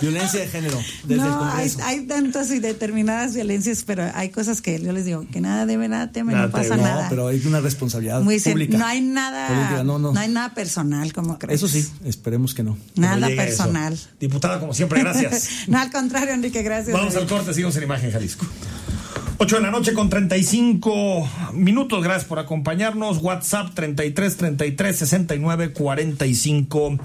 violencia 0.00 0.40
de 0.40 0.48
género 0.48 0.78
desde 1.04 1.14
el 1.14 1.28
no, 1.28 1.44
hay, 1.52 1.70
hay 1.82 2.00
tantas 2.06 2.50
y 2.50 2.58
determinadas 2.60 3.34
violencias, 3.34 3.82
pero 3.84 4.10
hay 4.14 4.30
cosas 4.30 4.60
que 4.60 4.80
yo 4.80 4.92
les 4.92 5.04
digo, 5.04 5.24
que 5.32 5.40
nada 5.40 5.66
debe, 5.66 5.88
nada 5.88 6.12
teme, 6.12 6.32
Nada 6.32 6.46
no 6.46 6.52
pasa 6.52 6.70
teme. 6.70 6.82
nada. 6.82 7.02
No, 7.04 7.08
pero 7.08 7.28
hay 7.28 7.42
una 7.46 7.60
responsabilidad 7.60 8.20
Muy 8.22 8.40
pública. 8.40 8.78
no 8.78 8.86
hay 8.86 9.00
nada, 9.00 9.48
Política, 9.48 9.84
no, 9.84 9.98
no. 9.98 10.18
hay 10.18 10.28
nada 10.28 10.54
personal, 10.54 11.12
como 11.12 11.38
crees. 11.38 11.62
Eso 11.62 11.68
sí, 11.68 11.88
esperemos 12.04 12.54
que 12.54 12.62
no. 12.62 12.76
Nada 12.94 13.28
eso. 13.28 13.36
personal. 13.36 13.98
Diputada, 14.20 14.60
como 14.60 14.74
siempre, 14.74 15.00
gracias. 15.00 15.48
no, 15.68 15.78
al 15.78 15.90
contrario, 15.90 16.34
Enrique, 16.34 16.62
gracias. 16.62 16.92
Vamos 16.96 17.14
David. 17.14 17.28
al 17.30 17.36
corte, 17.36 17.52
seguimos 17.54 17.76
en 17.76 17.82
Imagen 17.84 18.10
Jalisco. 18.10 18.46
8 19.38 19.56
de 19.56 19.62
la 19.62 19.70
noche 19.70 19.92
con 19.92 20.08
35 20.08 21.28
minutos. 21.52 22.02
Gracias 22.02 22.24
por 22.24 22.38
acompañarnos. 22.38 23.18
WhatsApp 23.18 23.74
33 23.74 24.36
33 24.36 24.96
69 24.96 25.72
45 25.72 26.98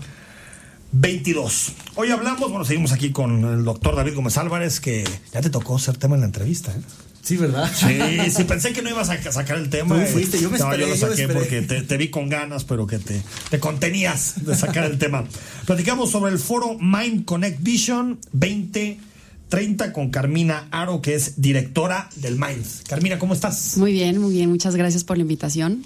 22. 0.91 1.71
Hoy 1.95 2.11
hablamos, 2.11 2.49
bueno, 2.49 2.65
seguimos 2.65 2.91
aquí 2.91 3.11
con 3.11 3.43
el 3.45 3.63
doctor 3.63 3.95
David 3.95 4.15
Gómez 4.15 4.37
Álvarez, 4.37 4.79
que 4.79 5.03
ya 5.33 5.41
te 5.41 5.49
tocó 5.49 5.79
ser 5.79 5.97
tema 5.97 6.15
en 6.15 6.21
la 6.21 6.27
entrevista. 6.27 6.71
¿eh? 6.71 6.81
Sí, 7.21 7.37
¿verdad? 7.37 7.71
Sí, 7.73 7.99
sí, 8.31 8.43
pensé 8.43 8.73
que 8.73 8.81
no 8.81 8.89
ibas 8.89 9.09
a 9.09 9.31
sacar 9.31 9.57
el 9.57 9.69
tema. 9.69 9.95
Tú 9.95 10.11
fuiste, 10.11 10.41
yo 10.41 10.49
me 10.49 10.57
No, 10.57 10.65
esperé, 10.65 10.83
yo 10.83 10.89
lo 10.89 10.97
saqué 10.97 11.27
porque 11.27 11.61
te, 11.61 11.81
te 11.83 11.97
vi 11.97 12.09
con 12.09 12.29
ganas, 12.29 12.63
pero 12.63 12.87
que 12.87 12.99
te, 12.99 13.21
te 13.49 13.59
contenías 13.59 14.45
de 14.45 14.55
sacar 14.55 14.85
el 14.85 14.97
tema. 14.97 15.23
Platicamos 15.65 16.11
sobre 16.11 16.31
el 16.31 16.39
foro 16.39 16.77
Mind 16.79 17.25
Connect 17.25 17.61
Vision 17.61 18.19
2030 18.33 19.93
con 19.93 20.09
Carmina 20.09 20.67
Aro, 20.71 21.01
que 21.01 21.13
es 21.13 21.41
directora 21.41 22.09
del 22.15 22.37
Mind. 22.39 22.65
Carmina, 22.89 23.19
¿cómo 23.19 23.33
estás? 23.33 23.77
Muy 23.77 23.93
bien, 23.93 24.17
muy 24.17 24.33
bien. 24.33 24.49
Muchas 24.49 24.75
gracias 24.75 25.03
por 25.03 25.17
la 25.17 25.21
invitación. 25.21 25.83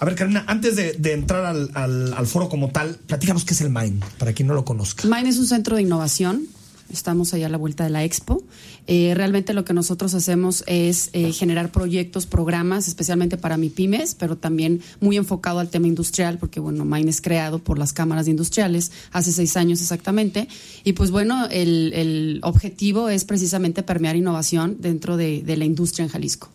A 0.00 0.06
ver, 0.06 0.14
Carmina, 0.14 0.44
antes 0.46 0.76
de, 0.76 1.12
entrar 1.12 1.44
al, 1.44 1.70
al- 1.74 2.26
foro 2.26 2.48
como 2.48 2.70
tal, 2.70 2.96
platícanos 3.06 3.44
qué 3.44 3.52
es 3.52 3.60
el 3.60 3.68
Mind, 3.68 4.02
para 4.18 4.32
quien 4.32 4.48
no 4.48 4.54
lo 4.54 4.64
conozca. 4.64 5.06
Mine 5.06 5.28
es 5.28 5.36
un 5.36 5.46
centro 5.46 5.76
de 5.76 5.82
innovación. 5.82 6.46
Estamos 6.90 7.34
allá 7.34 7.46
a 7.46 7.48
la 7.50 7.58
vuelta 7.58 7.84
de 7.84 7.90
la 7.90 8.02
expo. 8.02 8.42
Eh, 8.86 9.12
realmente 9.14 9.52
lo 9.52 9.64
que 9.64 9.74
nosotros 9.74 10.14
hacemos 10.14 10.64
es 10.66 11.10
eh, 11.12 11.32
generar 11.32 11.70
proyectos, 11.70 12.26
programas, 12.26 12.88
especialmente 12.88 13.36
para 13.36 13.58
MIPIMES, 13.58 14.16
pero 14.16 14.36
también 14.36 14.80
muy 15.00 15.18
enfocado 15.18 15.58
al 15.58 15.68
tema 15.68 15.86
industrial, 15.86 16.38
porque 16.38 16.60
bueno, 16.60 16.86
Mine 16.86 17.10
es 17.10 17.20
creado 17.20 17.58
por 17.58 17.78
las 17.78 17.92
cámaras 17.92 18.26
industriales 18.26 18.92
hace 19.12 19.32
seis 19.32 19.56
años 19.58 19.82
exactamente. 19.82 20.48
Y 20.82 20.94
pues 20.94 21.10
bueno, 21.10 21.46
el, 21.50 22.40
objetivo 22.42 23.10
es 23.10 23.26
precisamente 23.26 23.82
permear 23.82 24.16
innovación 24.16 24.78
dentro 24.80 25.18
de, 25.18 25.44
la 25.46 25.64
industria 25.66 26.04
en 26.04 26.10
Jalisco. 26.10 26.48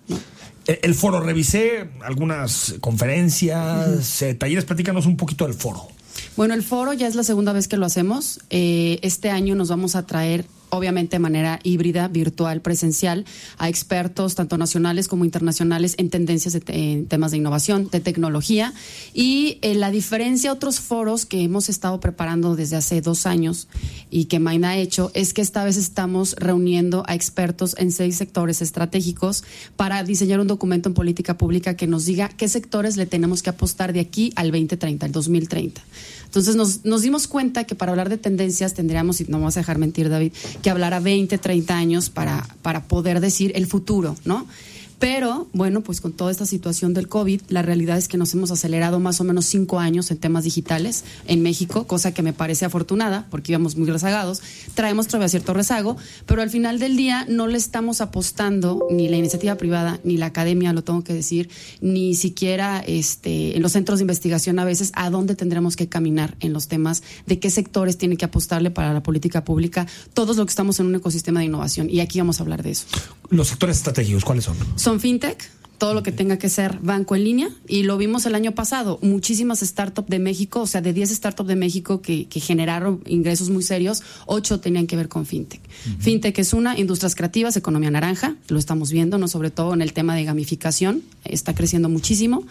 El, 0.67 0.79
el 0.81 0.95
foro, 0.95 1.19
revisé 1.19 1.89
algunas 2.03 2.75
conferencias, 2.81 4.21
eh, 4.21 4.33
talleres, 4.33 4.65
platícanos 4.65 5.05
un 5.05 5.17
poquito 5.17 5.45
del 5.45 5.53
foro. 5.53 5.87
Bueno, 6.37 6.53
el 6.53 6.63
foro 6.63 6.93
ya 6.93 7.07
es 7.07 7.15
la 7.15 7.23
segunda 7.23 7.53
vez 7.53 7.67
que 7.67 7.77
lo 7.77 7.85
hacemos. 7.85 8.39
Eh, 8.49 8.99
este 9.01 9.29
año 9.29 9.55
nos 9.55 9.69
vamos 9.69 9.95
a 9.95 10.05
traer, 10.05 10.45
obviamente 10.69 11.15
de 11.15 11.19
manera 11.19 11.59
híbrida, 11.63 12.07
virtual, 12.07 12.61
presencial, 12.61 13.25
a 13.57 13.69
expertos 13.69 14.35
tanto 14.35 14.57
nacionales 14.57 15.07
como 15.07 15.25
internacionales 15.25 15.95
en 15.97 16.09
tendencias 16.09 16.53
de 16.53 16.63
en 16.67 17.05
temas 17.05 17.31
de 17.31 17.37
innovación, 17.37 17.89
de 17.89 17.99
tecnología. 17.99 18.73
Y 19.13 19.59
eh, 19.61 19.75
la 19.75 19.91
diferencia 19.91 20.49
a 20.49 20.53
otros 20.53 20.79
foros 20.79 21.25
que 21.25 21.41
hemos 21.41 21.69
estado 21.69 21.99
preparando 21.99 22.55
desde 22.55 22.75
hace 22.75 23.01
dos 23.01 23.25
años 23.25 23.67
y 24.09 24.25
que 24.25 24.39
Maina 24.39 24.69
ha 24.69 24.77
hecho 24.77 25.11
es 25.13 25.33
que 25.33 25.41
esta 25.41 25.63
vez 25.63 25.77
estamos 25.77 26.35
reuniendo 26.37 27.03
a 27.07 27.15
expertos 27.15 27.75
en 27.77 27.91
seis 27.91 28.15
sectores 28.17 28.61
estratégicos 28.61 29.43
para 29.75 30.03
diseñar 30.03 30.39
un 30.39 30.47
documento 30.47 30.89
en 30.89 30.95
política 30.95 31.37
pública 31.37 31.75
que 31.75 31.87
nos 31.87 32.05
diga 32.05 32.29
qué 32.29 32.47
sectores 32.47 32.97
le 32.97 33.05
tenemos 33.05 33.43
que 33.43 33.49
apostar 33.49 33.93
de 33.93 33.99
aquí 33.99 34.33
al 34.35 34.51
2030, 34.51 35.05
al 35.05 35.11
2030. 35.11 35.81
Entonces 36.25 36.55
nos, 36.55 36.83
nos 36.83 37.01
dimos 37.01 37.27
cuenta 37.27 37.63
que 37.63 37.75
para 37.75 37.91
hablar 37.91 38.09
de 38.09 38.17
tendencias 38.17 38.73
tendríamos, 38.73 39.21
y 39.21 39.25
no 39.25 39.39
vas 39.39 39.55
a 39.55 39.61
dejar 39.61 39.77
mentir 39.77 40.09
David, 40.09 40.33
que 40.61 40.69
hablar 40.69 40.93
a 40.93 40.99
20, 40.99 41.37
30 41.37 41.75
años 41.75 42.09
para, 42.09 42.47
para 42.61 42.83
poder 42.83 43.19
decir 43.19 43.51
el 43.55 43.67
futuro, 43.67 44.15
¿no? 44.25 44.47
Pero, 44.99 45.47
bueno, 45.53 45.81
pues 45.81 45.99
con 45.99 46.13
toda 46.13 46.31
esta 46.31 46.45
situación 46.45 46.93
del 46.93 47.07
COVID, 47.07 47.41
la 47.49 47.61
realidad 47.61 47.97
es 47.97 48.07
que 48.07 48.17
nos 48.17 48.33
hemos 48.33 48.51
acelerado 48.51 48.99
más 48.99 49.19
o 49.19 49.23
menos 49.23 49.45
cinco 49.45 49.79
años 49.79 50.09
en 50.11 50.17
temas 50.17 50.45
digitales 50.45 51.03
en 51.27 51.41
México, 51.41 51.85
cosa 51.85 52.13
que 52.13 52.21
me 52.21 52.33
parece 52.33 52.65
afortunada, 52.65 53.27
porque 53.29 53.51
íbamos 53.51 53.75
muy 53.75 53.89
rezagados. 53.89 54.41
Traemos 54.73 55.07
todavía 55.07 55.27
cierto 55.29 55.53
rezago, 55.53 55.97
pero 56.25 56.41
al 56.41 56.49
final 56.49 56.79
del 56.79 56.95
día 56.95 57.25
no 57.27 57.47
le 57.47 57.57
estamos 57.57 57.99
apostando 57.99 58.85
ni 58.89 59.09
la 59.09 59.17
iniciativa 59.17 59.55
privada, 59.55 59.99
ni 60.03 60.17
la 60.17 60.27
academia, 60.27 60.71
lo 60.71 60.83
tengo 60.83 61.03
que 61.03 61.13
decir, 61.13 61.49
ni 61.81 62.15
siquiera 62.15 62.79
este, 62.85 63.55
en 63.55 63.61
los 63.61 63.73
centros 63.73 63.99
de 63.99 64.03
investigación 64.03 64.59
a 64.59 64.65
veces 64.65 64.91
a 64.95 65.09
dónde 65.09 65.35
tendremos 65.35 65.75
que 65.75 65.89
caminar 65.89 66.35
en 66.39 66.53
los 66.53 66.67
temas 66.67 67.03
de 67.25 67.39
qué 67.39 67.49
sectores 67.49 67.97
tiene 67.97 68.15
que 68.15 68.25
apostarle 68.25 68.71
para 68.71 68.93
la 68.93 69.03
política 69.03 69.43
pública, 69.43 69.87
todos 70.13 70.37
los 70.37 70.45
que 70.45 70.51
estamos 70.51 70.79
en 70.79 70.85
un 70.85 70.95
ecosistema 70.95 71.41
de 71.41 71.47
innovación. 71.47 71.89
Y 71.89 71.99
aquí 71.99 72.19
vamos 72.19 72.39
a 72.39 72.43
hablar 72.43 72.63
de 72.63 72.71
eso 72.71 72.85
Los 73.29 73.49
sectores 73.49 73.77
estratégicos, 73.77 74.23
¿cuáles 74.23 74.45
son? 74.45 74.55
son 74.85 74.94
fintech, 74.99 75.49
todo 75.77 75.93
lo 75.93 76.03
que 76.03 76.11
tenga 76.11 76.37
que 76.37 76.49
ser 76.49 76.79
banco 76.81 77.15
en 77.15 77.23
línea, 77.23 77.49
y 77.67 77.83
lo 77.83 77.97
vimos 77.97 78.25
el 78.25 78.35
año 78.35 78.53
pasado, 78.53 78.99
muchísimas 79.01 79.59
startups 79.59 80.09
de 80.09 80.19
México, 80.19 80.61
o 80.61 80.67
sea, 80.67 80.81
de 80.81 80.93
10 80.93 81.09
startups 81.09 81.47
de 81.47 81.55
México 81.55 82.01
que, 82.01 82.27
que 82.27 82.39
generaron 82.39 83.01
ingresos 83.05 83.49
muy 83.49 83.63
serios, 83.63 84.03
8 84.25 84.59
tenían 84.59 84.87
que 84.87 84.95
ver 84.95 85.09
con 85.09 85.25
fintech. 85.25 85.61
Fintech 85.99 86.37
es 86.39 86.53
una, 86.53 86.77
industrias 86.77 87.15
creativas, 87.15 87.57
economía 87.57 87.91
naranja, 87.91 88.35
lo 88.47 88.57
estamos 88.57 88.91
viendo, 88.91 89.17
no 89.17 89.27
sobre 89.27 89.51
todo 89.51 89.73
en 89.73 89.81
el 89.81 89.93
tema 89.93 90.15
de 90.15 90.23
gamificación, 90.23 91.03
está 91.23 91.53
creciendo 91.53 91.89
muchísimo. 91.89 92.45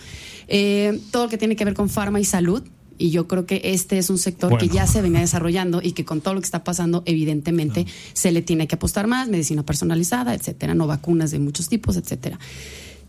Eh, 0.49 1.01
todo 1.11 1.25
lo 1.25 1.31
que 1.31 1.39
tiene 1.39 1.57
que 1.57 1.65
ver 1.65 1.75
con 1.75 1.89
farma 1.89 2.21
y 2.21 2.25
salud, 2.25 2.63
y 2.99 3.11
yo 3.11 3.27
creo 3.27 3.47
que 3.47 3.61
este 3.65 3.99
es 3.99 4.11
un 4.11 4.19
sector 4.19 4.51
Bueno. 4.51 4.61
que 4.61 4.75
ya 4.75 4.87
se 4.87 5.03
venía 5.03 5.21
desarrollando 5.21 5.81
y 5.83 5.93
que 5.93 6.05
con 6.05 6.21
todo 6.21 6.35
lo 6.35 6.41
que 6.41 6.47
está 6.47 6.65
pasando, 6.65 7.03
evidentemente, 7.07 7.87
se 8.13 8.33
le 8.33 8.43
tiene 8.43 8.67
que 8.67 8.77
apostar 8.77 9.07
más, 9.07 9.29
medicina 9.29 9.65
personalizada, 9.65 10.35
etcétera, 10.35 10.75
no 10.75 10.87
vacunas 10.87 11.31
de 11.31 11.39
muchos 11.39 11.69
tipos, 11.69 11.97
etcétera. 11.97 12.39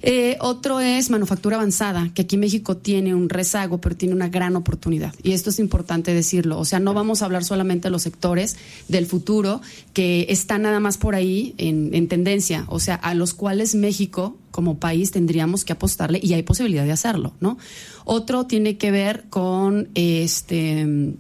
Eh, 0.08 0.38
otro 0.40 0.80
es 0.80 1.10
manufactura 1.10 1.56
avanzada, 1.56 2.12
que 2.14 2.22
aquí 2.22 2.38
México 2.38 2.78
tiene 2.78 3.16
un 3.16 3.28
rezago, 3.28 3.80
pero 3.82 3.96
tiene 3.96 4.14
una 4.14 4.30
gran 4.30 4.56
oportunidad. 4.56 5.16
Y 5.24 5.32
esto 5.32 5.50
es 5.50 5.58
importante 5.58 6.14
decirlo. 6.14 6.60
O 6.60 6.66
sea, 6.66 6.80
no 6.80 6.94
vamos 6.94 7.22
a 7.22 7.26
hablar 7.26 7.44
solamente 7.44 7.88
de 7.88 7.90
los 7.90 8.04
sectores 8.04 8.56
del 8.88 9.08
futuro 9.08 9.62
que 9.94 10.28
están 10.30 10.62
nada 10.62 10.80
más 10.80 10.98
por 10.98 11.16
ahí 11.16 11.56
en, 11.58 11.90
en 11.96 12.08
tendencia, 12.08 12.66
o 12.68 12.80
sea, 12.80 12.94
a 12.94 13.16
los 13.16 13.34
cuales 13.34 13.74
México 13.74 14.38
como 14.52 14.78
país 14.78 15.10
tendríamos 15.10 15.66
que 15.66 15.74
apostarle 15.74 16.20
y 16.22 16.34
hay 16.34 16.44
posibilidad 16.44 16.86
de 16.86 16.92
hacerlo, 16.92 17.34
¿no? 17.40 17.58
Otro 18.06 18.46
tiene 18.46 18.78
que 18.78 18.92
ver 18.92 19.26
con 19.32 19.90
este 19.96 21.16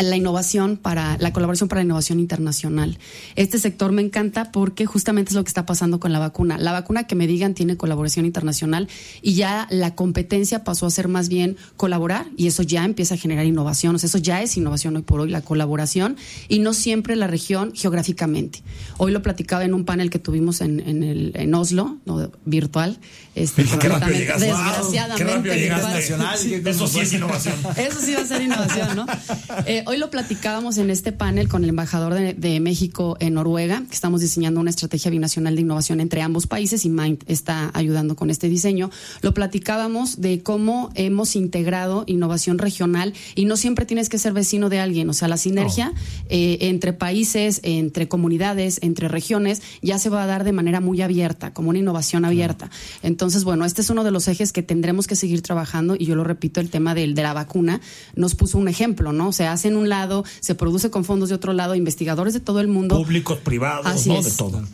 la 0.00 0.16
innovación 0.16 0.76
para 0.76 1.16
la 1.18 1.32
colaboración 1.32 1.68
para 1.68 1.80
la 1.80 1.84
innovación 1.84 2.20
internacional. 2.20 2.98
Este 3.36 3.58
sector 3.58 3.92
me 3.92 4.02
encanta 4.02 4.52
porque 4.52 4.86
justamente 4.86 5.30
es 5.30 5.34
lo 5.34 5.44
que 5.44 5.48
está 5.48 5.66
pasando 5.66 6.00
con 6.00 6.12
la 6.12 6.18
vacuna. 6.18 6.58
La 6.58 6.72
vacuna 6.72 7.06
que 7.06 7.14
me 7.14 7.26
digan 7.26 7.54
tiene 7.54 7.76
colaboración 7.76 8.26
internacional 8.26 8.88
y 9.22 9.34
ya 9.34 9.66
la 9.70 9.94
competencia 9.94 10.64
pasó 10.64 10.86
a 10.86 10.90
ser 10.90 11.08
más 11.08 11.28
bien 11.28 11.56
colaborar 11.76 12.26
y 12.36 12.46
eso 12.46 12.62
ya 12.62 12.84
empieza 12.84 13.14
a 13.14 13.18
generar 13.18 13.46
innovación. 13.46 13.94
O 13.94 13.98
sea, 13.98 14.08
eso 14.08 14.18
ya 14.18 14.42
es 14.42 14.56
innovación 14.56 14.96
hoy 14.96 15.02
por 15.02 15.20
hoy, 15.20 15.30
la 15.30 15.42
colaboración 15.42 16.16
y 16.48 16.58
no 16.58 16.72
siempre 16.72 17.16
la 17.16 17.26
región 17.26 17.72
geográficamente. 17.74 18.62
Hoy 18.98 19.12
lo 19.12 19.22
platicaba 19.22 19.64
en 19.64 19.74
un 19.74 19.84
panel 19.84 20.10
que 20.10 20.18
tuvimos 20.18 20.60
en, 20.60 20.80
en, 20.80 21.02
el, 21.02 21.32
en 21.34 21.54
Oslo, 21.54 21.98
no, 22.04 22.30
virtual. 22.44 22.98
Este, 23.34 23.64
qué 23.64 23.88
rápido 23.88 24.18
llegaste. 24.18 24.46
desgraciadamente. 24.46 25.24
Qué 25.24 25.30
rápido 25.30 25.54
virtual. 25.54 26.38
Sí, 26.38 26.54
eso 26.64 26.86
sí 26.86 27.00
es 27.00 27.12
innovación. 27.12 27.54
Eso 27.76 28.00
sí 28.00 28.14
va 28.14 28.22
a 28.22 28.26
ser 28.26 28.42
innovación, 28.42 28.96
¿no? 28.96 29.06
Eh, 29.74 29.82
hoy 29.88 29.96
lo 29.96 30.08
platicábamos 30.08 30.78
en 30.78 30.88
este 30.88 31.10
panel 31.10 31.48
con 31.48 31.64
el 31.64 31.70
embajador 31.70 32.14
de, 32.14 32.32
de, 32.32 32.60
México 32.60 33.16
en 33.18 33.34
Noruega, 33.34 33.82
que 33.88 33.94
estamos 33.94 34.20
diseñando 34.20 34.60
una 34.60 34.70
estrategia 34.70 35.10
binacional 35.10 35.56
de 35.56 35.62
innovación 35.62 35.98
entre 35.98 36.22
ambos 36.22 36.46
países 36.46 36.84
y 36.84 36.90
Mind 36.90 37.24
está 37.26 37.72
ayudando 37.74 38.14
con 38.14 38.30
este 38.30 38.48
diseño. 38.48 38.92
Lo 39.20 39.34
platicábamos 39.34 40.20
de 40.20 40.44
cómo 40.44 40.92
hemos 40.94 41.34
integrado 41.34 42.04
innovación 42.06 42.58
regional 42.58 43.14
y 43.34 43.46
no 43.46 43.56
siempre 43.56 43.84
tienes 43.84 44.08
que 44.08 44.16
ser 44.16 44.32
vecino 44.32 44.68
de 44.68 44.78
alguien, 44.78 45.10
o 45.10 45.12
sea, 45.12 45.26
la 45.26 45.38
sinergia 45.38 45.92
oh. 45.92 46.26
eh, 46.28 46.58
entre 46.60 46.92
países, 46.92 47.58
entre 47.64 48.06
comunidades, 48.06 48.78
entre 48.80 49.08
regiones, 49.08 49.60
ya 49.82 49.98
se 49.98 50.08
va 50.08 50.22
a 50.22 50.26
dar 50.26 50.44
de 50.44 50.52
manera 50.52 50.78
muy 50.78 51.02
abierta, 51.02 51.52
como 51.52 51.70
una 51.70 51.80
innovación 51.80 52.24
abierta. 52.24 52.70
Entonces, 53.02 53.42
bueno, 53.42 53.64
este 53.64 53.80
es 53.80 53.90
uno 53.90 54.04
de 54.04 54.12
los 54.12 54.28
ejes 54.28 54.52
que 54.52 54.62
tendremos 54.62 55.08
que 55.08 55.16
seguir 55.16 55.42
trabajando 55.42 55.96
y 55.98 56.04
yo 56.04 56.14
lo 56.14 56.22
repito, 56.22 56.60
el 56.60 56.70
tema 56.70 56.94
del, 56.94 57.16
de 57.16 57.24
la 57.24 57.32
vacuna 57.32 57.80
nos 58.14 58.36
puso 58.36 58.56
un 58.56 58.68
ejemplo, 58.68 59.12
¿no? 59.12 59.32
Se 59.32 59.48
hace 59.48 59.53
en 59.62 59.76
un 59.76 59.88
lado, 59.88 60.24
se 60.40 60.54
produce 60.54 60.90
con 60.90 61.04
fondos 61.04 61.28
de 61.28 61.36
otro 61.36 61.52
lado, 61.52 61.74
investigadores 61.74 62.34
de 62.34 62.40
todo 62.40 62.60
el 62.60 62.68
mundo. 62.68 62.96
Públicos, 62.96 63.38
privados, 63.38 63.86
Así 63.86 64.08
¿no? 64.08 64.18
Es. 64.18 64.24
De 64.24 64.30
todo. 64.32 64.64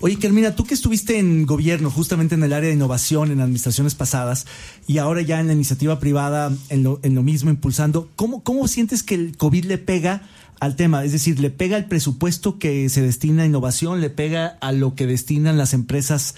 Oye, 0.00 0.18
Carmina, 0.18 0.54
tú 0.54 0.64
que 0.64 0.74
estuviste 0.74 1.18
en 1.18 1.46
gobierno, 1.46 1.90
justamente 1.90 2.34
en 2.34 2.42
el 2.42 2.52
área 2.52 2.68
de 2.68 2.74
innovación, 2.74 3.30
en 3.30 3.40
administraciones 3.40 3.94
pasadas, 3.94 4.46
y 4.86 4.98
ahora 4.98 5.22
ya 5.22 5.40
en 5.40 5.46
la 5.46 5.54
iniciativa 5.54 5.98
privada, 5.98 6.52
en 6.68 6.82
lo, 6.82 7.00
en 7.02 7.14
lo 7.14 7.22
mismo, 7.22 7.48
impulsando, 7.48 8.10
¿cómo, 8.14 8.42
¿cómo 8.42 8.68
sientes 8.68 9.02
que 9.02 9.14
el 9.14 9.36
COVID 9.38 9.64
le 9.64 9.78
pega 9.78 10.28
al 10.60 10.76
tema? 10.76 11.02
Es 11.02 11.12
decir, 11.12 11.40
¿le 11.40 11.48
pega 11.48 11.78
el 11.78 11.86
presupuesto 11.86 12.58
que 12.58 12.90
se 12.90 13.00
destina 13.00 13.44
a 13.44 13.46
innovación? 13.46 14.02
¿Le 14.02 14.10
pega 14.10 14.58
a 14.60 14.72
lo 14.72 14.94
que 14.94 15.06
destinan 15.06 15.56
las 15.56 15.72
empresas 15.72 16.34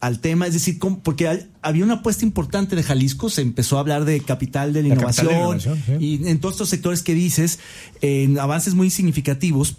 al 0.00 0.20
tema? 0.20 0.46
Es 0.46 0.54
decir, 0.54 0.78
porque 1.02 1.28
hay, 1.28 1.48
había 1.62 1.84
una 1.84 1.94
apuesta 1.94 2.24
importante 2.24 2.74
de 2.74 2.82
Jalisco, 2.82 3.30
se 3.30 3.42
empezó 3.42 3.76
a 3.76 3.80
hablar 3.80 4.04
de 4.04 4.20
capital 4.20 4.72
de 4.72 4.82
la, 4.82 4.88
la 4.88 4.94
innovación, 4.94 5.26
de 5.26 5.32
la 5.32 5.38
innovación 5.40 5.82
sí. 5.86 5.92
y 6.00 6.28
en 6.28 6.40
todos 6.40 6.54
estos 6.54 6.70
sectores 6.70 7.02
que 7.02 7.14
dices, 7.14 7.58
en 8.00 8.38
avances 8.38 8.74
muy 8.74 8.90
significativos, 8.90 9.76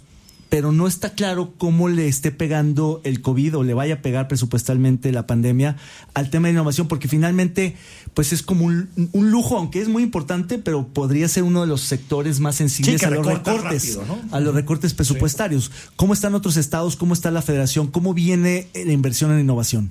pero 0.52 0.70
no 0.70 0.86
está 0.86 1.14
claro 1.14 1.54
cómo 1.56 1.88
le 1.88 2.08
esté 2.08 2.30
pegando 2.30 3.00
el 3.04 3.22
COVID 3.22 3.56
o 3.56 3.62
le 3.62 3.72
vaya 3.72 3.94
a 3.94 4.02
pegar 4.02 4.28
presupuestalmente 4.28 5.10
la 5.10 5.26
pandemia 5.26 5.78
al 6.12 6.28
tema 6.28 6.48
de 6.48 6.52
innovación, 6.52 6.88
porque 6.88 7.08
finalmente, 7.08 7.74
pues 8.12 8.34
es 8.34 8.42
como 8.42 8.66
un, 8.66 8.90
un 9.12 9.30
lujo, 9.30 9.56
aunque 9.56 9.80
es 9.80 9.88
muy 9.88 10.02
importante, 10.02 10.58
pero 10.58 10.88
podría 10.88 11.26
ser 11.28 11.44
uno 11.44 11.62
de 11.62 11.68
los 11.68 11.80
sectores 11.80 12.38
más 12.38 12.56
sensibles 12.56 13.00
sí, 13.00 13.06
a 13.06 13.08
los 13.08 13.24
recortes, 13.24 13.96
rápido, 13.96 14.04
¿no? 14.06 14.18
a 14.30 14.40
los 14.40 14.54
recortes 14.54 14.92
presupuestarios. 14.92 15.64
Sí. 15.64 15.88
¿Cómo 15.96 16.12
están 16.12 16.34
otros 16.34 16.58
estados? 16.58 16.96
¿Cómo 16.96 17.14
está 17.14 17.30
la 17.30 17.40
federación? 17.40 17.86
¿Cómo 17.86 18.12
viene 18.12 18.68
la 18.74 18.92
inversión 18.92 19.32
en 19.32 19.40
innovación? 19.40 19.90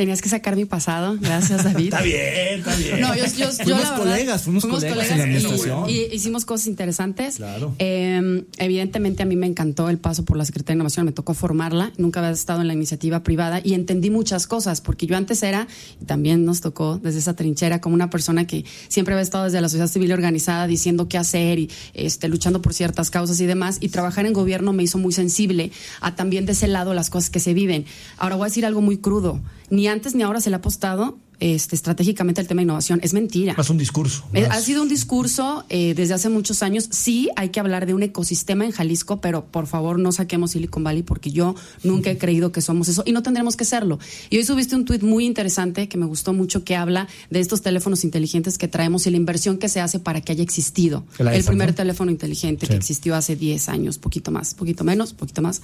Tenías 0.00 0.22
que 0.22 0.30
sacar 0.30 0.56
mi 0.56 0.64
pasado. 0.64 1.18
Gracias, 1.20 1.62
David. 1.62 1.88
está 1.92 2.00
bien, 2.00 2.60
está 2.60 2.74
bien. 2.74 3.02
No, 3.02 3.14
yo, 3.14 3.22
yo, 3.36 3.50
fuimos 3.50 3.66
yo 3.66 3.76
la 3.76 3.96
colegas, 3.96 4.42
fuimos, 4.44 4.62
fuimos 4.62 4.80
colegas, 4.80 4.96
colegas, 4.96 5.12
en 5.12 5.18
la 5.18 5.24
administración. 5.24 5.90
Y, 5.90 5.92
y, 5.92 6.14
hicimos 6.14 6.46
cosas 6.46 6.68
interesantes. 6.68 7.36
Claro. 7.36 7.74
Eh, 7.78 8.46
evidentemente, 8.56 9.22
a 9.22 9.26
mí 9.26 9.36
me 9.36 9.46
encantó 9.46 9.90
el 9.90 9.98
paso 9.98 10.24
por 10.24 10.38
la 10.38 10.46
Secretaría 10.46 10.76
de 10.76 10.78
Innovación. 10.78 11.04
Me 11.04 11.12
tocó 11.12 11.34
formarla. 11.34 11.92
Nunca 11.98 12.20
había 12.20 12.30
estado 12.30 12.62
en 12.62 12.68
la 12.68 12.72
iniciativa 12.72 13.22
privada 13.22 13.60
y 13.62 13.74
entendí 13.74 14.08
muchas 14.08 14.46
cosas, 14.46 14.80
porque 14.80 15.06
yo 15.06 15.18
antes 15.18 15.42
era, 15.42 15.68
y 16.00 16.06
también 16.06 16.46
nos 16.46 16.62
tocó 16.62 16.98
desde 16.98 17.18
esa 17.18 17.36
trinchera, 17.36 17.82
como 17.82 17.94
una 17.94 18.08
persona 18.08 18.46
que 18.46 18.64
siempre 18.88 19.12
había 19.12 19.24
estado 19.24 19.44
desde 19.44 19.60
la 19.60 19.68
sociedad 19.68 19.88
civil 19.88 20.14
organizada 20.14 20.66
diciendo 20.66 21.10
qué 21.10 21.18
hacer 21.18 21.58
y 21.58 21.70
este, 21.92 22.28
luchando 22.28 22.62
por 22.62 22.72
ciertas 22.72 23.10
causas 23.10 23.38
y 23.42 23.44
demás. 23.44 23.76
Y 23.82 23.90
trabajar 23.90 24.24
en 24.24 24.32
gobierno 24.32 24.72
me 24.72 24.82
hizo 24.82 24.96
muy 24.96 25.12
sensible 25.12 25.72
a 26.00 26.14
también 26.14 26.46
de 26.46 26.52
ese 26.52 26.68
lado 26.68 26.94
las 26.94 27.10
cosas 27.10 27.28
que 27.28 27.38
se 27.38 27.52
viven. 27.52 27.84
Ahora 28.16 28.36
voy 28.36 28.44
a 28.44 28.48
decir 28.48 28.64
algo 28.64 28.80
muy 28.80 28.96
crudo 28.96 29.42
ni 29.70 29.88
antes 29.88 30.14
ni 30.14 30.22
ahora 30.22 30.40
se 30.40 30.50
le 30.50 30.56
ha 30.56 30.58
apostado 30.58 31.18
este, 31.40 31.74
estratégicamente 31.74 32.40
al 32.40 32.46
tema 32.46 32.60
de 32.60 32.64
innovación. 32.64 33.00
Es 33.02 33.14
mentira. 33.14 33.54
Más 33.56 33.70
un 33.70 33.78
discurso. 33.78 34.24
Más. 34.32 34.44
Ha 34.50 34.60
sido 34.60 34.82
un 34.82 34.88
discurso 34.88 35.64
eh, 35.70 35.94
desde 35.94 36.12
hace 36.12 36.28
muchos 36.28 36.62
años. 36.62 36.88
Sí, 36.90 37.30
hay 37.34 37.48
que 37.48 37.60
hablar 37.60 37.86
de 37.86 37.94
un 37.94 38.02
ecosistema 38.02 38.66
en 38.66 38.72
Jalisco, 38.72 39.22
pero 39.22 39.46
por 39.46 39.66
favor 39.66 39.98
no 39.98 40.12
saquemos 40.12 40.50
Silicon 40.50 40.84
Valley 40.84 41.02
porque 41.02 41.30
yo 41.30 41.54
nunca 41.82 42.10
he 42.10 42.18
creído 42.18 42.52
que 42.52 42.60
somos 42.60 42.88
eso 42.88 43.02
y 43.06 43.12
no 43.12 43.22
tendremos 43.22 43.56
que 43.56 43.64
serlo. 43.64 43.98
Y 44.28 44.36
hoy 44.36 44.44
subiste 44.44 44.76
un 44.76 44.84
tuit 44.84 45.02
muy 45.02 45.24
interesante 45.24 45.88
que 45.88 45.96
me 45.96 46.04
gustó 46.04 46.34
mucho 46.34 46.62
que 46.62 46.76
habla 46.76 47.08
de 47.30 47.40
estos 47.40 47.62
teléfonos 47.62 48.04
inteligentes 48.04 48.58
que 48.58 48.68
traemos 48.68 49.06
y 49.06 49.10
la 49.10 49.16
inversión 49.16 49.56
que 49.56 49.70
se 49.70 49.80
hace 49.80 49.98
para 49.98 50.20
que 50.20 50.32
haya 50.32 50.42
existido 50.42 51.04
el, 51.18 51.28
el 51.28 51.44
primer 51.44 51.70
¿no? 51.70 51.74
teléfono 51.74 52.10
inteligente 52.10 52.66
sí. 52.66 52.70
que 52.70 52.76
existió 52.76 53.16
hace 53.16 53.34
10 53.34 53.70
años, 53.70 53.96
poquito 53.96 54.30
más, 54.30 54.52
poquito 54.52 54.84
menos, 54.84 55.14
poquito 55.14 55.40
más 55.40 55.62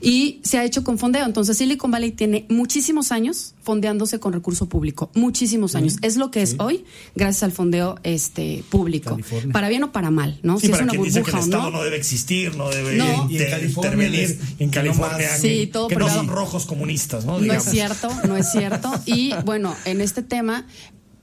y 0.00 0.40
se 0.42 0.58
ha 0.58 0.64
hecho 0.64 0.84
con 0.84 0.98
fondeo. 0.98 1.24
Entonces 1.24 1.58
Silicon 1.58 1.90
Valley 1.90 2.12
tiene 2.12 2.46
muchísimos 2.48 3.12
años 3.12 3.54
fondeándose 3.62 4.20
con 4.20 4.32
recurso 4.32 4.68
público, 4.68 5.10
muchísimos 5.14 5.74
años. 5.74 5.94
Sí, 5.94 5.98
es 6.02 6.16
lo 6.16 6.30
que 6.30 6.42
es 6.42 6.50
sí. 6.50 6.56
hoy 6.60 6.84
gracias 7.14 7.42
al 7.42 7.52
fondeo 7.52 7.96
este 8.02 8.62
público, 8.68 9.10
California. 9.10 9.52
para 9.52 9.68
bien 9.68 9.82
o 9.82 9.92
para 9.92 10.10
mal, 10.10 10.38
¿no? 10.42 10.58
Sí, 10.60 10.66
si 10.66 10.72
para 10.72 10.82
es 10.82 10.84
una 10.84 10.90
quien 10.92 11.02
burbuja 11.02 11.20
dice 11.20 11.30
que 11.30 11.36
el 11.36 11.44
Estado 11.44 11.70
no. 11.70 11.78
no 11.78 11.84
debe 11.84 11.96
existir, 11.96 12.56
no 12.56 12.68
debe 12.70 12.96
No. 12.96 13.28
California 13.50 13.66
intervenir 13.66 14.38
en 14.58 14.70
California, 14.70 15.36
Sí, 15.36 15.48
que, 15.48 15.66
todo 15.68 15.88
que 15.88 15.96
no 15.96 16.08
son 16.08 16.28
rojos 16.28 16.66
comunistas, 16.66 17.24
¿no? 17.24 17.32
No 17.32 17.40
Digamos. 17.40 17.66
es 17.66 17.72
cierto, 17.72 18.08
no 18.26 18.36
es 18.36 18.50
cierto. 18.50 18.92
Y 19.06 19.32
bueno, 19.44 19.74
en 19.84 20.00
este 20.00 20.22
tema, 20.22 20.66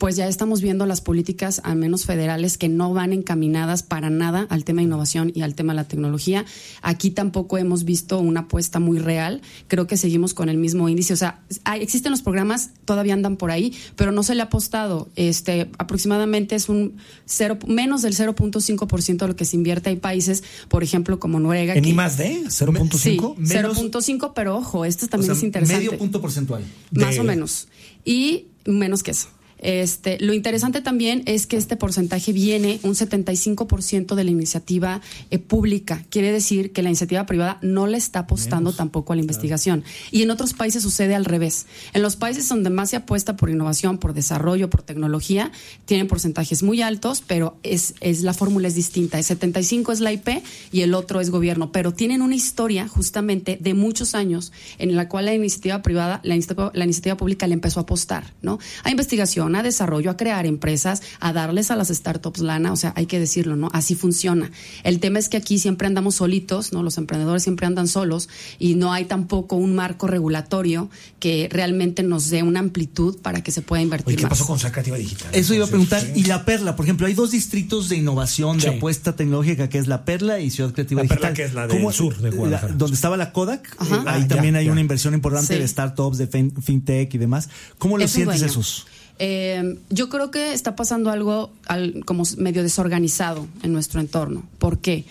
pues 0.03 0.17
ya 0.17 0.27
estamos 0.27 0.59
viendo 0.59 0.85
las 0.85 0.99
políticas, 0.99 1.61
al 1.63 1.77
menos 1.77 2.03
federales, 2.03 2.57
que 2.57 2.67
no 2.67 2.93
van 2.93 3.13
encaminadas 3.13 3.83
para 3.83 4.09
nada 4.09 4.47
al 4.49 4.65
tema 4.65 4.81
de 4.81 4.87
innovación 4.87 5.31
y 5.33 5.43
al 5.43 5.55
tema 5.55 5.71
de 5.71 5.77
la 5.77 5.87
tecnología. 5.87 6.43
Aquí 6.81 7.09
tampoco 7.09 7.57
hemos 7.57 7.85
visto 7.85 8.19
una 8.19 8.41
apuesta 8.41 8.81
muy 8.81 8.99
real. 8.99 9.41
Creo 9.69 9.87
que 9.87 9.95
seguimos 9.95 10.33
con 10.33 10.49
el 10.49 10.57
mismo 10.57 10.89
índice. 10.89 11.13
O 11.13 11.15
sea, 11.15 11.39
hay- 11.63 11.81
existen 11.81 12.11
los 12.11 12.21
programas, 12.21 12.71
todavía 12.83 13.13
andan 13.13 13.37
por 13.37 13.49
ahí, 13.49 13.73
pero 13.95 14.11
no 14.11 14.23
se 14.23 14.35
le 14.35 14.41
ha 14.41 14.47
apostado. 14.47 15.07
Este, 15.15 15.71
aproximadamente 15.77 16.55
es 16.55 16.67
un 16.67 16.97
cero, 17.25 17.57
menos 17.65 18.01
del 18.01 18.13
0.5% 18.13 19.25
de 19.25 19.27
lo 19.29 19.37
que 19.37 19.45
se 19.45 19.55
invierte. 19.55 19.89
Hay 19.89 19.95
países, 19.95 20.43
por 20.67 20.83
ejemplo, 20.83 21.17
como 21.17 21.39
Noruega. 21.39 21.75
En 21.75 21.85
I 21.85 21.93
más 21.93 22.17
D, 22.17 22.43
0.5. 22.49 23.35
Sí, 23.37 23.53
Menos- 23.55 23.77
0.5, 23.77 24.33
pero 24.35 24.57
ojo, 24.57 24.83
esto 24.83 25.07
también 25.07 25.31
O 25.31 25.33
sea, 25.35 25.39
es 25.39 25.43
interesante. 25.45 25.85
Medio 25.85 25.97
punto 25.97 26.19
porcentual. 26.19 26.61
Más 26.91 27.13
de- 27.13 27.21
o 27.21 27.23
menos. 27.23 27.69
Y 28.03 28.47
menos 28.65 29.01
que 29.01 29.11
eso. 29.11 29.29
Este, 29.64 30.20
lo 30.20 30.34
interesante 30.34 30.82
también 30.82 31.24
es 31.26 31.47
que 31.47 31.57
este 31.57 31.78
porcentaje 31.78 32.34
viene 32.34 32.80
un 32.84 32.93
75% 32.93 34.14
de 34.14 34.24
la 34.24 34.30
iniciativa 34.30 35.01
eh, 35.32 35.39
pública. 35.39 36.03
Quiere 36.09 36.32
decir 36.32 36.74
que 36.74 36.84
la 36.84 36.89
iniciativa 36.89 37.26
privada 37.26 37.57
no 37.61 37.88
le 37.88 37.97
está 37.97 38.20
apostando 38.20 38.74
tampoco 38.74 39.14
a 39.14 39.16
la 39.16 39.22
investigación. 39.22 39.84
Y 40.11 40.22
en 40.22 40.32
otros 40.32 40.53
países 40.53 40.84
sucede 40.84 41.16
al 41.16 41.26
revés. 41.26 41.66
En 41.93 42.01
los 42.01 42.18
países 42.18 42.47
donde 42.49 42.70
más 42.70 42.89
se 42.89 42.97
apuesta 42.97 43.38
por 43.38 43.49
innovación, 43.49 43.97
por 43.97 44.14
desarrollo, 44.14 44.70
por 44.70 44.84
tecnología, 44.84 45.51
tienen 45.86 46.07
porcentajes 46.07 46.61
muy 46.61 46.82
altos, 46.82 47.24
pero 47.26 47.57
es, 47.64 47.95
es 48.01 48.22
la 48.22 48.34
fórmula 48.34 48.68
es 48.68 48.76
distinta. 48.76 49.18
El 49.18 49.24
75 49.24 49.93
es 49.93 50.01
la 50.01 50.11
IP 50.11 50.43
y 50.72 50.82
el 50.82 50.93
otro 50.93 51.22
es 51.22 51.30
gobierno, 51.30 51.72
pero 51.72 51.93
tienen 51.93 52.22
una 52.22 52.36
historia 52.36 52.88
justamente 52.88 53.57
de 53.61 53.74
muchos 53.74 54.14
años 54.14 54.51
en 54.78 54.95
la 54.95 55.07
cual 55.07 55.26
la 55.26 55.34
iniciativa 55.34 55.82
privada, 55.82 56.20
la 56.24 56.36
iniciativa, 56.36 56.72
la 56.74 56.84
iniciativa 56.84 57.16
pública 57.16 57.47
le 57.47 57.53
empezó 57.53 57.80
a 57.80 57.84
apostar, 57.84 58.34
¿no? 58.41 58.59
A 58.84 58.91
investigación, 58.91 59.52
a 59.55 59.63
desarrollo, 59.63 60.11
a 60.11 60.17
crear 60.17 60.45
empresas, 60.45 61.01
a 61.19 61.33
darles 61.33 61.71
a 61.71 61.75
las 61.75 61.89
startups 61.89 62.39
lana, 62.39 62.71
o 62.71 62.75
sea, 62.75 62.93
hay 62.95 63.05
que 63.05 63.19
decirlo, 63.19 63.55
¿no? 63.55 63.69
Así 63.73 63.95
funciona. 63.95 64.51
El 64.83 64.99
tema 64.99 65.19
es 65.19 65.29
que 65.29 65.37
aquí 65.37 65.59
siempre 65.59 65.87
andamos 65.87 66.15
solitos, 66.15 66.73
¿no? 66.73 66.83
Los 66.83 66.97
emprendedores 66.97 67.43
siempre 67.43 67.65
andan 67.67 67.87
solos 67.87 68.29
y 68.59 68.75
no 68.75 68.93
hay 68.93 69.05
tampoco 69.05 69.55
un 69.55 69.75
marco 69.75 70.07
regulatorio 70.07 70.89
que 71.19 71.47
realmente 71.51 72.03
nos 72.03 72.29
dé 72.29 72.43
una 72.43 72.59
amplitud 72.59 73.17
para 73.21 73.41
que 73.43 73.51
se 73.51 73.61
pueda 73.61 73.81
invertir 73.81 74.07
Oye, 74.07 74.17
¿qué 74.17 74.23
más. 74.23 74.29
pasó 74.31 74.45
con 74.45 74.59
Ser 74.59 74.71
Creativa 74.71 74.97
Digital? 74.97 75.29
Eso 75.33 75.53
iba 75.53 75.65
a 75.65 75.67
preguntar. 75.67 76.01
sí. 76.01 76.11
Y 76.15 76.23
la 76.25 76.45
Perla, 76.45 76.75
por 76.75 76.85
ejemplo, 76.85 77.07
hay 77.07 77.13
dos 77.13 77.31
distritos 77.31 77.89
de 77.89 77.97
innovación, 77.97 78.57
de 78.57 78.63
Sí. 78.63 78.67
apuesta 78.77 79.15
tecnológica, 79.15 79.69
que 79.69 79.77
es 79.77 79.87
la 79.87 80.05
Perla 80.05 80.39
y 80.39 80.49
Ciudad 80.49 80.73
Creativa 80.73 81.01
La 81.03 81.07
Perla, 81.07 81.29
Digital. 81.29 81.33
que 81.33 81.43
es 81.43 81.53
la 81.53 81.67
del 81.67 81.77
¿Cómo- 81.77 81.91
sur 81.91 82.17
de 82.17 82.29
Guadalajara. 82.31 82.71
la- 82.71 82.77
donde 82.77 82.95
estaba 82.95 83.17
la 83.17 83.31
Kodak, 83.31 83.75
Ajá. 83.79 83.95
eh, 83.95 83.99
ahí 83.99 84.03
Ah, 84.05 84.19
ya, 84.19 84.27
también 84.27 84.55
hay 84.55 84.65
ya. 84.65 84.71
una 84.71 84.81
inversión 84.81 85.13
importante 85.13 85.53
Sí. 85.53 85.59
de 85.59 85.67
startups, 85.67 86.17
de 86.17 86.27
fin- 86.27 86.53
fintech 86.61 87.13
y 87.13 87.17
demás. 87.17 87.49
¿Cómo 87.77 87.97
lo 87.97 88.03
Es 88.05 88.11
sientes 88.11 88.41
esos? 88.41 88.85
Eh, 89.20 89.78
yo 89.89 90.09
creo 90.09 90.32
que 90.32 90.53
está 90.53 90.76
pasando 90.76 91.09
algo 91.11 91.51
al- 91.68 92.03
como 92.05 92.24
medio 92.38 92.64
desorganizado 92.64 93.47
en 93.61 93.74
nuestro 93.74 93.99
entorno. 94.01 94.43
¿Por 94.59 94.80
qué? 94.80 95.05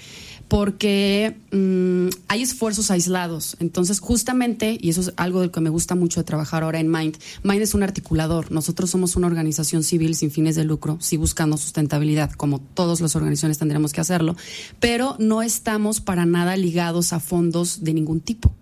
porque 0.48 1.34
mm, 1.50 2.08
hay 2.28 2.42
esfuerzos 2.42 2.90
aislados. 2.90 3.56
Entonces, 3.58 4.00
justamente, 4.00 4.76
y 4.78 4.90
eso 4.90 5.00
es 5.00 5.14
algo 5.16 5.40
del 5.40 5.50
que 5.50 5.62
me 5.62 5.70
gusta 5.70 5.94
mucho 5.94 6.22
trabajar 6.26 6.62
ahora 6.62 6.78
en 6.78 6.90
Mind, 6.90 7.16
Mind 7.42 7.62
es 7.62 7.72
un 7.72 7.82
articulador. 7.82 8.52
Nosotros 8.52 8.90
somos 8.90 9.16
una 9.16 9.28
organización 9.28 9.82
civil 9.82 10.14
sin 10.14 10.30
fines 10.30 10.54
de 10.54 10.64
lucro, 10.64 10.98
sí 11.00 11.16
buscando 11.16 11.56
sustentabilidad, 11.56 12.32
como 12.32 12.58
todas 12.60 13.00
las 13.00 13.16
organizaciones 13.16 13.56
tendremos 13.56 13.94
que 13.94 14.02
hacerlo, 14.02 14.36
pero 14.78 15.16
no 15.18 15.40
estamos 15.40 16.02
para 16.02 16.26
nada 16.26 16.54
ligados 16.58 17.14
a 17.14 17.20
fondos 17.20 17.82
de 17.82 17.94
ningún 17.94 18.20
tipo. 18.20 18.52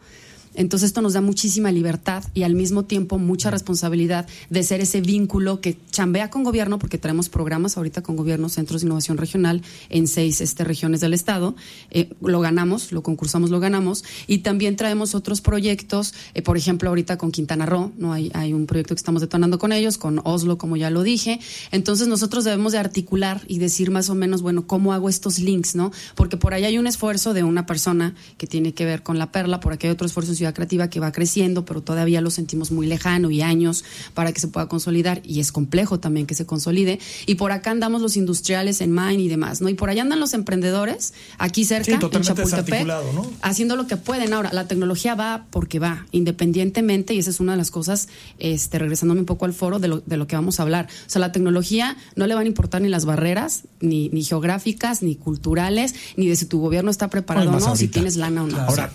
Entonces 0.55 0.89
esto 0.89 1.01
nos 1.01 1.13
da 1.13 1.21
muchísima 1.21 1.71
libertad 1.71 2.25
y 2.35 2.43
al 2.43 2.55
mismo 2.55 2.85
tiempo 2.85 3.19
mucha 3.19 3.51
responsabilidad 3.51 4.27
de 4.49 4.63
ser 4.63 4.81
ese 4.81 5.01
vínculo 5.01 5.61
que 5.61 5.77
chambea 5.91 6.31
con 6.31 6.43
gobierno, 6.43 6.79
porque 6.79 6.99
traemos 6.99 7.29
programas 7.29 7.77
ahorita 7.77 8.03
con 8.03 8.17
gobierno, 8.17 8.49
centros 8.49 8.81
de 8.81 8.87
innovación 8.87 9.17
regional 9.17 9.63
en 9.89 10.09
seis 10.09 10.41
este, 10.41 10.65
regiones 10.65 11.01
del 11.01 11.15
estado. 11.15 11.55
Eh, 11.91 12.11
lo 12.21 12.41
ganamos, 12.41 12.93
lo 12.93 13.03
concursamos, 13.03 13.51
lo 13.51 13.61
ganamos. 13.61 14.05
Y 14.27 14.39
también 14.39 14.77
traemos 14.77 15.15
otros 15.15 15.41
proyectos, 15.41 16.15
eh, 16.35 16.43
por 16.43 16.57
ejemplo, 16.57 16.89
ahorita 16.89 17.17
con 17.17 17.31
Quintana 17.31 17.67
Roo, 17.67 17.93
¿no? 17.97 18.13
Hay, 18.13 18.31
hay 18.35 18.53
un 18.53 18.67
proyecto 18.67 18.95
que 18.95 19.01
estamos 19.01 19.21
detonando 19.21 19.59
con 19.59 19.73
ellos, 19.73 19.99
con 19.99 20.21
Oslo, 20.25 20.59
como 20.59 20.77
ya 20.77 20.91
lo 20.91 21.03
dije. 21.03 21.41
Entonces 21.71 22.09
nosotros 22.09 22.45
debemos 22.45 22.73
de 22.73 22.79
articular 22.79 23.41
y 23.47 23.59
decir 23.59 23.91
más 23.91 24.11
o 24.11 24.15
menos, 24.15 24.43
bueno, 24.43 24.67
¿cómo 24.67 24.93
hago 24.93 25.09
estos 25.09 25.39
links, 25.39 25.75
no? 25.75 25.93
Porque 26.17 26.37
por 26.37 26.55
ahí 26.55 26.65
hay 26.65 26.79
un 26.79 26.87
esfuerzo 26.87 27.35
de 27.35 27.45
una 27.45 27.67
persona 27.67 28.15
que 28.37 28.47
tiene 28.47 28.75
que 28.75 28.85
ver 28.85 29.03
con 29.03 29.19
la 29.19 29.31
perla, 29.31 29.61
por 29.61 29.73
aquí 29.73 29.87
hay 29.87 29.93
otro 29.93 30.07
esfuerzo 30.07 30.33
Ciudad 30.41 30.55
Creativa 30.55 30.89
que 30.89 31.01
va 31.01 31.13
creciendo, 31.13 31.65
pero 31.65 31.83
todavía 31.83 32.21
lo 32.21 32.31
sentimos 32.31 32.71
muy 32.71 32.87
lejano 32.87 33.31
y 33.31 33.43
años 33.43 33.85
para 34.15 34.33
que 34.33 34.41
se 34.41 34.49
pueda 34.49 34.69
consolidar 34.69 35.21
y 35.23 35.41
es 35.41 35.53
complejo 35.53 36.01
también 36.01 36.27
que 36.27 36.35
se 36.35 36.47
consolide. 36.47 36.99
Y 37.27 37.35
por 37.35 37.53
acá 37.53 37.71
andamos 37.71 38.01
los 38.01 38.17
industriales 38.17 38.81
en 38.81 38.93
Mine 38.93 39.23
y 39.23 39.29
demás, 39.29 39.61
¿no? 39.61 39.69
Y 39.69 39.75
por 39.75 39.91
allá 39.91 40.03
andan 40.03 40.19
los 40.19 40.33
emprendedores, 40.33 41.13
aquí 41.39 41.65
cerca, 41.65 41.93
en 41.93 42.23
Chapultepec, 42.23 42.87
¿no? 42.87 43.31
haciendo 43.43 43.77
lo 43.77 43.87
que 43.87 43.97
pueden. 43.97 44.33
Ahora, 44.33 44.51
la 44.53 44.67
tecnología 44.67 45.15
va 45.15 45.47
porque 45.51 45.79
va, 45.79 46.07
independientemente, 46.11 47.15
y 47.15 47.19
esa 47.19 47.31
es 47.31 47.41
una 47.41 47.53
de 47.53 47.59
las 47.59 47.71
cosas, 47.71 48.09
este, 48.39 48.79
regresándome 48.79 49.21
un 49.21 49.27
poco 49.27 49.45
al 49.45 49.53
foro 49.53 49.79
de 49.79 49.89
lo, 49.89 50.01
de 50.01 50.17
lo 50.17 50.27
que 50.27 50.37
vamos 50.37 50.59
a 50.59 50.63
hablar. 50.63 50.89
O 51.07 51.11
sea, 51.11 51.21
la 51.21 51.33
tecnología 51.33 51.97
no 52.17 52.27
le 52.27 52.35
van 52.35 52.45
a 52.45 52.47
importar 52.47 52.81
ni 52.81 52.89
las 52.89 53.05
barreras, 53.05 53.65
ni, 53.81 54.09
ni 54.09 54.25
geográficas, 54.25 55.03
ni 55.03 55.17
culturales, 55.17 55.95
ni 56.17 56.29
de 56.29 56.37
si 56.37 56.47
tu 56.47 56.61
gobierno 56.61 56.91
está 56.91 57.09
preparado 57.09 57.51
o 57.51 57.61
no, 57.61 57.77
si 57.77 57.89
tienes 57.89 58.17
lana 58.17 58.45
o 58.45 58.47
no. 58.47 58.59
Ahora, 58.59 58.91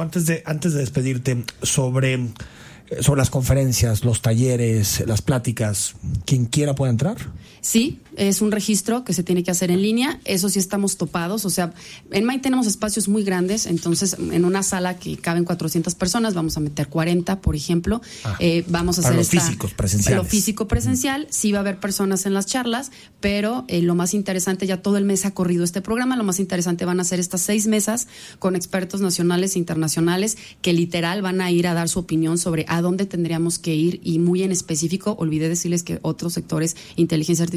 antes 0.00 0.26
de, 0.26 0.42
antes 0.46 0.74
de 0.74 0.83
despedirte, 0.84 1.44
sobre, 1.62 2.28
sobre 3.00 3.18
las 3.18 3.30
conferencias, 3.30 4.04
los 4.04 4.22
talleres, 4.22 5.02
las 5.06 5.22
pláticas, 5.22 5.94
quien 6.24 6.46
quiera 6.46 6.74
puede 6.74 6.92
entrar. 6.92 7.16
Sí, 7.64 7.98
es 8.14 8.42
un 8.42 8.52
registro 8.52 9.04
que 9.04 9.14
se 9.14 9.22
tiene 9.22 9.42
que 9.42 9.50
hacer 9.50 9.70
en 9.70 9.80
línea. 9.80 10.20
Eso 10.26 10.50
sí 10.50 10.58
estamos 10.58 10.98
topados. 10.98 11.46
O 11.46 11.50
sea, 11.50 11.72
en 12.10 12.24
MAI 12.26 12.42
tenemos 12.42 12.66
espacios 12.66 13.08
muy 13.08 13.24
grandes. 13.24 13.64
Entonces, 13.64 14.16
en 14.18 14.44
una 14.44 14.62
sala 14.62 14.98
que 14.98 15.16
caben 15.16 15.44
400 15.44 15.94
personas, 15.94 16.34
vamos 16.34 16.58
a 16.58 16.60
meter 16.60 16.88
40, 16.88 17.40
por 17.40 17.56
ejemplo. 17.56 18.02
Ah, 18.22 18.36
Eh, 18.38 18.64
vamos 18.68 18.98
a 18.98 19.02
para 19.02 19.14
hacer 19.14 19.18
los 19.18 19.32
esta- 19.32 19.46
físicos 19.46 19.72
presenciales. 19.72 20.22
Lo 20.22 20.28
físico 20.28 20.68
presencial. 20.68 21.26
Sí 21.30 21.52
va 21.52 21.58
a 21.58 21.60
haber 21.62 21.80
personas 21.80 22.26
en 22.26 22.34
las 22.34 22.44
charlas, 22.44 22.92
pero 23.20 23.64
eh, 23.68 23.80
lo 23.80 23.94
más 23.94 24.12
interesante, 24.12 24.66
ya 24.66 24.82
todo 24.82 24.98
el 24.98 25.06
mes 25.06 25.24
ha 25.24 25.30
corrido 25.32 25.64
este 25.64 25.80
programa. 25.80 26.16
Lo 26.18 26.24
más 26.24 26.40
interesante 26.40 26.84
van 26.84 27.00
a 27.00 27.04
ser 27.04 27.18
estas 27.18 27.40
seis 27.40 27.66
mesas 27.66 28.08
con 28.38 28.56
expertos 28.56 29.00
nacionales 29.00 29.56
e 29.56 29.58
internacionales 29.58 30.36
que 30.60 30.74
literal 30.74 31.22
van 31.22 31.40
a 31.40 31.50
ir 31.50 31.66
a 31.66 31.72
dar 31.72 31.88
su 31.88 31.98
opinión 32.00 32.36
sobre 32.36 32.66
a 32.68 32.82
dónde 32.82 33.06
tendríamos 33.06 33.58
que 33.58 33.74
ir 33.74 34.00
y 34.04 34.18
muy 34.18 34.42
en 34.42 34.52
específico, 34.52 35.16
olvidé 35.18 35.48
decirles 35.48 35.82
que 35.82 35.98
otros 36.02 36.34
sectores, 36.34 36.76
inteligencia 36.96 37.42
artificial, 37.44 37.53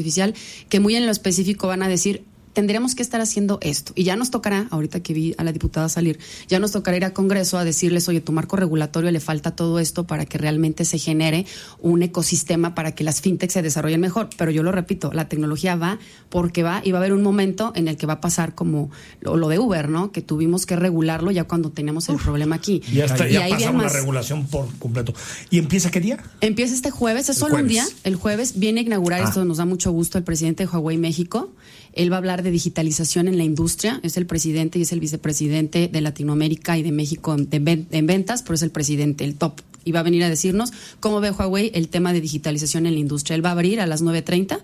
que 0.68 0.80
muy 0.80 0.96
en 0.96 1.06
lo 1.06 1.12
específico 1.12 1.66
van 1.66 1.82
a 1.82 1.88
decir 1.88 2.24
tendríamos 2.52 2.94
que 2.94 3.02
estar 3.02 3.20
haciendo 3.20 3.58
esto. 3.62 3.92
Y 3.94 4.04
ya 4.04 4.16
nos 4.16 4.30
tocará, 4.30 4.66
ahorita 4.70 5.00
que 5.00 5.14
vi 5.14 5.34
a 5.38 5.44
la 5.44 5.52
diputada 5.52 5.88
salir, 5.88 6.18
ya 6.48 6.58
nos 6.58 6.72
tocará 6.72 6.96
ir 6.96 7.04
a 7.04 7.12
Congreso 7.12 7.58
a 7.58 7.64
decirles, 7.64 8.08
oye, 8.08 8.20
tu 8.20 8.32
marco 8.32 8.56
regulatorio 8.56 9.10
le 9.10 9.20
falta 9.20 9.54
todo 9.56 9.78
esto 9.78 10.06
para 10.06 10.26
que 10.26 10.38
realmente 10.38 10.84
se 10.84 10.98
genere 10.98 11.46
un 11.80 12.02
ecosistema 12.02 12.74
para 12.74 12.92
que 12.94 13.04
las 13.04 13.20
fintechs 13.20 13.52
se 13.54 13.62
desarrollen 13.62 14.00
mejor. 14.00 14.28
Pero 14.36 14.50
yo 14.50 14.62
lo 14.62 14.72
repito, 14.72 15.12
la 15.12 15.28
tecnología 15.28 15.76
va 15.76 15.98
porque 16.28 16.62
va 16.62 16.80
y 16.84 16.92
va 16.92 16.98
a 16.98 17.00
haber 17.00 17.12
un 17.12 17.22
momento 17.22 17.72
en 17.74 17.88
el 17.88 17.96
que 17.96 18.06
va 18.06 18.14
a 18.14 18.20
pasar 18.20 18.54
como 18.54 18.90
lo, 19.20 19.36
lo 19.36 19.48
de 19.48 19.58
Uber, 19.58 19.88
¿no? 19.88 20.12
Que 20.12 20.22
tuvimos 20.22 20.66
que 20.66 20.76
regularlo 20.76 21.30
ya 21.30 21.44
cuando 21.44 21.70
teníamos 21.70 22.08
el 22.08 22.16
problema 22.16 22.56
aquí. 22.56 22.82
Ya, 22.92 23.04
está, 23.04 23.28
y 23.28 23.34
ya 23.34 23.44
ahí 23.44 23.52
la 23.58 23.72
más- 23.72 23.92
regulación 23.92 24.46
por 24.46 24.66
completo. 24.78 25.14
¿Y 25.50 25.58
empieza 25.58 25.90
qué 25.90 26.00
día? 26.00 26.22
Empieza 26.40 26.74
este 26.74 26.90
jueves, 26.90 27.28
es 27.28 27.36
El 27.36 27.40
solo 27.40 27.56
un 27.56 27.68
día. 27.68 27.86
El 28.04 28.16
jueves 28.16 28.58
viene 28.58 28.80
a 28.80 28.82
inaugurar, 28.84 29.22
Ah. 29.22 29.28
esto 29.28 29.44
nos 29.44 29.56
da 29.58 29.64
mucho 29.64 29.90
gusto, 29.92 30.18
el 30.18 30.24
presidente 30.24 30.64
de 30.64 30.68
Huawei 30.70 30.96
México. 30.98 31.50
Él 31.98 32.12
va 32.12 32.16
a 32.16 32.18
hablar 32.18 32.44
de 32.44 32.52
digitalización 32.52 33.26
en 33.26 33.36
la 33.36 33.42
industria. 33.42 33.98
Es 34.04 34.16
el 34.16 34.24
presidente 34.24 34.78
y 34.78 34.82
es 34.82 34.92
el 34.92 35.00
vicepresidente 35.00 35.88
de 35.88 36.00
Latinoamérica 36.00 36.78
y 36.78 36.84
de 36.84 36.92
México 36.92 37.34
en, 37.34 38.06
ventas, 38.06 38.42
pero 38.42 38.54
es 38.54 38.62
el 38.62 38.70
presidente, 38.70 39.24
el 39.24 39.34
top. 39.34 39.60
Y 39.84 39.90
va 39.90 40.00
a 40.00 40.02
venir 40.04 40.22
a 40.22 40.28
decirnos 40.28 40.70
cómo 41.00 41.20
ve 41.20 41.32
Huawei 41.32 41.72
el 41.74 41.88
tema 41.88 42.12
de 42.12 42.20
digitalización 42.20 42.86
en 42.86 42.94
la 42.94 43.00
industria. 43.00 43.34
Él 43.34 43.44
va 43.44 43.48
a 43.48 43.52
abrir 43.52 43.80
a 43.80 43.86
las 43.86 44.04
9.30. 44.04 44.60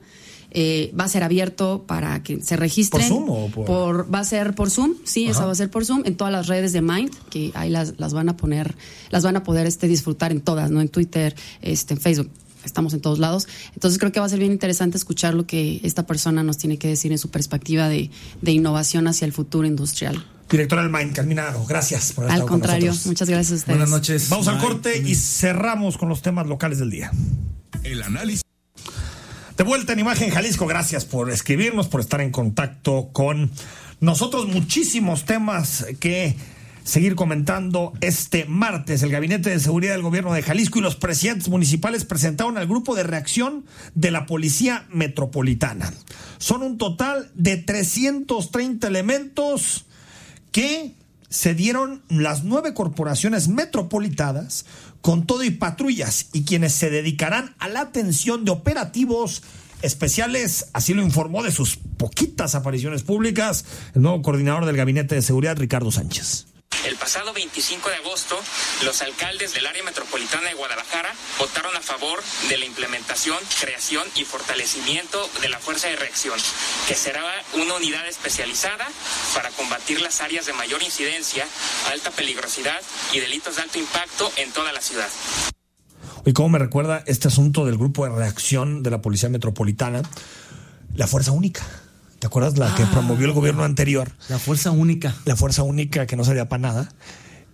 Eh, 0.57 0.93
va 0.99 1.05
a 1.05 1.09
ser 1.09 1.24
abierto 1.24 1.82
para 1.89 2.22
que 2.22 2.41
se 2.41 2.55
registren. 2.55 3.09
¿Por 3.09 3.26
Zoom 3.26 3.30
o 3.30 3.49
por- 3.49 4.14
va 4.14 4.20
a 4.20 4.24
ser 4.24 4.55
por 4.55 4.70
Zoom, 4.70 4.95
sí, 5.03 5.24
esa 5.24 5.39
Ajá. 5.41 5.47
va 5.47 5.53
a 5.53 5.57
ser 5.57 5.68
por 5.68 5.85
Zoom, 5.85 6.03
en 6.05 6.16
todas 6.16 6.32
las 6.32 6.47
redes 6.47 6.72
de 6.72 6.80
Mind, 6.80 7.11
que 7.30 7.51
ahí 7.55 7.68
las, 7.70 7.95
las 7.99 8.14
van 8.14 8.28
a 8.28 8.37
poner, 8.37 8.76
las 9.11 9.24
van 9.24 9.35
a 9.35 9.43
poder 9.43 9.66
este, 9.66 9.89
disfrutar 9.89 10.30
en 10.30 10.41
todas, 10.41 10.70
¿no? 10.70 10.80
En 10.80 10.89
Twitter, 10.89 11.35
este, 11.61 11.95
en 11.95 12.01
Facebook. 12.01 12.30
Estamos 12.64 12.94
en 12.94 13.00
todos 13.00 13.18
lados. 13.18 13.46
Entonces 13.74 13.98
creo 13.98 14.12
que 14.12 14.20
va 14.20 14.26
a 14.26 14.28
ser 14.28 14.38
bien 14.38 14.52
interesante 14.52 14.96
escuchar 14.96 15.34
lo 15.34 15.46
que 15.46 15.80
esta 15.82 16.06
persona 16.06 16.42
nos 16.42 16.58
tiene 16.58 16.78
que 16.78 16.88
decir 16.88 17.12
en 17.12 17.18
su 17.18 17.30
perspectiva 17.30 17.88
de, 17.88 18.10
de 18.40 18.52
innovación 18.52 19.06
hacia 19.06 19.24
el 19.24 19.32
futuro 19.32 19.66
industrial. 19.66 20.24
Directora 20.50 20.82
del 20.82 20.90
MIND, 20.90 21.18
gracias 21.66 22.12
por 22.12 22.24
haber 22.24 22.34
Al 22.34 22.40
con 22.42 22.60
contrario, 22.60 22.92
muchas 23.06 23.28
gracias 23.28 23.52
a 23.52 23.54
ustedes. 23.54 23.78
Buenas 23.78 23.90
noches. 23.90 24.28
Vamos 24.28 24.46
al 24.48 24.58
corte 24.58 24.98
y 24.98 25.14
cerramos 25.14 25.96
con 25.96 26.08
los 26.08 26.22
temas 26.22 26.46
locales 26.46 26.78
del 26.78 26.90
día. 26.90 27.10
El 27.82 28.02
análisis. 28.02 28.42
De 29.56 29.64
vuelta 29.64 29.92
en 29.92 30.00
Imagen 30.00 30.30
Jalisco, 30.30 30.66
gracias 30.66 31.04
por 31.04 31.30
escribirnos, 31.30 31.88
por 31.88 32.00
estar 32.00 32.20
en 32.20 32.30
contacto 32.30 33.10
con 33.12 33.50
nosotros. 34.00 34.46
Muchísimos 34.48 35.24
temas 35.24 35.86
que 35.98 36.36
seguir 36.85 37.16
comentando 37.16 37.95
este 38.01 38.45
martes. 38.45 39.03
El 39.03 39.11
Gabinete 39.11 39.51
de 39.51 39.59
Seguridad 39.59 39.95
del 39.95 40.03
Gobierno 40.03 40.32
de 40.32 40.43
Jalisco 40.43 40.78
y 40.78 40.82
los 40.82 40.97
presidentes 40.97 41.49
municipales 41.49 42.05
presentaron 42.05 42.59
al 42.59 42.68
grupo 42.68 42.95
de 42.95 43.03
reacción 43.03 43.64
de 43.95 44.11
la 44.11 44.26
Policía 44.26 44.87
Metropolitana. 44.91 45.93
Son 46.39 46.62
un 46.62 46.78
total 46.78 47.30
de 47.35 47.57
330 47.57 48.87
elementos 48.87 49.87
que 50.53 50.95
se 51.30 51.55
dieron 51.55 52.03
las 52.09 52.45
nueve 52.45 52.74
corporaciones 52.74 53.49
metropolitanas 53.49 54.66
con 55.01 55.26
todo 55.26 55.43
y 55.43 55.51
patrullas 55.51 56.28
y 56.32 56.45
quienes 56.45 56.74
se 56.74 56.91
dedicarán 56.91 57.57
a 57.59 57.68
la 57.68 57.80
atención 57.80 58.45
de 58.45 58.53
operativos 58.53 59.43
especiales, 59.82 60.68
así 60.72 60.95
lo 60.95 61.03
informó 61.03 61.43
de 61.43 61.51
sus 61.51 61.76
poquitas 61.76 62.55
apariciones 62.55 63.03
públicas 63.03 63.64
el 63.95 64.03
nuevo 64.03 64.22
coordinador 64.22 64.64
del 64.64 64.76
Gabinete 64.76 65.14
de 65.14 65.22
Seguridad, 65.22 65.59
Ricardo 65.59 65.91
Sánchez. 65.91 66.53
El 66.85 66.97
pasado 66.97 67.32
25 67.32 67.89
de 67.89 67.97
agosto, 67.97 68.39
los 68.85 69.01
alcaldes 69.01 69.55
del 69.55 69.66
área 69.66 69.82
metropolitana 69.82 70.49
de 70.49 70.55
Guadalajara 70.55 71.14
votaron 71.39 71.74
a 71.76 71.80
favor 71.80 72.22
de 72.51 72.59
la 72.59 72.66
implementación, 72.66 73.39
creación 73.59 74.07
y 74.16 74.24
fortalecimiento 74.24 75.30
de 75.41 75.49
la 75.49 75.59
Fuerza 75.59 75.89
de 75.89 75.97
Reacción, 75.97 76.39
que 76.87 76.95
será 76.95 77.24
una 77.55 77.74
unidad 77.76 78.07
especializada 78.07 78.87
para 79.35 79.49
combatir 79.51 80.03
las 80.03 80.20
áreas 80.20 80.45
de 80.45 80.53
mayor 80.53 80.82
incidencia, 80.82 81.47
alta 81.91 82.11
peligrosidad 82.11 82.80
y 83.14 83.20
delitos 83.20 83.57
de 83.57 83.62
alto 83.62 83.78
impacto 83.78 84.30
en 84.37 84.53
toda 84.53 84.72
la 84.72 84.82
ciudad. 84.82 85.09
Y 86.26 86.35
cómo 86.35 86.51
me 86.51 86.59
recuerda 86.59 87.03
este 87.07 87.28
asunto 87.28 87.64
del 87.64 87.78
grupo 87.78 88.05
de 88.05 88.14
reacción 88.14 88.82
de 88.82 88.91
la 88.91 89.01
Policía 89.01 89.30
Metropolitana, 89.30 90.03
la 90.95 91.07
Fuerza 91.07 91.32
Única. 91.32 91.64
¿Te 92.25 92.29
acuerdas 92.29 92.57
la 92.57 92.75
que 92.75 92.85
Ah. 92.85 92.91
promovió 92.91 93.27
el 93.27 93.35
gobierno 93.35 93.64
anterior? 93.64 94.11
La 94.31 94.39
fuerza 94.39 94.70
única. 94.70 95.14
la 95.27 95.37
fuerza 95.37 95.62
única 95.62 96.07
que 96.07 96.16
no 96.16 96.25
servía 96.25 96.49
para 96.49 96.62
nada, 96.62 96.89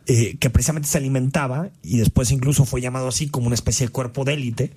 eh, 0.07 0.37
que 0.39 0.49
precisamente 0.49 0.89
se 0.89 0.97
alimentaba, 0.97 1.71
y 1.83 1.99
después 1.99 2.31
incluso 2.31 2.65
fue 2.65 2.81
llamado 2.81 3.09
así 3.09 3.29
como 3.29 3.49
una 3.49 3.57
especie 3.57 3.87
de 3.89 3.93
cuerpo 3.93 4.23
de 4.25 4.35
élite, 4.35 4.71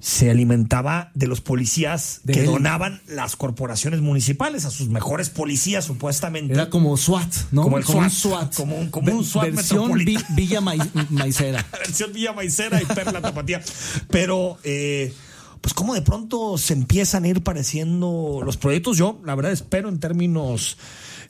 se 0.00 0.28
alimentaba 0.28 1.12
de 1.14 1.28
los 1.28 1.40
policías 1.40 2.22
De 2.24 2.32
que 2.32 2.40
élite. 2.40 2.52
donaban 2.52 3.00
las 3.06 3.36
corporaciones 3.36 4.00
municipales 4.00 4.64
a 4.64 4.72
sus 4.72 4.88
mejores 4.88 5.30
policías, 5.30 5.84
supuestamente. 5.84 6.54
Era 6.54 6.68
como 6.68 6.96
SWAT, 6.96 7.32
¿no? 7.52 7.62
Como 7.62 7.78
el 7.78 7.84
un 7.84 7.92
SWAT, 7.92 8.10
SWAT. 8.10 8.54
como 8.56 8.76
un- 8.76 8.90
como 8.90 9.12
un 9.12 9.24
SWAT 9.24 9.52
Versión 9.52 9.92
Villa 10.34 10.60
Mai- 10.60 10.80
Maicera. 11.10 11.64
versión 11.86 12.12
Villa 12.12 12.32
Maicera 12.32 12.82
y 12.82 12.86
Perla 12.86 13.20
Tapatía. 13.20 13.62
Pero, 14.10 14.58
eh, 14.64 15.14
pues, 15.60 15.74
como 15.74 15.94
de 15.94 16.02
pronto 16.02 16.58
se 16.58 16.72
empiezan 16.74 17.24
a 17.24 17.28
ir 17.28 17.42
pareciendo 17.42 18.40
los 18.44 18.56
proyectos. 18.56 18.96
Yo, 18.98 19.20
la 19.24 19.34
verdad, 19.34 19.52
espero 19.52 19.88
en 19.88 19.98
términos 20.00 20.76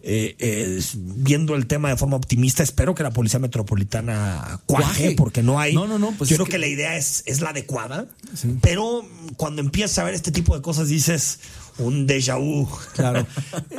eh, 0.03 0.37
eh, 0.39 0.81
viendo 0.95 1.57
el 1.57 1.67
tema 1.67 1.89
de 1.89 1.97
forma 1.97 2.17
optimista, 2.17 2.63
espero 2.63 2.95
que 2.95 3.03
la 3.03 3.11
Policía 3.11 3.41
Metropolitana 3.41 4.61
cuaje, 4.67 4.85
Cuaje. 4.85 5.15
porque 5.17 5.43
no 5.43 5.59
hay. 5.59 5.75
No, 5.75 5.87
no, 5.87 5.99
no, 5.99 6.13
pues 6.13 6.31
yo 6.31 6.37
creo 6.37 6.47
que- 6.47 6.53
que... 6.53 6.59
la 6.59 6.67
idea 6.69 6.97
es, 6.97 7.23
es 7.27 7.41
la 7.41 7.51
adecuada, 7.51 8.07
pero 8.61 9.05
cuando 9.37 9.61
empiezas 9.61 9.99
a 9.99 10.05
ver 10.05 10.15
este 10.15 10.31
tipo 10.31 10.55
de 10.55 10.63
cosas 10.63 10.89
dices 10.89 11.41
un 11.79 12.07
déjà 12.09 12.39
vu. 12.39 12.69
Claro. 12.95 13.27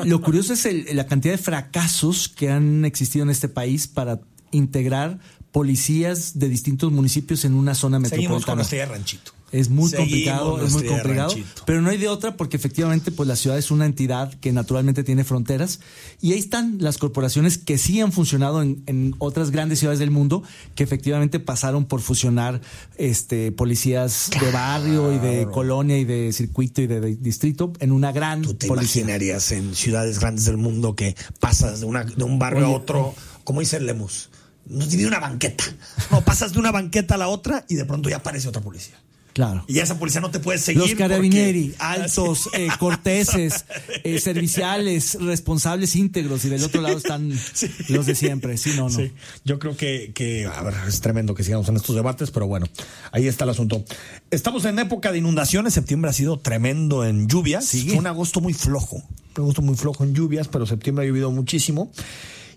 Lo 0.06 0.22
curioso 0.22 0.54
es 0.54 0.66
el- 0.66 0.86
la 0.94 1.06
cantidad 1.08 1.34
de 1.34 1.38
fracasos 1.38 2.28
que 2.30 2.50
han 2.50 2.86
existido 2.86 3.24
en 3.24 3.30
este 3.30 3.48
país 3.50 3.88
para 3.88 4.20
integrar 4.52 5.20
policías 5.52 6.38
de 6.38 6.48
distintos 6.50 6.92
municipios 6.92 7.44
en 7.46 7.54
una 7.56 7.76
zona 7.76 7.98
Seguimos 8.00 8.46
con 8.46 8.56
metropolitana. 8.56 8.56
nuestra 8.56 8.76
idea 8.78 8.86
de 8.88 8.92
ranchito. 8.94 9.32
Es 9.52 9.70
muy 9.70 9.90
Seguimos 9.90 10.10
complicado, 10.10 10.64
es 10.66 10.74
muy 10.74 10.86
complicado, 10.86 11.30
ranchito. 11.34 11.64
pero 11.66 11.82
no 11.82 11.90
hay 11.90 11.98
de 11.98 12.08
otra 12.08 12.38
porque 12.38 12.58
efectivamente 12.58 13.12
pues 13.12 13.28
la 13.28 13.36
ciudad 13.36 13.58
es 13.58 13.72
una 13.72 13.86
entidad 13.86 14.34
que 14.36 14.52
naturalmente 14.52 15.04
tiene 15.04 15.24
fronteras 15.24 15.80
y 16.22 16.34
ahí 16.34 16.40
están 16.40 16.78
las 16.80 16.98
corporaciones 16.98 17.58
que 17.58 17.78
sí 17.78 18.00
han 18.00 18.12
funcionado 18.12 18.62
en, 18.62 18.84
en 18.86 19.16
otras 19.18 19.50
grandes 19.52 19.80
ciudades 19.80 20.00
del 20.00 20.12
mundo 20.12 20.44
que 20.76 20.84
efectivamente 20.84 21.40
pasaron 21.40 21.86
por 21.86 22.02
fusionar 22.02 22.62
este 22.98 23.52
policías 23.52 24.30
de 24.40 24.52
barrio 24.52 25.14
y 25.14 25.18
de 25.20 25.48
colonia 25.52 25.98
y 25.98 26.06
de 26.06 26.32
circuito 26.34 26.82
y 26.82 26.88
de, 26.88 27.02
de 27.02 27.16
distrito 27.16 27.74
en 27.80 27.92
una 27.92 28.12
gran 28.12 28.42
¿Tú 28.42 28.54
te 28.54 28.68
policía. 28.68 29.02
imaginarías 29.02 29.52
en 29.52 29.74
ciudades 29.76 30.20
grandes 30.20 30.46
del 30.46 30.58
mundo 30.58 30.96
que 30.96 31.16
pasas 31.40 31.80
de, 31.80 31.86
una, 31.86 32.04
de 32.04 32.24
un 32.24 32.38
barrio 32.40 32.68
a 32.68 32.70
otro, 32.70 33.16
como 33.44 33.62
dice 33.62 33.80
Lemus, 33.80 34.30
nos 34.68 34.90
divide 34.92 35.08
una 35.08 35.20
banqueta. 35.20 35.64
No, 36.12 36.22
pasas 36.22 36.54
de 36.54 36.60
una 36.60 36.72
banqueta 36.72 37.16
a 37.16 37.18
la 37.18 37.28
otra 37.28 37.66
y 37.68 37.76
de 37.76 37.86
pronto 37.86 38.10
ya 38.10 38.18
aparece 38.18 38.48
otra 38.48 38.62
policía. 38.62 38.96
Claro. 39.34 39.64
Y 39.68 39.80
esa 39.80 39.98
policía 40.00 40.22
no 40.22 40.32
te 40.32 40.40
puede 40.40 40.58
seguir. 40.58 40.82
Los 40.82 40.96
carabinieri, 40.96 41.70
porque- 41.70 41.84
altos, 41.84 42.50
eh, 42.54 42.68
corteses, 42.80 43.66
eh, 44.04 44.20
serviciales, 44.20 45.18
responsables 45.22 45.96
íntegros 45.96 46.44
y 46.46 46.50
del 46.50 46.64
otro 46.64 46.82
lado 46.82 46.98
están 46.98 47.32
Sí. 47.54 47.70
los 47.90 48.06
de 48.06 48.16
siempre. 48.16 48.58
Sí, 48.58 48.72
no, 48.76 48.90
no. 48.90 48.98
Sí, 48.98 49.12
yo 49.46 49.60
creo 49.60 49.78
que, 49.78 50.12
que, 50.14 50.46
a 50.46 50.62
ver, 50.64 50.74
es 50.88 51.00
tremendo 51.02 51.36
que 51.36 51.44
sigamos 51.44 51.70
en 51.70 51.76
estos 51.78 51.96
debates, 51.96 52.32
pero 52.32 52.48
bueno, 52.48 52.66
ahí 53.12 53.28
está 53.28 53.44
el 53.46 53.52
asunto. 53.52 53.86
Estamos 54.32 54.66
en 54.66 54.80
época 54.80 55.12
de 55.12 55.20
inundaciones, 55.20 55.74
septiembre 55.74 56.10
ha 56.10 56.14
sido 56.14 56.40
tremendo 56.40 57.06
en 57.06 57.28
lluvias. 57.28 57.70
Fue 57.70 57.94
un 57.98 58.08
agosto 58.08 58.42
muy 58.42 58.54
flojo, 58.54 58.96
un 58.98 59.44
agosto 59.44 59.62
muy 59.62 59.76
flojo 59.76 60.04
en 60.04 60.14
lluvias, 60.16 60.48
pero 60.48 60.66
septiembre 60.66 61.06
ha 61.06 61.08
llovido 61.08 61.32
muchísimo. 61.32 61.92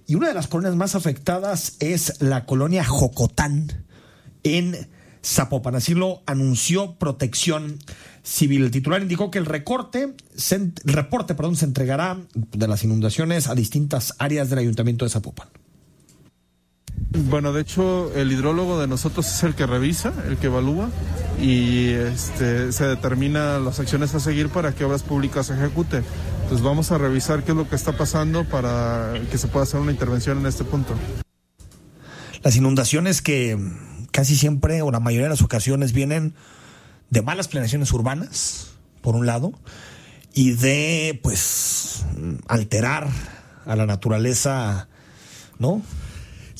Y 0.06 0.14
una 0.16 0.28
de 0.28 0.34
las 0.34 0.48
colonias 0.48 0.74
más 0.74 0.94
afectadas 0.96 1.74
es 1.78 2.20
la 2.20 2.44
colonia 2.44 2.84
Jocotán 2.84 3.84
en 4.42 4.88
Zapopan. 5.24 5.74
Así 5.74 5.94
lo 5.94 6.22
anunció 6.26 6.94
Protección 6.94 7.78
Civil. 8.22 8.64
El 8.64 8.70
titular 8.70 9.02
indicó 9.02 9.30
que 9.30 9.38
el 9.38 9.46
recorte, 9.46 10.14
se 10.34 10.56
el 10.56 10.72
reporte, 10.84 11.34
perdón, 11.34 11.56
se 11.56 11.64
entregará 11.64 12.18
de 12.34 12.68
las 12.68 12.84
inundaciones 12.84 13.48
a 13.48 13.54
distintas 13.54 14.14
áreas 14.18 14.50
del 14.50 14.60
ayuntamiento 14.60 15.04
de 15.04 15.10
Zapopan. 15.10 15.48
Bueno, 17.14 17.52
de 17.52 17.60
hecho, 17.60 18.12
el 18.14 18.32
hidrólogo 18.32 18.80
de 18.80 18.86
nosotros 18.86 19.26
es 19.26 19.42
el 19.42 19.54
que 19.54 19.66
revisa, 19.66 20.12
el 20.28 20.38
que 20.38 20.46
evalúa 20.46 20.88
y 21.40 21.88
este, 21.88 22.72
se 22.72 22.86
determina 22.86 23.58
las 23.58 23.80
acciones 23.80 24.14
a 24.14 24.20
seguir 24.20 24.48
para 24.48 24.74
que 24.74 24.84
obras 24.84 25.02
públicas 25.02 25.46
se 25.46 25.54
ejecute. 25.54 26.02
Entonces 26.42 26.62
vamos 26.62 26.90
a 26.90 26.98
revisar 26.98 27.44
qué 27.44 27.52
es 27.52 27.56
lo 27.56 27.68
que 27.68 27.76
está 27.76 27.92
pasando 27.96 28.44
para 28.44 29.12
que 29.30 29.36
se 29.36 29.46
pueda 29.48 29.64
hacer 29.64 29.80
una 29.80 29.92
intervención 29.92 30.38
en 30.38 30.46
este 30.46 30.64
punto. 30.64 30.94
Las 32.42 32.56
inundaciones 32.56 33.20
que 33.20 33.58
casi 34.12 34.36
siempre 34.36 34.82
o 34.82 34.90
la 34.90 35.00
mayoría 35.00 35.24
de 35.24 35.30
las 35.30 35.42
ocasiones 35.42 35.92
vienen 35.92 36.34
de 37.10 37.22
malas 37.22 37.48
planeaciones 37.48 37.92
urbanas, 37.92 38.74
por 39.00 39.16
un 39.16 39.26
lado, 39.26 39.52
y 40.32 40.52
de 40.52 41.18
pues 41.22 42.04
alterar 42.46 43.08
a 43.66 43.76
la 43.76 43.86
naturaleza, 43.86 44.88
¿no? 45.58 45.82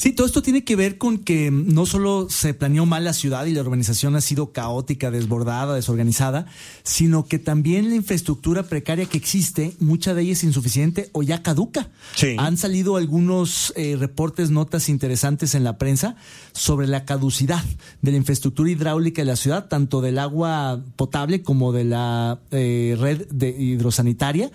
Sí, 0.03 0.11
todo 0.11 0.27
esto 0.27 0.43
tiene 0.43 0.65
que 0.65 0.75
ver 0.75 0.99
con 0.99 1.19
que 1.19 1.53
no 1.53 1.87
solo 1.87 2.27
se 2.29 2.55
planeó 2.55 2.87
mal 2.87 3.05
la 3.05 3.13
ciudad 3.13 3.47
y 3.47 3.53
la 3.53 3.61
urbanización 3.61 4.17
ha 4.17 4.21
sido 4.21 4.51
caótica, 4.51 5.13
desbordada, 5.13 5.77
desorganizada, 5.77 6.47
sino 6.83 7.27
que 7.27 7.39
también 7.39 7.89
la 7.89 7.95
infraestructura 7.95 8.65
precaria 8.65 9.07
que 9.07 9.17
existe, 9.17 9.77
mucha 9.79 10.13
de 10.13 10.23
ella 10.23 10.33
es 10.33 10.43
insuficiente 10.43 11.09
o 11.13 11.23
ya 11.23 11.45
caduca. 11.45 11.89
Sí. 12.17 12.35
Han 12.37 12.57
salido 12.57 12.97
algunos 12.97 13.73
eh, 13.77 13.95
reportes, 13.97 14.51
notas 14.51 14.89
interesantes 14.89 15.55
en 15.55 15.63
la 15.63 15.79
prensa 15.79 16.17
sobre 16.51 16.89
la 16.89 17.05
caducidad 17.05 17.63
de 18.01 18.11
la 18.11 18.17
infraestructura 18.17 18.73
hidráulica 18.73 19.23
de 19.23 19.27
la 19.27 19.37
ciudad, 19.37 19.69
tanto 19.69 20.01
del 20.01 20.19
agua 20.19 20.83
potable 20.97 21.45
como 21.45 21.71
de 21.71 21.85
la 21.85 22.41
eh, 22.51 22.97
red 22.99 23.29
de 23.29 23.51
hidrosanitaria. 23.51 24.51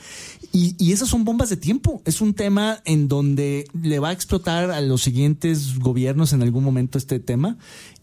Y, 0.51 0.75
y 0.77 0.91
esas 0.91 1.07
son 1.07 1.23
bombas 1.23 1.49
de 1.49 1.55
tiempo. 1.55 2.01
Es 2.03 2.19
un 2.19 2.33
tema 2.33 2.81
en 2.83 3.07
donde 3.07 3.65
le 3.81 3.99
va 3.99 4.09
a 4.09 4.11
explotar 4.11 4.71
a 4.71 4.81
los 4.81 5.03
siguientes 5.03 5.36
gobiernos 5.79 6.33
en 6.33 6.41
algún 6.41 6.63
momento 6.63 6.97
este 6.97 7.19
tema. 7.19 7.57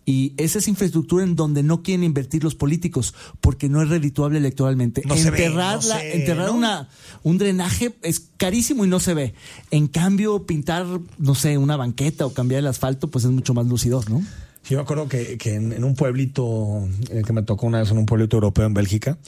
Y 0.06 0.34
esa 0.36 0.58
es 0.58 0.68
infraestructura 0.68 1.24
en 1.24 1.34
donde 1.34 1.62
no 1.62 1.82
quieren 1.82 2.04
invertir 2.04 2.44
los 2.44 2.54
políticos 2.54 3.14
porque 3.40 3.70
no 3.70 3.80
es 3.82 3.88
redituable 3.88 4.38
electoralmente. 4.38 5.00
No 5.06 5.16
se 5.16 5.30
ve, 5.30 5.44
enterrar 5.46 5.82
no 5.82 5.88
la- 5.88 5.98
se- 5.98 6.16
enterrar 6.16 6.48
¿no? 6.48 6.54
una, 6.54 6.88
un 7.22 7.38
drenaje 7.38 7.94
es 8.02 8.28
carísimo 8.36 8.84
y 8.84 8.88
no 8.88 9.00
se 9.00 9.14
ve. 9.14 9.34
En 9.70 9.86
cambio, 9.88 10.44
pintar, 10.44 10.86
no 11.18 11.34
sé, 11.34 11.56
una 11.56 11.76
banqueta 11.76 12.26
o 12.26 12.34
cambiar 12.34 12.58
el 12.58 12.66
asfalto, 12.66 13.08
pues 13.10 13.24
es 13.24 13.30
mucho 13.30 13.54
más 13.54 13.66
lucidor, 13.66 14.10
¿no? 14.10 14.22
Yo 14.68 14.76
me 14.78 14.82
acuerdo 14.82 15.08
que, 15.08 15.36
que 15.38 15.54
en, 15.54 15.72
en 15.72 15.84
un 15.84 15.94
pueblito 15.94 16.86
que 17.26 17.32
me 17.34 17.42
tocó 17.42 17.66
una 17.66 17.80
vez 17.80 17.90
en 17.90 17.98
un 17.98 18.06
pueblito 18.06 18.36
europeo 18.38 18.66
en 18.66 18.72
Bélgica, 18.74 19.18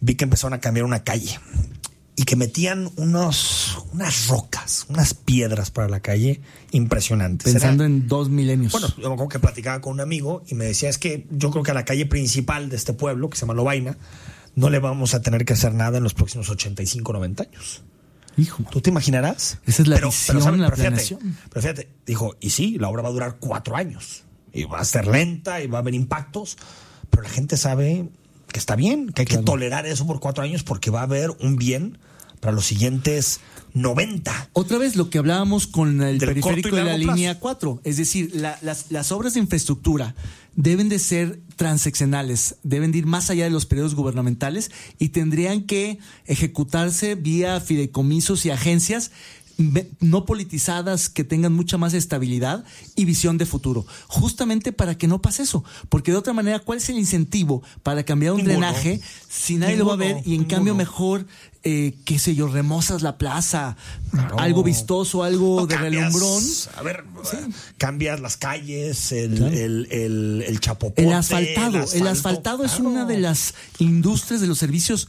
vi 0.00 0.14
que 0.16 0.24
empezaron 0.24 0.54
a 0.54 0.60
cambiar 0.60 0.84
una 0.84 1.02
calle 1.04 1.38
y 2.16 2.24
que 2.24 2.36
metían 2.36 2.90
unos, 2.96 3.84
unas 3.92 4.28
rocas, 4.28 4.86
unas 4.88 5.14
piedras 5.14 5.70
para 5.70 5.88
la 5.88 6.00
calle 6.00 6.40
impresionantes. 6.70 7.52
Pensando 7.52 7.84
Era- 7.84 7.92
en 7.92 8.06
dos 8.06 8.28
milenios. 8.28 8.72
Bueno, 8.72 8.88
yo 8.88 9.08
me 9.08 9.14
acuerdo 9.14 9.28
que 9.28 9.38
platicaba 9.40 9.80
con 9.80 9.94
un 9.94 10.00
amigo 10.00 10.44
y 10.46 10.54
me 10.54 10.64
decía, 10.64 10.88
es 10.88 10.98
que 10.98 11.26
yo 11.30 11.50
creo 11.50 11.64
que 11.64 11.72
a 11.72 11.74
la 11.74 11.84
calle 11.84 12.06
principal 12.06 12.68
de 12.68 12.76
este 12.76 12.92
pueblo, 12.92 13.30
que 13.30 13.36
se 13.36 13.42
llama 13.42 13.54
Lobaina, 13.54 13.96
no 14.54 14.70
le 14.70 14.78
vamos 14.78 15.14
a 15.14 15.22
tener 15.22 15.44
que 15.44 15.54
hacer 15.54 15.74
nada 15.74 15.98
en 15.98 16.04
los 16.04 16.14
próximos 16.14 16.48
85, 16.48 17.12
90 17.12 17.42
años. 17.42 17.82
Hijo. 18.36 18.64
¿Tú 18.70 18.80
te 18.80 18.90
imaginarás? 18.90 19.58
Esa 19.66 19.82
es 19.82 19.88
la 19.88 19.96
visión, 19.96 20.40
¿sabes? 20.42 20.60
la 20.60 20.70
Pero 20.70 20.96
fíjate, 20.96 21.18
pero 21.50 21.62
fíjate, 21.62 21.88
dijo, 22.06 22.36
y 22.40 22.50
sí, 22.50 22.78
la 22.78 22.88
obra 22.88 23.02
va 23.02 23.08
a 23.08 23.12
durar 23.12 23.36
cuatro 23.38 23.76
años. 23.76 24.22
Y 24.52 24.64
va 24.64 24.78
a 24.80 24.84
ser 24.84 25.08
lenta 25.08 25.60
y 25.62 25.66
va 25.66 25.78
a 25.78 25.80
haber 25.80 25.94
impactos, 25.94 26.56
pero 27.10 27.24
la 27.24 27.28
gente 27.28 27.56
sabe 27.56 28.08
que 28.54 28.60
está 28.60 28.76
bien, 28.76 29.08
que 29.10 29.22
hay 29.22 29.26
que 29.26 29.38
tolerar 29.38 29.84
eso 29.84 30.06
por 30.06 30.20
cuatro 30.20 30.44
años 30.44 30.62
porque 30.62 30.88
va 30.92 31.00
a 31.00 31.02
haber 31.02 31.30
un 31.40 31.56
bien 31.56 31.98
para 32.38 32.52
los 32.54 32.64
siguientes 32.64 33.40
90. 33.72 34.50
Otra 34.52 34.78
vez 34.78 34.94
lo 34.94 35.10
que 35.10 35.18
hablábamos 35.18 35.66
con 35.66 36.00
el 36.02 36.18
Del 36.20 36.28
periférico 36.28 36.76
de 36.76 36.84
la 36.84 36.94
plazo. 36.94 36.98
línea 37.16 37.40
4. 37.40 37.80
Es 37.82 37.96
decir, 37.96 38.30
la- 38.34 38.56
las, 38.62 38.92
las 38.92 39.10
obras 39.10 39.34
de 39.34 39.40
infraestructura 39.40 40.14
deben 40.54 40.88
de 40.88 41.00
ser 41.00 41.40
transeccionales, 41.56 42.54
deben 42.62 42.92
de 42.92 42.98
ir 42.98 43.06
más 43.06 43.28
allá 43.28 43.42
de 43.42 43.50
los 43.50 43.66
periodos 43.66 43.96
gubernamentales 43.96 44.70
y 45.00 45.08
tendrían 45.08 45.62
que 45.64 45.98
ejecutarse 46.26 47.16
vía 47.16 47.60
fideicomisos 47.60 48.46
y 48.46 48.50
agencias 48.50 49.10
no 50.00 50.24
politizadas 50.24 51.08
que 51.08 51.24
tengan 51.24 51.52
mucha 51.52 51.78
más 51.78 51.94
estabilidad 51.94 52.64
y 52.96 53.04
visión 53.04 53.38
de 53.38 53.46
futuro, 53.46 53.86
justamente 54.08 54.72
para 54.72 54.96
que 54.96 55.06
no 55.06 55.22
pase 55.22 55.42
eso, 55.42 55.64
porque 55.88 56.10
de 56.10 56.18
otra 56.18 56.32
manera, 56.32 56.58
¿cuál 56.58 56.78
es 56.78 56.88
el 56.88 56.98
incentivo 56.98 57.62
para 57.82 58.02
cambiar 58.04 58.32
un 58.32 58.38
Ninguno. 58.38 58.60
drenaje 58.60 59.00
si 59.28 59.56
nadie 59.56 59.76
lo 59.76 59.86
va 59.86 59.94
a 59.94 59.96
ver 59.96 60.22
y 60.24 60.34
en 60.34 60.44
cambio 60.44 60.74
mejor, 60.74 61.26
eh, 61.62 61.94
qué 62.04 62.18
sé 62.18 62.34
yo, 62.34 62.48
remozas 62.48 63.02
la 63.02 63.16
plaza, 63.16 63.76
algo 64.36 64.62
vistoso, 64.62 65.22
algo 65.22 65.60
No, 65.60 65.66
de 65.66 65.74
cambias, 65.76 66.12
relumbrón? 66.12 66.44
A 66.76 66.82
ver, 66.82 67.04
cambias 67.78 68.20
las 68.20 68.36
calles, 68.36 69.12
el, 69.12 69.42
el, 69.42 69.88
el, 69.90 70.44
el 70.46 70.60
chapopote. 70.60 71.04
El 71.04 71.12
asfaltado, 71.12 71.76
el 71.76 71.82
asfalto, 71.82 72.08
asfaltado 72.08 72.64
es 72.64 72.72
claro. 72.72 72.90
una 72.90 73.04
de 73.04 73.18
las 73.18 73.54
industrias 73.78 74.40
de 74.40 74.46
los 74.46 74.58
servicios 74.58 75.08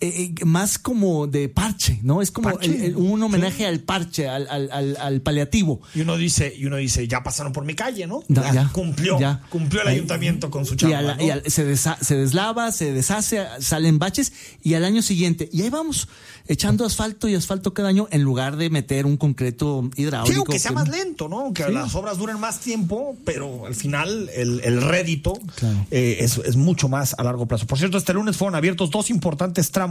eh, 0.00 0.34
eh, 0.40 0.44
más 0.44 0.78
como 0.78 1.26
de 1.26 1.48
parche, 1.48 2.00
¿no? 2.02 2.20
Es 2.20 2.30
como 2.30 2.50
Parche, 2.50 2.66
el- 2.66 2.82
el- 2.82 2.96
un 2.96 3.22
homenaje 3.22 3.66
al 3.66 3.80
parche, 3.80 4.28
al, 4.28 4.46
al- 4.50 4.70
al- 4.70 4.96
al 5.00 5.20
paliativo. 5.22 5.80
Y 5.94 6.02
uno 6.02 6.16
dice, 6.16 6.52
y 6.56 6.66
uno 6.66 6.76
dice, 6.76 7.08
ya 7.08 7.22
pasaron 7.22 7.52
por 7.52 7.64
mi 7.64 7.74
calle, 7.74 8.06
¿no? 8.06 8.22
Ya, 8.28 8.52
ya, 8.52 8.68
cumplió, 8.72 9.18
ya. 9.18 9.40
cumplió 9.48 9.80
el 9.82 9.88
ayuntamiento 9.88 10.50
con 10.50 10.66
su 10.66 10.74
Y, 10.74 10.76
chamba. 10.76 11.16
y 11.18 11.30
al- 11.30 11.42
se, 11.50 11.64
desa- 11.66 11.98
se 12.00 12.14
deslava, 12.16 12.72
se 12.72 12.92
deshace, 12.92 13.46
salen 13.60 13.98
baches 13.98 14.32
y 14.62 14.74
al 14.74 14.84
año 14.84 15.00
siguiente, 15.00 15.48
y 15.50 15.62
ahí 15.62 15.70
vamos, 15.70 16.08
echando 16.46 16.84
asfalto 16.84 17.26
y 17.28 17.34
asfalto 17.34 17.72
cada 17.72 17.88
año 17.88 18.06
en 18.10 18.22
lugar 18.22 18.56
de 18.56 18.68
meter 18.68 19.06
un 19.06 19.16
concreto 19.16 19.88
hidráulico. 19.96 20.44
que 20.44 20.58
sea 20.58 20.72
más 20.72 20.88
lento, 20.88 21.28
¿no? 21.28 21.52
Que 21.54 21.64
Sí. 21.64 21.72
las 21.72 21.94
obras 21.94 22.18
duren 22.18 22.38
más 22.38 22.60
tiempo, 22.60 23.16
pero 23.24 23.64
al 23.66 23.74
final 23.74 24.28
el, 24.34 24.60
el 24.62 24.82
rédito 24.82 25.32
Claro. 25.56 25.86
eh, 25.90 26.18
es, 26.20 26.36
es 26.38 26.56
mucho 26.56 26.88
más 26.88 27.14
a 27.18 27.24
largo 27.24 27.46
plazo. 27.46 27.66
Por 27.66 27.78
cierto, 27.78 27.96
este 27.96 28.12
lunes 28.12 28.36
fueron 28.36 28.54
abiertos 28.54 28.90
dos 28.90 29.08
importantes 29.10 29.70
tramos 29.70 29.85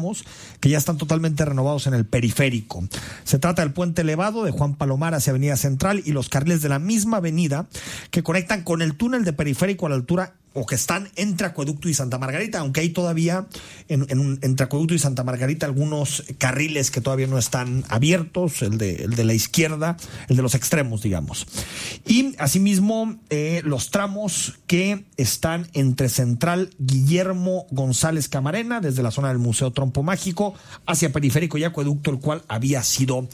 que 0.60 0.70
ya 0.70 0.78
están 0.78 0.98
totalmente 0.98 1.46
renovados 1.46 1.88
en 1.88 1.94
el 1.94 2.06
periférico. 2.06 2.84
Se 3.24 3.40
trata 3.40 3.62
del 3.62 3.74
puente 3.74 4.02
elevado 4.02 4.44
de 4.44 4.52
Juan 4.52 4.76
Palomar 4.76 5.14
hacia 5.14 5.32
Avenida 5.32 5.58
Central 5.58 6.02
y 6.06 6.12
los 6.12 6.30
carriles 6.30 6.62
de 6.62 6.70
la 6.70 6.80
misma 6.80 7.18
avenida 7.18 7.68
que 8.12 8.24
conectan 8.24 8.64
con 8.64 8.82
el 8.82 8.96
túnel 8.96 9.24
de 9.24 9.34
periférico 9.34 9.86
a 9.86 9.90
la 9.90 9.96
altura 9.96 10.36
o 10.56 10.66
que 10.66 10.76
están 10.76 11.10
entre 11.16 11.48
Acueducto 11.48 11.90
y 11.90 11.94
Santa 11.94 12.18
Margarita, 12.18 12.60
aunque 12.60 12.80
hay 12.82 12.90
todavía 12.90 13.46
en, 13.90 14.08
en, 14.10 14.40
entre 14.42 14.64
Acueducto 14.64 14.96
y 14.96 15.00
Santa 15.00 15.24
Margarita 15.24 15.66
algunos 15.66 16.24
carriles 16.38 16.92
que 16.92 17.02
todavía 17.02 17.28
no 17.28 17.38
están 17.38 17.84
abiertos, 17.90 18.62
el 18.62 18.78
de, 18.78 19.04
el 19.04 19.16
de 19.16 19.24
la 19.26 19.34
izquierda, 19.34 19.98
el 20.30 20.38
de 20.38 20.42
los 20.42 20.56
extremos, 20.56 21.02
digamos. 21.02 21.46
Y 22.08 22.36
asimismo 22.40 23.20
eh, 23.30 23.62
los 23.66 23.92
tramos 23.92 24.58
que 24.66 25.04
están 25.18 25.68
entre 25.74 26.10
Central 26.10 26.70
Guillermo 26.80 27.68
González 27.70 28.30
Camarena, 28.30 28.80
desde 28.80 29.04
la 29.04 29.12
zona 29.12 29.28
del 29.28 29.40
Museo 29.40 29.72
Trompo 29.72 30.04
Mágico, 30.04 30.56
hacia 30.86 31.12
Periférico 31.12 31.58
y 31.58 31.66
Acueducto, 31.66 32.12
el 32.12 32.20
cual 32.20 32.44
había 32.48 32.82
sido 32.84 33.28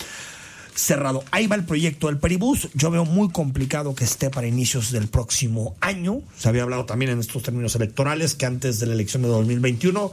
cerrado. 0.76 1.24
Ahí 1.32 1.47
va 1.47 1.55
el 1.55 1.65
proyecto 1.65 2.07
del 2.07 2.17
Peribús. 2.17 2.69
Yo 2.74 2.91
veo 2.91 3.05
muy 3.05 3.30
complicado 3.30 3.93
que 3.95 4.03
esté 4.03 4.30
para 4.30 4.47
inicios 4.47 4.91
del 4.91 5.07
próximo 5.07 5.76
año. 5.82 6.22
Se 6.38 6.49
había 6.49 6.63
hablado 6.63 6.86
también 6.86 7.11
en 7.11 7.19
estos 7.19 7.43
términos 7.43 7.76
electorales 7.76 8.36
que 8.36 8.45
antes 8.45 8.80
de 8.80 8.86
la 8.88 8.93
elección 8.93 9.22
de 9.24 9.28
2021. 9.30 10.11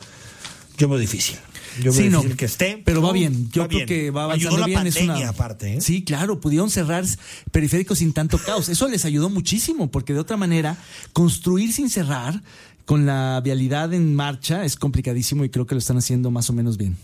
Yo 0.76 0.88
veo 0.88 0.98
difícil. 0.98 1.36
Yo 1.78 1.92
veo 1.92 1.92
Sí, 1.92 2.08
no, 2.08 2.18
difícil 2.18 2.36
que 2.36 2.44
esté. 2.44 2.82
pero 2.84 3.02
va 3.02 3.12
bien. 3.12 3.50
Yo 3.50 3.62
Va 3.62 3.68
creo 3.68 3.78
bien. 3.86 3.88
que 3.88 4.10
va 4.10 4.32
Ayudó 4.32 4.50
avanzando 4.54 4.58
la 4.58 4.66
bien. 4.66 4.86
es 4.86 4.96
una- 5.22 5.28
aparte. 5.28 5.74
¿eh? 5.74 5.80
Sí, 5.80 6.02
claro, 6.04 6.40
pudieron 6.40 6.70
cerrar 6.70 7.04
periféricos 7.52 7.98
sin 7.98 8.12
tanto 8.12 8.38
caos. 8.38 8.68
Eso 8.68 8.88
les 8.88 9.04
ayudó 9.04 9.28
muchísimo, 9.30 9.90
porque 9.90 10.12
de 10.12 10.20
otra 10.20 10.36
manera, 10.36 10.76
construir 11.12 11.72
sin 11.72 11.90
cerrar, 11.90 12.42
con 12.84 13.04
la 13.06 13.40
vialidad 13.44 13.92
en 13.92 14.14
marcha, 14.14 14.64
es 14.64 14.76
complicadísimo 14.76 15.44
y 15.44 15.50
creo 15.50 15.66
que 15.66 15.74
lo 15.74 15.78
están 15.78 15.98
haciendo 15.98 16.30
más 16.30 16.48
o 16.48 16.52
menos 16.54 16.78
bien. 16.78 16.96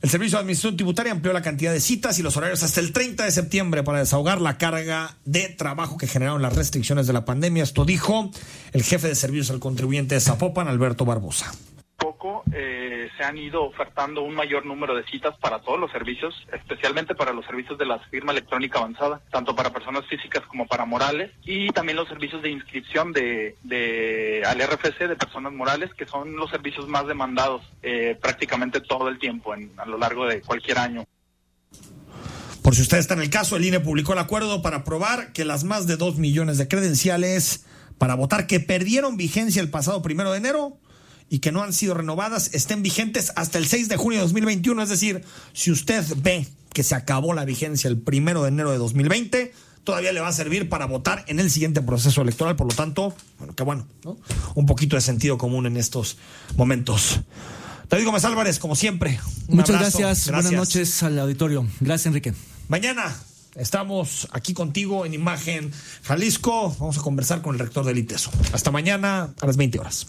El 0.00 0.10
Servicio 0.10 0.38
de 0.38 0.42
Administración 0.42 0.76
Tributaria 0.76 1.10
amplió 1.10 1.32
la 1.32 1.42
cantidad 1.42 1.72
de 1.72 1.80
citas 1.80 2.20
y 2.20 2.22
los 2.22 2.36
horarios 2.36 2.62
hasta 2.62 2.78
el 2.78 2.92
30 2.92 3.24
de 3.24 3.32
septiembre 3.32 3.82
para 3.82 3.98
desahogar 3.98 4.40
la 4.40 4.56
carga 4.56 5.16
de 5.24 5.48
trabajo 5.48 5.96
que 5.96 6.06
generaron 6.06 6.40
las 6.40 6.54
restricciones 6.54 7.08
de 7.08 7.12
la 7.12 7.24
pandemia. 7.24 7.64
Esto 7.64 7.84
dijo 7.84 8.30
el 8.72 8.84
jefe 8.84 9.08
de 9.08 9.16
servicios 9.16 9.50
al 9.50 9.58
contribuyente 9.58 10.14
de 10.14 10.20
Zapopan, 10.20 10.68
Alberto 10.68 11.04
Barbosa. 11.04 11.52
Eh, 12.54 13.08
se 13.16 13.24
han 13.24 13.38
ido 13.38 13.64
ofertando 13.64 14.22
un 14.22 14.34
mayor 14.34 14.64
número 14.66 14.94
de 14.94 15.04
citas 15.04 15.36
para 15.38 15.60
todos 15.60 15.78
los 15.78 15.90
servicios, 15.92 16.34
especialmente 16.52 17.14
para 17.14 17.32
los 17.32 17.44
servicios 17.46 17.78
de 17.78 17.86
la 17.86 17.98
firma 18.10 18.32
electrónica 18.32 18.78
avanzada, 18.78 19.20
tanto 19.30 19.54
para 19.54 19.72
personas 19.72 20.06
físicas 20.06 20.42
como 20.46 20.66
para 20.66 20.84
morales, 20.84 21.30
y 21.44 21.68
también 21.70 21.96
los 21.96 22.08
servicios 22.08 22.42
de 22.42 22.50
inscripción 22.50 23.12
de, 23.12 23.56
de 23.62 24.42
al 24.46 24.58
RFC 24.60 25.08
de 25.08 25.16
personas 25.16 25.52
morales, 25.52 25.92
que 25.94 26.06
son 26.06 26.36
los 26.36 26.50
servicios 26.50 26.88
más 26.88 27.06
demandados 27.06 27.62
eh, 27.82 28.16
prácticamente 28.20 28.80
todo 28.80 29.08
el 29.08 29.18
tiempo 29.18 29.54
en- 29.54 29.72
a 29.76 29.86
lo 29.86 29.98
largo 29.98 30.26
de 30.26 30.40
cualquier 30.40 30.78
año. 30.78 31.04
Por 32.62 32.74
si 32.74 32.82
usted 32.82 32.98
está 32.98 33.14
en 33.14 33.20
el 33.20 33.30
caso, 33.30 33.56
el 33.56 33.64
INE 33.64 33.80
publicó 33.80 34.12
el 34.12 34.18
acuerdo 34.18 34.60
para 34.62 34.78
aprobar 34.78 35.32
que 35.32 35.44
las 35.44 35.64
más 35.64 35.86
de 35.86 35.96
dos 35.96 36.18
millones 36.18 36.58
de 36.58 36.68
credenciales 36.68 37.64
para 37.96 38.14
votar 38.14 38.46
que 38.46 38.60
perdieron 38.60 39.16
vigencia 39.16 39.62
el 39.62 39.70
pasado 39.70 40.02
primero 40.02 40.30
de 40.32 40.38
enero 40.38 40.76
y 41.30 41.40
que 41.40 41.52
no 41.52 41.62
han 41.62 41.72
sido 41.72 41.94
renovadas 41.94 42.50
estén 42.52 42.82
vigentes 42.82 43.32
hasta 43.36 43.58
el 43.58 43.66
6 43.66 43.88
de 43.88 43.96
junio 43.96 44.18
de 44.18 44.24
2021. 44.24 44.82
Es 44.82 44.88
decir, 44.88 45.24
si 45.52 45.70
usted 45.70 46.04
ve 46.16 46.46
que 46.72 46.82
se 46.82 46.94
acabó 46.94 47.34
la 47.34 47.44
vigencia 47.44 47.88
el 47.88 47.98
primero 47.98 48.42
de 48.42 48.48
enero 48.48 48.70
de 48.70 48.78
2020, 48.78 49.52
todavía 49.84 50.12
le 50.12 50.20
va 50.20 50.28
a 50.28 50.32
servir 50.32 50.68
para 50.68 50.86
votar 50.86 51.24
en 51.28 51.40
el 51.40 51.50
siguiente 51.50 51.82
proceso 51.82 52.22
electoral. 52.22 52.56
Por 52.56 52.68
lo 52.68 52.74
tanto, 52.74 53.14
bueno, 53.38 53.54
qué 53.54 53.62
bueno, 53.62 53.86
¿no? 54.04 54.18
Un 54.54 54.66
poquito 54.66 54.96
de 54.96 55.02
sentido 55.02 55.38
común 55.38 55.66
en 55.66 55.76
estos 55.76 56.18
momentos. 56.56 57.20
David 57.88 58.04
Gómez 58.04 58.24
Álvarez, 58.24 58.58
como 58.58 58.76
siempre. 58.76 59.18
un 59.48 59.56
Muchas 59.56 59.76
abrazo. 59.76 59.98
gracias. 59.98 60.30
Buenas 60.30 60.52
noches 60.52 61.02
al 61.02 61.18
auditorio. 61.18 61.66
Gracias, 61.80 62.06
Enrique. 62.06 62.34
Mañana 62.68 63.16
estamos 63.54 64.28
aquí 64.30 64.52
contigo 64.52 65.06
en 65.06 65.14
Imagen 65.14 65.72
Jalisco. 66.02 66.76
Vamos 66.78 66.98
a 66.98 67.00
conversar 67.00 67.40
con 67.40 67.54
el 67.54 67.58
rector 67.58 67.84
del 67.86 67.96
ITESO. 67.96 68.30
Hasta 68.52 68.70
mañana 68.70 69.30
a 69.40 69.46
las 69.46 69.56
20 69.56 69.78
horas. 69.78 70.08